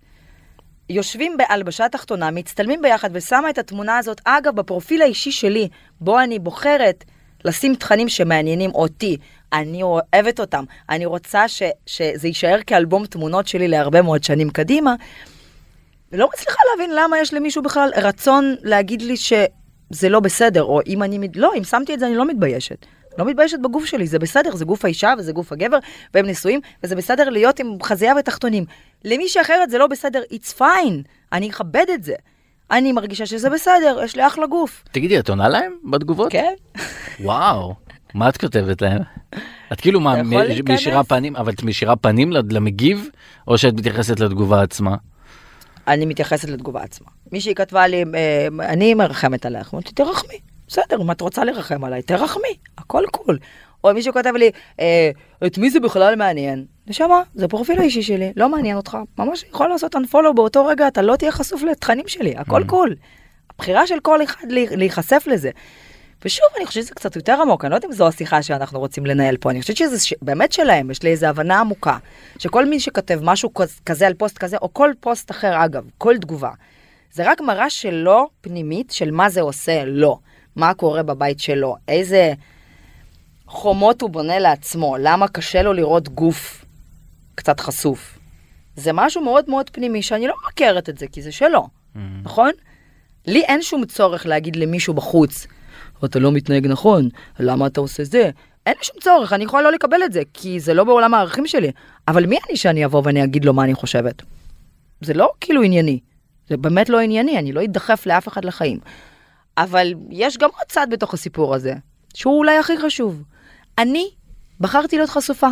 יושבים 0.89 1.37
בהלבשה 1.37 1.89
תחתונה, 1.89 2.31
מצטלמים 2.31 2.81
ביחד, 2.81 3.09
ושמה 3.13 3.49
את 3.49 3.57
התמונה 3.57 3.97
הזאת, 3.97 4.21
אגב, 4.25 4.55
בפרופיל 4.55 5.01
האישי 5.01 5.31
שלי, 5.31 5.67
בו 6.01 6.19
אני 6.19 6.39
בוחרת 6.39 7.03
לשים 7.45 7.75
תכנים 7.75 8.09
שמעניינים 8.09 8.71
אותי. 8.71 9.17
אני 9.53 9.83
אוהבת 9.83 10.39
אותם. 10.39 10.63
אני 10.89 11.05
רוצה 11.05 11.47
ש, 11.47 11.63
שזה 11.85 12.27
יישאר 12.27 12.59
כאלבום 12.67 13.05
תמונות 13.05 13.47
שלי 13.47 13.67
להרבה 13.67 14.01
מאוד 14.01 14.23
שנים 14.23 14.49
קדימה. 14.49 14.95
לא 16.11 16.29
מצליחה 16.33 16.59
להבין 16.71 16.95
למה 16.95 17.19
יש 17.19 17.33
למישהו 17.33 17.61
בכלל 17.61 17.89
רצון 17.95 18.55
להגיד 18.61 19.01
לי 19.01 19.17
ש... 19.17 19.33
זה 19.89 20.09
לא 20.09 20.19
בסדר, 20.19 20.63
או 20.63 20.79
אם 20.87 21.03
אני, 21.03 21.27
לא, 21.35 21.51
אם 21.57 21.63
שמתי 21.63 21.93
את 21.93 21.99
זה 21.99 22.07
אני 22.07 22.15
לא 22.15 22.25
מתביישת. 22.25 22.85
לא 23.17 23.25
מתביישת 23.25 23.57
בגוף 23.63 23.85
שלי, 23.85 24.07
זה 24.07 24.19
בסדר, 24.19 24.55
זה 24.55 24.65
גוף 24.65 24.85
האישה 24.85 25.13
וזה 25.17 25.31
גוף 25.31 25.51
הגבר, 25.51 25.77
והם 26.13 26.25
נשואים, 26.25 26.59
וזה 26.83 26.95
בסדר 26.95 27.29
להיות 27.29 27.59
עם 27.59 27.77
חזייה 27.83 28.13
ותחתונים. 28.19 28.65
למישהי 29.05 29.41
אחרת 29.41 29.69
זה 29.69 29.77
לא 29.77 29.87
בסדר, 29.87 30.21
it's 30.33 30.59
fine, 30.59 31.07
אני 31.33 31.49
אכבד 31.49 31.85
את 31.93 32.03
זה. 32.03 32.13
אני 32.71 32.91
מרגישה 32.91 33.25
שזה 33.25 33.49
בסדר, 33.49 33.99
יש 34.03 34.15
לי 34.15 34.27
אחלה 34.27 34.47
גוף. 34.47 34.83
תגידי, 34.91 35.19
את 35.19 35.29
עונה 35.29 35.47
להם 35.49 35.71
בתגובות? 35.91 36.31
כן? 36.31 36.53
וואו, 37.19 37.75
מה 38.13 38.29
את 38.29 38.37
כותבת 38.37 38.81
להם? 38.81 39.01
את 39.73 39.81
כאילו 39.81 39.99
מה, 39.99 40.23
מ- 40.23 40.29
פנים, 41.03 41.35
אבל 41.35 41.51
את 41.53 41.63
מישירה 41.63 41.95
פנים 41.95 42.31
למגיב, 42.49 43.09
או 43.47 43.57
שאת 43.57 43.73
מתייחסת 43.73 44.19
לתגובה 44.19 44.61
עצמה? 44.61 44.95
אני 45.89 46.05
מתייחסת 46.05 46.49
לתגובה 46.49 46.81
עצמה. 46.81 47.07
מישהי 47.31 47.55
כתבה 47.55 47.87
לי, 47.87 48.03
אה, 48.15 48.47
אני 48.59 48.93
מרחמת 48.93 49.45
עלייך, 49.45 49.73
אמרתי, 49.73 49.91
תרחמי. 49.91 50.39
בסדר, 50.67 51.01
אם 51.01 51.11
את 51.11 51.21
רוצה 51.21 51.43
לרחם 51.43 51.83
עליי, 51.83 52.01
תרחמי, 52.01 52.57
הכל 52.77 53.03
cool. 53.11 53.37
או 53.83 53.93
מישהו 53.93 54.13
כותב 54.13 54.33
לי, 54.35 54.51
אה, 54.79 55.11
את 55.45 55.57
מי 55.57 55.69
זה 55.69 55.79
בכלל 55.79 56.15
מעניין? 56.15 56.65
נשמה, 56.87 57.21
זה 57.35 57.47
פרופיל 57.47 57.79
האישי 57.79 58.01
שלי, 58.01 58.33
לא 58.35 58.49
מעניין 58.49 58.77
אותך. 58.77 58.97
ממש 59.17 59.43
יכול 59.49 59.69
לעשות 59.69 59.95
unfollow 59.95 60.33
באותו 60.35 60.65
רגע, 60.65 60.87
אתה 60.87 61.01
לא 61.01 61.15
תהיה 61.15 61.31
חשוף 61.31 61.63
לתכנים 61.63 62.07
שלי, 62.07 62.33
הכל 62.37 62.63
cool. 62.67 62.95
הבחירה 63.49 63.87
של 63.87 63.99
כל 63.99 64.23
אחד 64.23 64.45
להיחשף 64.51 65.23
לזה. 65.27 65.49
ושוב, 66.25 66.45
אני 66.57 66.65
חושבת 66.65 66.83
שזה 66.83 66.93
קצת 66.95 67.15
יותר 67.15 67.41
עמוק, 67.41 67.65
אני 67.65 67.71
לא 67.71 67.75
יודעת 67.75 67.89
אם 67.91 67.95
זו 67.95 68.07
השיחה 68.07 68.43
שאנחנו 68.43 68.79
רוצים 68.79 69.05
לנהל 69.05 69.37
פה, 69.37 69.51
אני 69.51 69.61
חושבת 69.61 69.77
שזה 69.77 69.99
ש... 69.99 70.13
באמת 70.21 70.51
שלהם, 70.51 70.91
יש 70.91 71.03
לי 71.03 71.09
איזו 71.09 71.27
הבנה 71.27 71.59
עמוקה, 71.59 71.97
שכל 72.39 72.65
מי 72.65 72.79
שכותב 72.79 73.19
משהו 73.23 73.51
כז- 73.59 73.79
כזה 73.85 74.07
על 74.07 74.13
פוסט 74.13 74.37
כזה, 74.37 74.57
או 74.61 74.73
כל 74.73 74.91
פוסט 74.99 75.31
אחר, 75.31 75.65
אגב, 75.65 75.83
כל 75.97 76.17
תגובה, 76.17 76.51
זה 77.11 77.31
רק 77.31 77.41
מראה 77.41 77.69
שלו 77.69 78.29
פנימית, 78.41 78.91
של 78.91 79.11
מה 79.11 79.29
זה 79.29 79.41
עושה 79.41 79.85
לו, 79.85 80.19
מה 80.55 80.73
קורה 80.73 81.03
בבית 81.03 81.39
שלו, 81.39 81.75
איזה 81.87 82.33
חומות 83.47 84.01
הוא 84.01 84.09
בונה 84.09 84.39
לעצמו, 84.39 84.97
למה 84.99 85.27
קשה 85.27 85.61
לו 85.61 85.73
לראות 85.73 86.09
גוף 86.09 86.65
קצת 87.35 87.59
חשוף. 87.59 88.19
זה 88.75 88.91
משהו 88.93 89.23
מאוד 89.23 89.49
מאוד 89.49 89.69
פנימי, 89.69 90.01
שאני 90.01 90.27
לא 90.27 90.33
מכרת 90.47 90.89
את 90.89 90.97
זה, 90.97 91.07
כי 91.07 91.21
זה 91.21 91.31
שלו, 91.31 91.67
נכון? 92.23 92.51
לי 93.27 93.41
אין 93.43 93.61
שום 93.61 93.85
צורך 93.85 94.25
להגיד 94.25 94.55
למישהו 94.55 94.93
בחוץ, 94.93 95.47
אתה 96.05 96.19
לא 96.19 96.31
מתנהג 96.31 96.67
נכון, 96.67 97.09
למה 97.39 97.67
אתה 97.67 97.81
עושה 97.81 98.03
זה? 98.03 98.29
אין 98.65 98.73
לי 98.77 98.83
שום 98.83 98.95
צורך, 99.01 99.33
אני 99.33 99.43
יכולה 99.43 99.63
לא 99.63 99.71
לקבל 99.71 100.03
את 100.05 100.13
זה, 100.13 100.21
כי 100.33 100.59
זה 100.59 100.73
לא 100.73 100.83
בעולם 100.83 101.13
הערכים 101.13 101.47
שלי. 101.47 101.71
אבל 102.07 102.25
מי 102.25 102.37
אני 102.49 102.57
שאני 102.57 102.85
אבוא 102.85 103.01
ואני 103.05 103.23
אגיד 103.23 103.45
לו 103.45 103.53
מה 103.53 103.63
אני 103.63 103.73
חושבת? 103.73 104.21
זה 105.01 105.13
לא 105.13 105.31
כאילו 105.41 105.63
ענייני, 105.63 105.99
זה 106.49 106.57
באמת 106.57 106.89
לא 106.89 106.99
ענייני, 106.99 107.39
אני 107.39 107.51
לא 107.51 107.63
אדחף 107.63 108.05
לאף 108.05 108.27
אחד 108.27 108.45
לחיים. 108.45 108.79
אבל 109.57 109.93
יש 110.09 110.37
גם 110.37 110.49
עוד 110.57 110.67
צד 110.67 110.87
בתוך 110.91 111.13
הסיפור 111.13 111.55
הזה, 111.55 111.73
שהוא 112.13 112.37
אולי 112.37 112.57
הכי 112.57 112.77
חשוב. 112.77 113.23
אני 113.77 114.09
בחרתי 114.59 114.97
להיות 114.97 115.09
חשופה. 115.09 115.47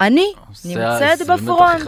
אני 0.00 0.32
נמצאת 0.64 1.26
בפרונט. 1.26 1.82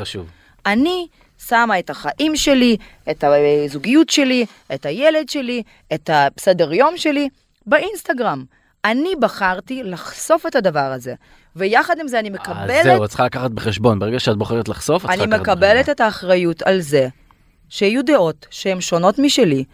אני 0.66 1.06
שמה 1.46 1.78
את 1.78 1.90
החיים 1.90 2.36
שלי, 2.36 2.76
את 3.10 3.24
הזוגיות 3.24 4.10
שלי, 4.10 4.46
את 4.74 4.86
הילד 4.86 5.28
שלי, 5.28 5.62
את 5.94 6.10
הסדר 6.12 6.72
יום 6.72 6.96
שלי, 6.96 7.28
באינסטגרם. 7.68 8.44
אני 8.84 9.14
בחרתי 9.20 9.82
לחשוף 9.82 10.46
את 10.46 10.56
הדבר 10.56 10.80
הזה, 10.80 11.14
ויחד 11.56 11.98
עם 12.00 12.08
זה 12.08 12.18
אני 12.18 12.28
אז 12.28 12.34
מקבלת, 12.34 12.84
זהו, 12.84 13.04
את 13.04 13.08
צריכה 13.08 13.24
לקחת 13.24 13.50
בחשבון, 13.50 13.98
ברגע 13.98 14.20
שאת 14.20 14.36
בוחרת 14.36 14.68
לחשוף, 14.68 15.04
את 15.04 15.10
צריכה 15.10 15.24
אני 15.24 15.32
לקחת 15.32 15.40
מקבלת 15.40 15.76
בחשבון. 15.76 15.92
את 15.94 16.00
האחריות 16.00 16.62
על 16.62 16.80
זה 16.80 17.08
שיהיו 17.68 18.04
דעות 18.04 18.46
שהן 18.50 18.80
שונות 18.80 19.18
משלי, 19.18 19.64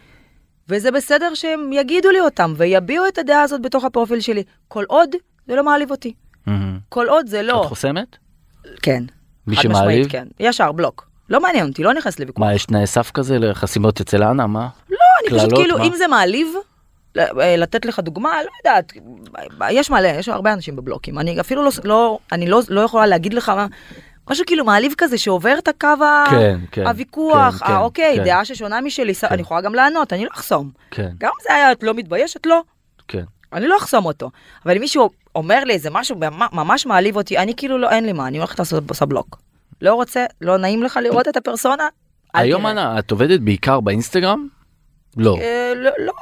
וזה 0.69 0.91
בסדר 0.91 1.33
שהם 1.33 1.73
יגידו 1.73 2.11
לי 2.11 2.19
אותם 2.19 2.53
ויביעו 2.57 3.07
את 3.07 3.17
הדעה 3.17 3.41
הזאת 3.41 3.61
בתוך 3.61 3.83
הפרופיל 3.83 4.19
שלי, 4.19 4.43
כל 4.67 4.83
עוד 4.87 5.09
זה 5.47 5.55
לא 5.55 5.63
מעליב 5.63 5.91
אותי. 5.91 6.13
מהמם. 6.45 6.79
כל 6.89 7.09
עוד 7.09 7.27
זה 7.27 7.43
לא... 7.43 7.61
את 7.61 7.67
חוסמת? 7.67 8.17
כן. 8.81 9.03
מי 9.47 9.55
שמעליב? 9.55 10.07
כן. 10.09 10.27
ישר, 10.39 10.71
בלוק. 10.71 11.09
לא 11.29 11.41
מעניין 11.41 11.67
אותי, 11.67 11.83
לא 11.83 11.93
נכנס 11.93 12.19
לוויכוח. 12.19 12.45
מה, 12.45 12.53
יש 12.53 12.65
תנאי 12.65 12.87
סף 12.87 13.11
כזה 13.11 13.39
לחסימות 13.39 14.01
אצל 14.01 14.23
אנה? 14.23 14.47
מה? 14.47 14.67
לא, 14.89 14.97
אני 15.21 15.39
פשוט 15.39 15.53
כאילו, 15.55 15.77
מה? 15.77 15.83
אם 15.83 15.93
זה 15.95 16.07
מעליב, 16.07 16.47
אה, 16.55 16.61
לתת 17.57 17.85
לך 17.85 17.99
דוגמה, 17.99 18.29
לא 18.43 18.49
יודעת, 18.59 18.93
יש 19.69 19.89
מלא, 19.89 20.07
יש 20.07 20.29
הרבה 20.29 20.53
אנשים 20.53 20.75
בבלוקים. 20.75 21.19
אני 21.19 21.39
אפילו 21.39 21.63
לא, 21.63 21.71
לא, 21.83 22.19
אני 22.31 22.47
לא, 22.47 22.61
לא 22.69 22.81
יכולה 22.81 23.05
להגיד 23.07 23.33
לך 23.33 23.49
מה, 23.49 23.67
משהו 24.29 24.45
כאילו 24.47 24.65
מעליב 24.65 24.93
כזה 24.97 25.17
שעובר 25.17 25.55
את 25.57 25.67
הקו. 25.67 25.87
כן, 26.29 26.59
כן, 26.71 26.87
הוויכוח, 26.87 27.59
כן, 27.59 27.65
כן, 27.65 27.71
אה, 27.73 27.79
אוקיי, 27.79 28.15
כן. 28.17 28.23
דעה 28.23 28.45
ששונה 28.45 28.81
משלי, 28.81 29.13
ס- 29.13 29.23
אני 29.23 29.41
יכולה 29.41 29.61
גם 29.61 29.75
לענות, 29.75 30.13
אני 30.13 30.23
לא 30.25 30.29
אחסום. 30.33 30.71
כן, 30.91 31.09
גם 31.17 31.31
זה 31.43 31.53
היה, 31.53 31.71
את 31.71 31.83
לא 31.83 31.93
מתביישת, 31.93 32.45
לא. 32.45 32.61
כן. 33.07 33.23
אני 33.53 33.67
לא 33.67 33.77
אחסום 33.77 34.05
אותו. 34.05 34.29
אבל 34.65 34.75
אם 34.75 34.81
מישהו 34.81 35.09
אומר 35.35 35.63
לי 35.63 35.73
איזה 35.73 35.89
משהו 35.91 36.15
ממ- 36.17 36.47
ממש 36.53 36.85
מעליב 36.85 37.15
אותי, 37.17 37.37
אני 37.37 37.53
כאילו 37.57 37.77
לא, 37.77 37.89
אין 37.89 38.05
לי 38.05 38.13
מה, 38.13 38.27
אני 38.27 38.37
הולכת 38.37 38.59
לעשות 38.59 38.83
בלוק. 39.07 39.39
לא 39.81 39.93
רוצה, 39.93 40.25
לא 40.41 40.57
נעים 40.57 40.83
לך 40.83 40.99
לראות 41.03 41.27
את 41.27 41.37
הפרסונה? 41.37 41.87
היום 42.33 42.65
את 42.99 43.11
עובדת 43.11 43.39
בעיקר 43.39 43.79
באינסטגרם? 43.79 44.47
לא. 45.17 45.37
אה, 45.41 45.73
לא, 45.75 45.91
לא 45.97 46.13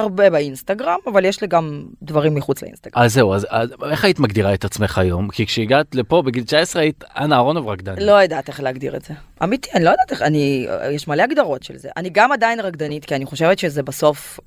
הרבה 0.00 0.30
באינסטגרם, 0.30 0.98
אבל 1.06 1.24
יש 1.24 1.40
לי 1.40 1.46
גם 1.46 1.84
דברים 2.02 2.34
מחוץ 2.34 2.62
לאינסטגרם. 2.62 3.02
אז 3.02 3.14
זהו, 3.14 3.34
אז 3.34 3.46
אז 3.50 3.70
איך 3.90 4.04
היית 4.04 4.18
מגדירה 4.18 4.54
את 4.54 4.64
עצמך 4.64 4.98
היום? 4.98 5.28
כי 5.28 5.46
כשהגעת 5.46 5.94
לפה 5.94 6.22
בגיל 6.22 6.44
19 6.44 6.82
היית 6.82 7.04
אנה 7.16 7.36
אהרונוב 7.36 7.68
רקדנית. 7.68 8.02
לא 8.02 8.12
יודעת 8.12 8.48
איך 8.48 8.60
להגדיר 8.60 8.96
את 8.96 9.04
זה. 9.04 9.14
אמיתי, 9.42 9.70
אני 9.74 9.84
לא 9.84 9.90
יודעת 9.90 10.10
איך, 10.10 10.22
אני, 10.22 10.66
יש 10.90 11.08
מלא 11.08 11.22
הגדרות 11.22 11.62
של 11.62 11.76
זה. 11.76 11.88
אני 11.96 12.10
גם 12.12 12.32
עדיין 12.32 12.60
רקדנית, 12.60 13.04
כי 13.04 13.14
אני 13.14 13.26
חושבת 13.26 13.58
שזה 13.58 13.82
בסוף, 13.82 14.40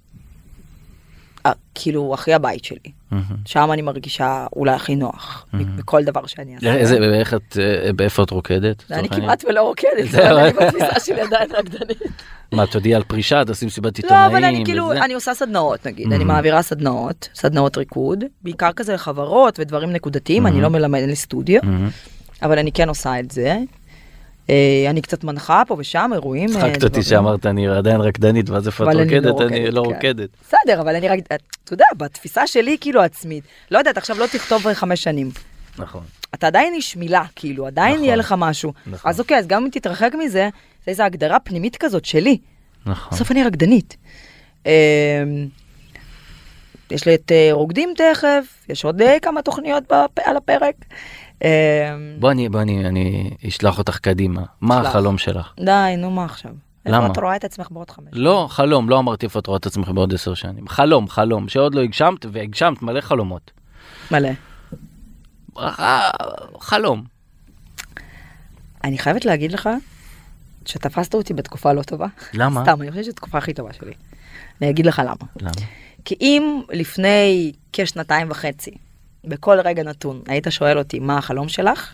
כאילו, 1.75 2.13
הכי 2.13 2.33
הבית 2.33 2.65
שלי. 2.65 2.91
שם 3.45 3.69
אני 3.71 3.81
מרגישה 3.81 4.47
אולי 4.55 4.71
הכי 4.71 4.95
נוח, 4.95 5.45
בכל 5.53 6.03
דבר 6.03 6.25
שאני 6.25 6.55
אעשה. 6.55 6.75
איזה, 6.75 6.97
ואיך 7.01 7.33
את, 7.33 7.57
אה, 7.59 7.93
באיפה 7.93 8.23
את 8.23 8.29
רוקדת? 8.29 8.83
אני? 8.91 9.09
כמעט 9.09 9.43
ולא 9.49 9.61
רוקדת, 9.61 10.15
אני 10.15 10.53
בתפיסה 10.53 10.99
שלי 10.99 11.21
עדיין 11.21 11.49
רקדנית. 11.51 11.97
מה, 12.51 12.67
תודיע 12.67 12.97
על 12.97 13.03
פרישה, 13.03 13.45
תעשי 13.45 13.65
מסיבת 13.65 13.99
לא, 13.99 14.03
עיתונאים? 14.03 14.31
אבל 14.31 14.43
אני 14.43 14.65
כאילו? 14.65 14.91
אני 14.91 15.13
עושה 15.13 15.33
סדנאות 15.33 15.87
נגיד, 15.87 16.13
אני. 16.13 16.23
מעבירה 16.23 16.61
סדנאות, 16.61 17.29
סדנאות 17.35 17.77
ריקוד, 17.77 18.23
בעיקר 18.41 18.71
כזה 18.75 18.93
לחברות 18.93 19.59
ודברים 19.59 19.91
נקודתיים, 19.91 20.47
אני. 20.47 20.61
לא 20.61 20.69
מלמד, 20.69 20.99
אין 20.99 21.09
לי 21.09 21.15
סטודיו, 21.15 21.61
מהמם. 21.63 21.89
אבל 22.41 22.59
אני 22.59 22.71
כן 22.71 22.89
עושה 22.89 23.19
את 23.19 23.31
זה. 23.31 23.57
אה, 24.49 24.85
אני 24.89 25.01
קצת 25.01 25.23
מנחה 25.23 25.63
פה 25.67 25.75
ושם 25.79 26.11
אירועים. 26.13 26.49
אה, 26.49 26.61
צחקת 26.61 26.83
אותי. 26.83 27.03
שאמרת 27.03 27.45
אני 27.45 27.67
עדיין 27.67 28.01
רקדנית 28.01 28.49
ואז 28.49 28.67
איפה 28.67 28.83
את 28.83 28.89
אני 28.89 28.97
לא 28.97 29.01
רוקדת? 29.01 29.41
אני 29.41 29.71
לא 29.71 29.81
כן. 29.81 29.93
רוקדת. 29.93 30.29
בסדר, 30.47 30.81
אבל 30.81 30.95
אני 30.95 31.09
רק, 31.09 31.19
אתה 31.63 31.73
יודע, 31.73 31.85
בתפיסה 31.97 32.47
שלי 32.47 32.77
כאילו 32.81 33.01
עצמית, 33.01 33.43
לא 33.71 33.77
יודעת, 33.77 33.97
עכשיו 33.97 34.19
לא 34.19 34.25
תכתוב 34.25 34.73
חמש 34.73 35.03
שנים. 35.03 35.31
נכון. 35.77 36.03
אתה 36.33 36.47
עדיין 36.47 36.73
איש 36.73 36.95
מילה, 36.95 37.23
כאילו, 37.35 37.67
עדיין 37.67 37.93
נכון. 37.93 38.05
יהיה 38.05 38.15
לך 38.15 38.35
משהו. 38.37 38.73
נכון. 38.87 39.09
אז 39.09 39.19
אוקיי, 39.19 39.37
אז 39.37 39.47
גם 39.47 39.63
אם 39.63 39.69
תתרחק 39.69 40.11
מזה, 40.19 40.49
זה 40.85 40.91
איזו 40.91 41.03
הגדרה 41.03 41.39
פנימית 41.39 41.75
כזאת 41.77 42.05
שלי. 42.05 42.37
נכון. 42.85 43.15
בסוף 43.15 43.31
אני 43.31 43.43
רקדנית. 43.43 43.97
יש 46.91 47.05
לי 47.05 47.15
את 47.15 47.31
אה, 47.31 47.49
רוקדים 47.51 47.93
תכף, 47.97 48.45
יש 48.69 48.85
עוד 48.85 49.01
אה, 49.01 49.17
כמה 49.21 49.41
תוכניות 49.41 49.83
על 50.25 50.37
הפרק. 50.37 50.75
אמ, 51.43 51.49
בוא 52.19 52.31
אני, 52.31 52.49
בוא 52.49 52.61
אני, 52.61 52.87
אני 52.87 53.31
אשלח 53.47 53.77
אותך 53.77 53.97
קדימה. 53.99 54.41
מה. 54.61 54.79
החלום 54.79 55.17
שלך? 55.17 55.53
די, 55.59 55.95
נו 55.97 56.11
מה 56.11 56.25
עכשיו? 56.25 56.51
למה? 56.85 56.97
איפה 56.97 57.11
את 57.11 57.17
רואה 57.17 57.35
את 57.35 57.43
עצמך 57.43 57.67
בעוד 57.71 57.89
חמש? 57.89 58.07
לא, 58.13 58.47
חלום, 58.49 58.89
לא 58.89 58.99
אמרתי 58.99 59.25
איפה 59.25 59.39
את 59.39 59.47
רואה 59.47 59.57
את 59.57 59.65
עצמך 59.65 59.89
בעוד 59.89 60.13
עשר 60.13 60.33
שנים. 60.33 60.67
חלום, 60.67 61.09
חלום, 61.09 61.49
שעוד 61.49 61.75
לא 61.75 61.81
הגשמת, 61.81 62.25
והגשמת 62.31 62.81
מלא 62.81 63.01
חלומות. 63.01 63.51
מלא. 64.11 64.29
חלום. 66.59 67.03
אני 68.83 68.97
חייבת 68.97 69.25
להגיד 69.25 69.51
לך 69.51 69.69
שתפסת 70.65 71.13
אותי 71.15 71.33
בתקופה 71.33 71.73
לא 71.73 71.81
טובה. 71.81 72.07
למה? 72.33 72.61
סתם, 72.61 72.81
אני 72.81 72.89
חושבת 72.89 73.03
שזו 73.03 73.11
התקופה 73.11 73.37
הכי 73.37 73.53
טובה 73.53 73.73
שלי. 73.73 73.93
אני 74.61 74.69
אגיד 74.69 74.85
לך 74.85 75.01
למה. 75.05 75.15
למה? 75.41 75.51
כי 76.05 76.15
אם 76.21 76.61
לפני 76.73 77.51
כשנתיים 77.73 78.31
וחצי, 78.31 78.71
בכל 79.27 79.59
רגע 79.59 79.83
נתון, 79.83 80.21
היית 80.27 80.47
שואל 80.49 80.77
אותי 80.77 80.99
מה 80.99 81.17
החלום 81.17 81.49
שלך, 81.49 81.93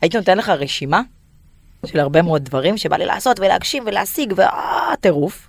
הייתי 0.00 0.16
נותן 0.16 0.38
לך 0.38 0.48
רשימה 0.48 1.00
של 1.86 2.00
הרבה 2.00 2.22
מאוד 2.22 2.44
דברים 2.44 2.76
שבא 2.76 2.96
לי 2.96 3.06
לעשות 3.06 3.40
ולהגשים 3.40 3.82
ולהשיג 3.86 4.34
וטירוף. 4.92 5.48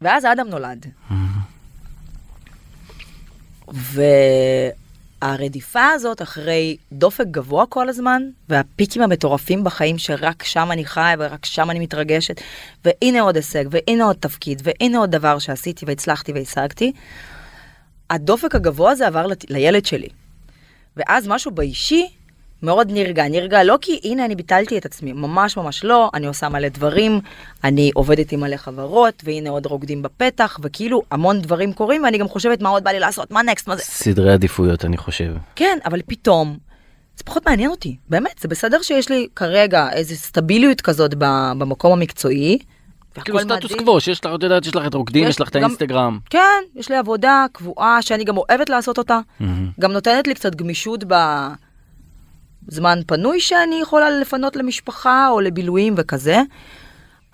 ואז 0.00 0.24
אדם 0.24 0.48
נולד. 0.48 0.86
והרדיפה 5.22 5.86
הזאת 5.88 6.22
אחרי 6.22 6.76
דופק 6.92 7.24
גבוה 7.30 7.66
כל 7.66 7.88
הזמן, 7.88 8.22
והפיקים 8.48 9.02
המטורפים 9.02 9.64
בחיים 9.64 9.98
שרק 9.98 10.42
שם 10.42 10.72
אני 10.72 10.84
חיה 10.84 11.14
ורק 11.18 11.44
שם 11.44 11.70
אני 11.70 11.78
מתרגשת, 11.78 12.40
והנה 12.84 13.20
עוד 13.20 13.36
הישג, 13.36 13.64
והנה 13.70 14.04
עוד 14.04 14.16
תפקיד, 14.20 14.62
והנה 14.64 14.98
עוד 14.98 15.10
דבר 15.10 15.38
שעשיתי 15.38 15.86
והצלחתי 15.86 16.32
והשגתי, 16.32 16.92
הדופק 18.12 18.54
הגבוה 18.54 18.90
הזה 18.90 19.06
עבר 19.06 19.26
לילד 19.50 19.86
שלי. 19.86 20.08
ואז 20.96 21.28
משהו 21.28 21.50
באישי 21.50 22.08
מאוד 22.62 22.90
נרגע, 22.90 23.28
נרגע 23.28 23.64
לא 23.64 23.78
כי 23.80 24.00
הנה 24.04 24.24
אני 24.24 24.34
ביטלתי 24.34 24.78
את 24.78 24.86
עצמי, 24.86 25.12
ממש 25.12 25.56
ממש 25.56 25.84
לא, 25.84 26.10
אני 26.14 26.26
עושה 26.26 26.48
מלא 26.48 26.68
דברים, 26.68 27.20
אני 27.64 27.90
עובדת 27.94 28.32
עם 28.32 28.40
מלא 28.40 28.56
חברות, 28.56 29.22
והנה 29.24 29.50
עוד 29.50 29.66
רוקדים 29.66 30.02
בפתח, 30.02 30.58
וכאילו 30.62 31.02
המון 31.10 31.40
דברים 31.40 31.72
קורים, 31.72 32.04
ואני 32.04 32.18
גם 32.18 32.28
חושבת 32.28 32.62
מה 32.62 32.68
עוד 32.68 32.84
בא 32.84 32.90
לי 32.90 33.00
לעשות, 33.00 33.30
מה 33.30 33.42
נקסט, 33.42 33.68
מה 33.68 33.76
זה. 33.76 33.82
סדרי 33.82 34.32
עדיפויות 34.32 34.84
אני 34.84 34.96
חושב. 34.96 35.34
כן, 35.56 35.78
אבל 35.84 36.00
פתאום, 36.06 36.58
זה 37.16 37.24
פחות 37.24 37.48
מעניין 37.48 37.70
אותי, 37.70 37.96
באמת, 38.08 38.38
זה 38.40 38.48
בסדר 38.48 38.82
שיש 38.82 39.08
לי 39.08 39.28
כרגע 39.36 39.92
איזו 39.92 40.14
סטביליות 40.14 40.80
כזאת 40.80 41.14
במקום 41.18 41.92
המקצועי. 41.92 42.58
כאילו 43.20 43.40
סטטוס. 43.40 43.72
קוו 43.72 44.00
שיש 44.00 44.24
לך, 44.24 44.34
את 44.34 44.42
יודעת, 44.42 44.66
יש 44.66 44.76
לך 44.76 44.86
את 44.86 44.94
רוקדים, 44.94 45.28
יש 45.28 45.40
לך 45.40 45.48
את 45.48 45.56
האינסטגרם. 45.56 46.18
כן, 46.30 46.62
יש 46.74 46.88
לי 46.90 46.96
עבודה 46.96 47.46
קבועה 47.52 48.02
שאני 48.02 48.24
גם 48.24 48.36
אוהבת 48.36 48.68
לעשות 48.68 48.98
אותה. 48.98 49.18
גם 49.80 49.92
נותנת 49.92 50.26
לי 50.26 50.34
קצת 50.34 50.54
גמישות 50.54 51.04
בזמן 52.68 52.98
פנוי 53.06 53.40
שאני 53.40 53.80
יכולה 53.82 54.10
לפנות 54.10 54.56
למשפחה 54.56 55.28
או 55.30 55.40
לבילויים 55.40 55.94
וכזה. 55.96 56.42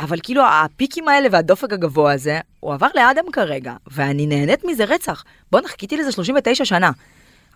אבל 0.00 0.18
כאילו 0.22 0.42
הפיקים 0.46 1.08
האלה 1.08 1.28
והדופק 1.32 1.72
הגבוה 1.72 2.12
הזה, 2.12 2.40
הוא 2.60 2.74
עבר 2.74 2.86
לאדם 2.94 3.24
כרגע, 3.32 3.72
ואני 3.86 4.26
נהנית 4.26 4.64
מזה 4.64 4.84
רצח. 4.84 5.24
בואנה, 5.52 5.68
חיכיתי 5.68 5.96
לזה 5.96 6.12
39 6.12 6.64
שנה. 6.64 6.90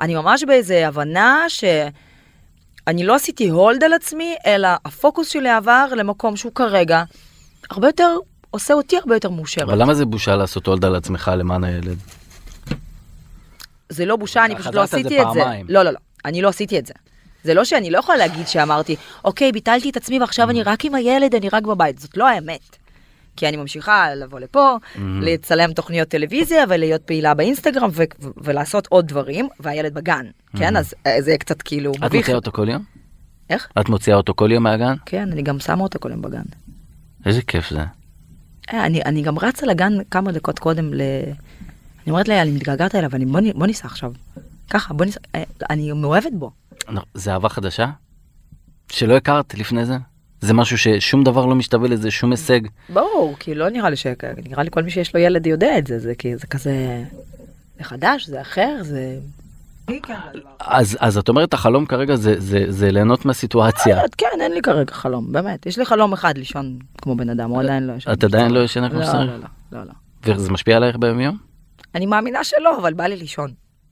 אני 0.00 0.14
ממש 0.14 0.44
באיזה 0.44 0.88
הבנה 0.88 1.44
שאני 1.48 3.04
לא 3.04 3.14
עשיתי 3.14 3.48
הולד 3.48 3.84
על 3.84 3.92
עצמי, 3.92 4.34
אלא 4.46 4.68
הפוקוס 4.84 5.28
שלי 5.28 5.50
עבר 5.50 5.86
למקום 5.96 6.36
שהוא 6.36 6.52
כרגע 6.54 7.02
הרבה 7.70 7.88
יותר, 7.88 8.16
עושה 8.50 8.74
אותי 8.74 8.96
הרבה 8.96 9.16
יותר 9.16 9.30
מאושרת. 9.30 9.68
אבל 9.68 9.82
למה 9.82 9.94
זה 9.94 10.04
בושה 10.04 10.36
לעשות 10.36 10.66
הולד 10.66 10.84
על 10.84 10.94
עצמך 10.96 11.30
למען 11.36 11.64
הילד? 11.64 11.96
זה 13.88 14.06
לא 14.06 14.16
בושה, 14.16 14.44
אני 14.44 14.56
פשוט 14.56 14.74
לא 14.74 14.82
עשיתי 14.82 15.22
את 15.22 15.26
זה. 15.32 15.40
פעמיים. 15.40 15.66
לא, 15.68 15.82
לא, 15.82 15.90
לא, 15.90 15.98
אני 16.24 16.42
לא 16.42 16.48
עשיתי 16.48 16.78
את 16.78 16.86
זה. 16.86 16.94
זה 17.44 17.54
לא 17.54 17.64
שאני 17.64 17.90
לא 17.90 17.98
יכולה 17.98 18.18
להגיד 18.18 18.48
שאמרתי, 18.48 18.96
אוקיי, 19.24 19.52
ביטלתי 19.52 19.90
את 19.90 19.96
עצמי 19.96 20.20
ועכשיו 20.20 20.50
אני 20.50 20.62
רק 20.62 20.84
עם 20.84 20.94
הילד, 20.94 21.34
אני 21.34 21.48
רק 21.48 21.62
בבית. 21.62 21.98
זאת 21.98 22.16
לא 22.16 22.28
האמת. 22.28 22.76
כי 23.36 23.48
אני 23.48 23.56
ממשיכה 23.56 24.14
לבוא 24.14 24.40
לפה, 24.40 24.76
לצלם 25.20 25.72
תוכניות 25.72 26.08
טלוויזיה 26.08 26.64
ולהיות 26.68 27.02
פעילה 27.02 27.34
באינסטגרם 27.34 27.88
ו- 27.92 28.02
ו- 28.22 28.28
ולעשות 28.36 28.86
עוד 28.86 29.06
דברים, 29.06 29.48
והילד 29.60 29.94
בגן, 29.94 30.26
כן? 30.56 30.76
אז 30.76 30.94
אה, 31.06 31.22
זה 31.22 31.36
קצת 31.38 31.62
כאילו 31.62 31.92
את 31.92 32.04
מביך. 32.04 32.14
מוציאה 32.14 32.36
אותו 32.36 32.52
כל 32.52 32.68
יום? 32.68 32.82
איך? 33.50 33.68
את 33.80 33.88
מוציאה 33.88 34.16
אותו 34.16 34.34
כל 34.36 34.52
יום 34.52 34.62
מהגן? 34.62 34.94
כן, 35.06 35.28
אני 35.32 35.42
גם 35.42 35.60
שמה 35.60 35.82
אותו 35.82 35.98
כל 36.00 36.10
יום 36.10 36.22
בגן. 36.22 36.42
איזה 37.26 37.42
כיף 37.42 37.70
זה. 37.70 37.84
אה, 38.72 38.86
אני, 38.86 39.02
אני 39.02 39.22
גם 39.22 39.38
רצה 39.38 39.66
לגן 39.66 39.92
כמה 40.10 40.32
דקות 40.32 40.58
קודם 40.58 40.94
ל... 40.94 41.00
אני 42.02 42.10
אומרת 42.10 42.28
לה, 42.28 42.42
אני 42.42 42.50
מתגעגעת 42.50 42.94
אליו, 42.94 43.10
אני, 43.14 43.26
בוא, 43.26 43.40
בוא 43.54 43.66
ניסע 43.66 43.86
עכשיו. 43.86 44.12
ככה, 44.70 44.94
בוא 44.94 45.04
ניסע, 45.04 45.20
אה, 45.34 45.42
אני 45.70 45.92
מאוהבת 45.92 46.32
בו. 46.32 46.50
זה 47.14 47.32
אהבה 47.32 47.48
חדשה? 47.48 47.90
שלא 48.92 49.16
הכרת 49.16 49.54
לפני 49.54 49.86
זה? 49.86 49.96
זה 50.40 50.54
משהו 50.54 50.78
ששום 50.78 51.24
דבר 51.24 51.46
לא 51.46 51.54
משתווה 51.54 51.88
לזה, 51.88 52.10
שום 52.10 52.30
הישג. 52.30 52.60
ברור, 52.88 53.36
כי 53.38 53.54
לא 53.54 53.70
נראה 53.70 53.90
לי 53.90 53.96
ש... 53.96 54.06
נראה 54.48 54.62
לי 54.62 54.70
כל 54.70 54.82
מי 54.82 54.90
שיש 54.90 55.14
לו 55.14 55.20
ילד 55.20 55.46
יודע 55.46 55.78
את 55.78 55.86
זה, 55.86 55.98
זה 55.98 56.14
כי 56.14 56.36
זה 56.36 56.46
כזה... 56.46 57.04
זה 57.78 57.84
חדש, 57.84 58.26
זה 58.26 58.40
אחר, 58.40 58.78
זה... 58.80 59.18
אז, 60.60 60.96
אז 61.00 61.18
את 61.18 61.28
אומרת 61.28 61.54
החלום 61.54 61.86
כרגע 61.86 62.16
זה, 62.16 62.40
זה, 62.40 62.64
זה 62.68 62.90
ליהנות 62.90 63.24
מהסיטואציה. 63.24 63.98
אה, 63.98 64.04
כן, 64.18 64.26
אין 64.40 64.52
לי 64.52 64.62
כרגע 64.62 64.94
חלום, 64.94 65.32
באמת. 65.32 65.66
יש 65.66 65.78
לי 65.78 65.84
חלום 65.84 66.12
אחד 66.12 66.38
לישון 66.38 66.78
כמו 67.02 67.16
בן 67.16 67.28
אדם, 67.28 67.50
הוא 67.50 67.60
עדיין 67.60 67.86
לא 67.86 67.92
ישן. 67.92 68.12
את 68.12 68.24
עדיין 68.24 68.50
לא 68.50 68.60
ישנה 68.60 68.90
כמו 68.90 69.02
שצריך? 69.02 69.30
לא, 69.72 69.78
לא, 69.78 69.84
לא. 69.84 69.92
וזה 70.34 70.50
משפיע 70.50 70.76
עלייך 70.76 70.96
ביום 70.96 71.20
יום? 71.20 71.36
אני 71.94 72.06
מאמינה 72.06 72.44
שלא, 72.44 72.78
אבל 72.78 72.92
בא 72.92 73.06
לי 73.06 73.16
לישון. 73.16 73.50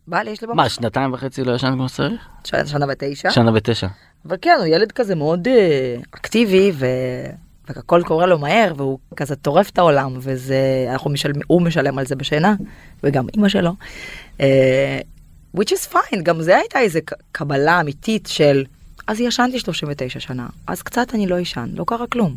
בא 0.08 0.22
לי, 0.22 0.30
יש 0.30 0.42
לי 0.42 0.48
מה, 0.54 0.68
שנתיים 0.68 1.12
וחצי 1.12 1.44
לא 1.44 1.54
ישן 1.54 1.72
כמו 1.72 1.88
שצריך? 1.88 2.28
שנה 2.44 2.86
ותשע. 2.88 3.30
שנה 3.30 3.50
ותשע. 3.54 3.86
אבל 4.26 4.36
כן, 4.42 4.56
הוא 4.58 4.66
ילד 4.66 4.92
כזה 4.92 5.14
מאוד 5.14 5.48
אה, 5.48 5.96
אקטיבי, 6.10 6.72
ו... 6.74 6.86
והכל 7.68 8.02
קורה 8.06 8.26
לו 8.26 8.38
מהר, 8.38 8.72
והוא 8.76 8.98
כזה 9.16 9.36
טורף 9.36 9.70
את 9.70 9.78
העולם, 9.78 10.12
וזה, 10.18 10.86
אנחנו 10.92 11.10
משלמים, 11.10 11.42
הוא 11.46 11.62
משלם 11.62 11.98
על 11.98 12.06
זה 12.06 12.16
בשינה, 12.16 12.54
וגם 13.02 13.26
אימא 13.34 13.48
שלו. 13.48 13.72
אה, 15.56 15.60
which 15.60 15.68
is 15.68 15.92
fine, 15.94 16.22
גם 16.22 16.42
זה 16.42 16.56
הייתה 16.58 16.78
איזה 16.78 17.00
קבלה 17.32 17.80
אמיתית 17.80 18.26
של, 18.26 18.64
אז 19.06 19.20
ישנתי 19.20 19.60
39 19.60 20.20
שנה, 20.20 20.46
אז 20.66 20.82
קצת 20.82 21.14
אני 21.14 21.26
לא 21.26 21.42
אשן, 21.42 21.68
לא 21.74 21.84
קרה 21.86 22.06
כלום. 22.06 22.34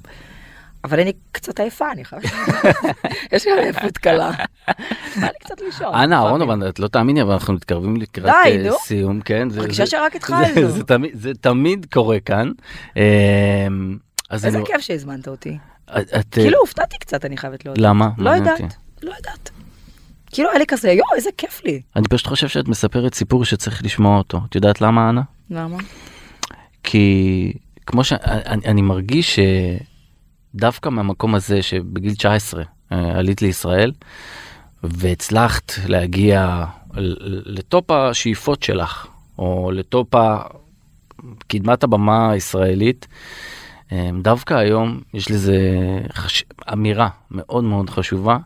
אבל 0.83 0.99
אני 0.99 1.13
קצת 1.31 1.59
עייפה, 1.59 1.91
אני 1.91 2.05
חייבת... 2.05 2.25
יש 3.33 3.45
לי 3.47 3.51
עייפות 3.59 3.97
קלה. 3.97 4.31
בא 5.21 5.27
לי 5.27 5.39
קצת 5.39 5.61
לישון. 5.61 5.95
אנה 5.95 6.15
אהרונוב, 6.17 6.49
את 6.61 6.79
לא 6.79 6.87
תאמיני, 6.87 7.21
אבל 7.21 7.31
אנחנו 7.33 7.53
מתקרבים 7.53 7.97
לקראת 7.97 8.25
אה. 8.45 8.71
סיום, 8.81 9.21
כן? 9.21 9.47
מרגישה 9.55 9.85
שרק 9.85 10.15
התחלנו. 10.15 10.71
זה 11.13 11.33
תמיד- 11.41 11.85
קורה 11.93 12.19
כאן. 12.19 12.51
אה, 12.97 13.67
אז 14.29 14.45
איזה 14.45 14.59
כיף 14.65 14.81
שהזמנת 14.81 15.27
אותי. 15.27 15.57
את- 15.91 16.33
כאילו 16.33 16.59
הופתעתי 16.59 16.97
קצת, 16.99 17.25
אני 17.25 17.37
חייבת 17.37 17.65
להודות. 17.65 17.83
למה? 17.83 18.09
לא 18.17 18.29
יודעת. 18.29 18.59
לא 19.03 19.13
יודעת. 19.17 19.49
כאילו 20.33 20.49
היה 20.49 20.59
לי 20.59 20.65
כזה, 20.65 20.91
יואו, 20.91 21.15
איזה 21.15 21.29
כיף 21.37 21.61
לי. 21.65 21.81
אני 21.95 22.07
פשוט 22.07 22.27
חושב 22.27 22.47
שאת 22.47 22.67
מספרת 22.67 23.13
סיפור 23.13 23.45
שצריך 23.45 23.83
לשמוע 23.83 24.17
אותו. 24.17 24.41
את 24.49 24.55
יודעת 24.55 24.81
למה, 24.81 25.09
אנה? 25.09 25.21
למה? 25.49 25.77
כי 26.83 27.53
כמו 27.85 28.03
שאני 28.03 28.65
אני 28.65 28.81
מרגיש 28.81 29.39
שדווקא 30.53 30.89
מהמקום 30.89 31.35
הזה 31.35 31.61
שבגיל 31.61 32.15
19 32.15 32.63
אה, 32.91 33.17
עלית 33.17 33.41
לישראל 33.41 33.91
והצלחת 34.83 35.71
להגיע 35.87 36.65
לטופ 37.45 37.91
השאיפות 37.91 38.63
שלך 38.63 39.07
או 39.37 39.71
לטופ 39.73 40.15
קדמת 41.47 41.83
הבמה 41.83 42.31
הישראלית 42.31 43.07
אה, 43.91 44.09
דווקא 44.21 44.53
היום 44.53 45.01
יש 45.13 45.31
לזה 45.31 45.57
חש... 46.13 46.43
אמירה 46.73 47.09
מאוד 47.31 47.63
מאוד 47.63 47.89
חשובה 47.89 48.37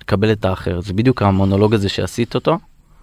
לקבל 0.00 0.32
את 0.32 0.44
האחר 0.44 0.80
זה 0.80 0.92
בדיוק 0.92 1.22
המונולוג 1.22 1.74
הזה 1.74 1.88
שעשית 1.88 2.34
אותו 2.34 2.58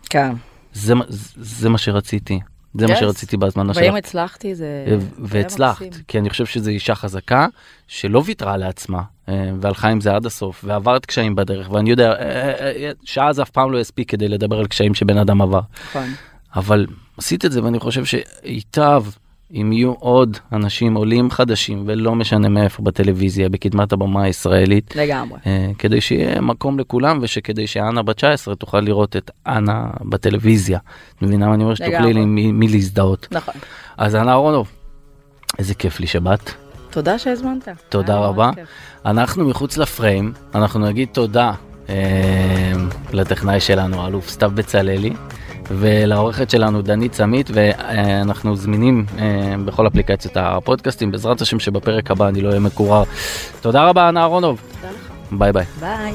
כן. 0.09 0.33
זה, 0.73 0.95
מה- 0.95 1.05
זה 1.35 1.69
מה 1.69 1.77
שרציתי 1.77 2.39
זה 2.73 2.87
מה 2.87 2.93
Yes. 2.93 2.99
שרציתי 2.99 3.37
בהזמנה 3.37 3.73
שלך. 3.73 3.83
ואם 3.83 3.95
הצלחתי 3.95 4.55
זה... 4.55 4.83
זה 4.87 4.97
והצלחת, 5.19 5.81
מקסים. 5.85 6.03
כי 6.07 6.19
אני 6.19 6.29
חושב 6.29 6.45
שזו 6.45 6.69
אישה 6.69 6.95
חזקה 6.95 7.47
שלא 7.87 8.21
ויתרה 8.25 8.57
לעצמה 8.57 9.01
אה, 9.29 9.49
והלכה 9.61 9.87
עם 9.87 10.01
זה 10.01 10.15
עד 10.15 10.25
הסוף 10.25 10.63
ועברת 10.67 11.05
קשיים 11.05 11.35
בדרך 11.35 11.71
ואני 11.71 11.89
יודע 11.89 12.11
אה, 12.11 12.15
אה, 12.19 12.51
אה, 12.59 12.91
שעה 13.03 13.33
זה 13.33 13.41
אף 13.41 13.49
פעם 13.49 13.71
לא 13.71 13.77
יספיק 13.79 14.09
כדי 14.11 14.27
לדבר 14.27 14.59
על 14.59 14.67
קשיים 14.67 14.93
שבן 14.95 15.17
אדם 15.17 15.41
עבר 15.41 15.59
נכון. 15.89 16.13
אבל 16.55 16.85
עשית 17.17 17.45
את 17.45 17.51
זה 17.51 17.63
ואני 17.63 17.79
חושב 17.79 18.03
שייטב 18.05 19.03
אם 19.53 19.71
יהיו 19.73 19.93
עוד 19.93 20.37
אנשים 20.53 20.95
עולים 20.95 21.31
חדשים 21.31 21.83
ולא 21.85 22.15
משנה 22.15 22.49
מאיפה 22.49 22.83
בטלוויזיה 22.83 23.49
בקדמת 23.49 23.93
הבמה 23.93 24.23
הישראלית 24.23 24.95
לגמרי. 24.95 25.39
אה, 25.45 25.71
כדי 25.77 26.01
שיהיה 26.01 26.41
מקום 26.41 26.79
לכולם 26.79 27.19
ושכדי 27.21 27.67
שאנה 27.67 28.03
בת 28.03 28.15
19 28.15 28.55
תוכל 28.55 28.79
לראות 28.79 29.15
את 29.15 29.31
אנה 29.47 29.87
בטלוויזיה. 30.01 30.79
את 31.17 31.21
מבינה 31.21 31.47
מה 31.47 31.53
אני 31.53 31.63
אומר? 31.63 31.75
שתוכלי 31.75 31.95
לגמרי. 31.95 32.13
לי 32.13 32.25
מי 32.25 32.51
מי 32.51 32.67
להזדהות. 32.67 33.27
נכון. 33.31 33.53
אז 33.97 34.15
אנה 34.15 34.31
אהרונוב, 34.31 34.71
איזה 35.59 35.73
כיף 35.73 35.99
לי 35.99 36.07
שבאת. 36.07 36.51
תודה 36.89 37.19
שהזמנת. 37.19 37.67
תודה 37.89 38.17
רבה. 38.17 38.51
אנחנו 39.05 39.45
מחוץ 39.45 39.77
לפריים, 39.77 40.33
אנחנו 40.55 40.79
נגיד 40.79 41.09
תודה 41.11 41.51
אה, 41.89 42.73
לטכנאי 43.13 43.59
שלנו, 43.59 44.01
האלוף 44.01 44.29
סתיו 44.29 44.51
בצללי, 44.55 45.13
ולעורכת 45.71 46.49
שלנו 46.49 46.81
דנית 46.81 47.13
סמית, 47.13 47.49
ואנחנו 47.53 48.55
זמינים 48.55 49.05
אה, 49.17 49.55
בכל 49.65 49.87
אפליקציות 49.87 50.37
הפודקאסטים, 50.37 51.11
בעזרת 51.11 51.41
השם 51.41 51.59
שבפרק 51.59 52.11
הבא 52.11 52.27
אני 52.27 52.41
לא 52.41 52.49
אהיה 52.49 52.59
מקורר. 52.59 53.03
תודה 53.61 53.89
רבה, 53.89 54.09
אנה 54.09 54.21
אהרונוב. 54.21 54.61
תודה 54.81 54.93
לך. 54.93 55.11
ביי 55.31 55.53
ביי. 55.53 55.65
ביי. 55.79 56.13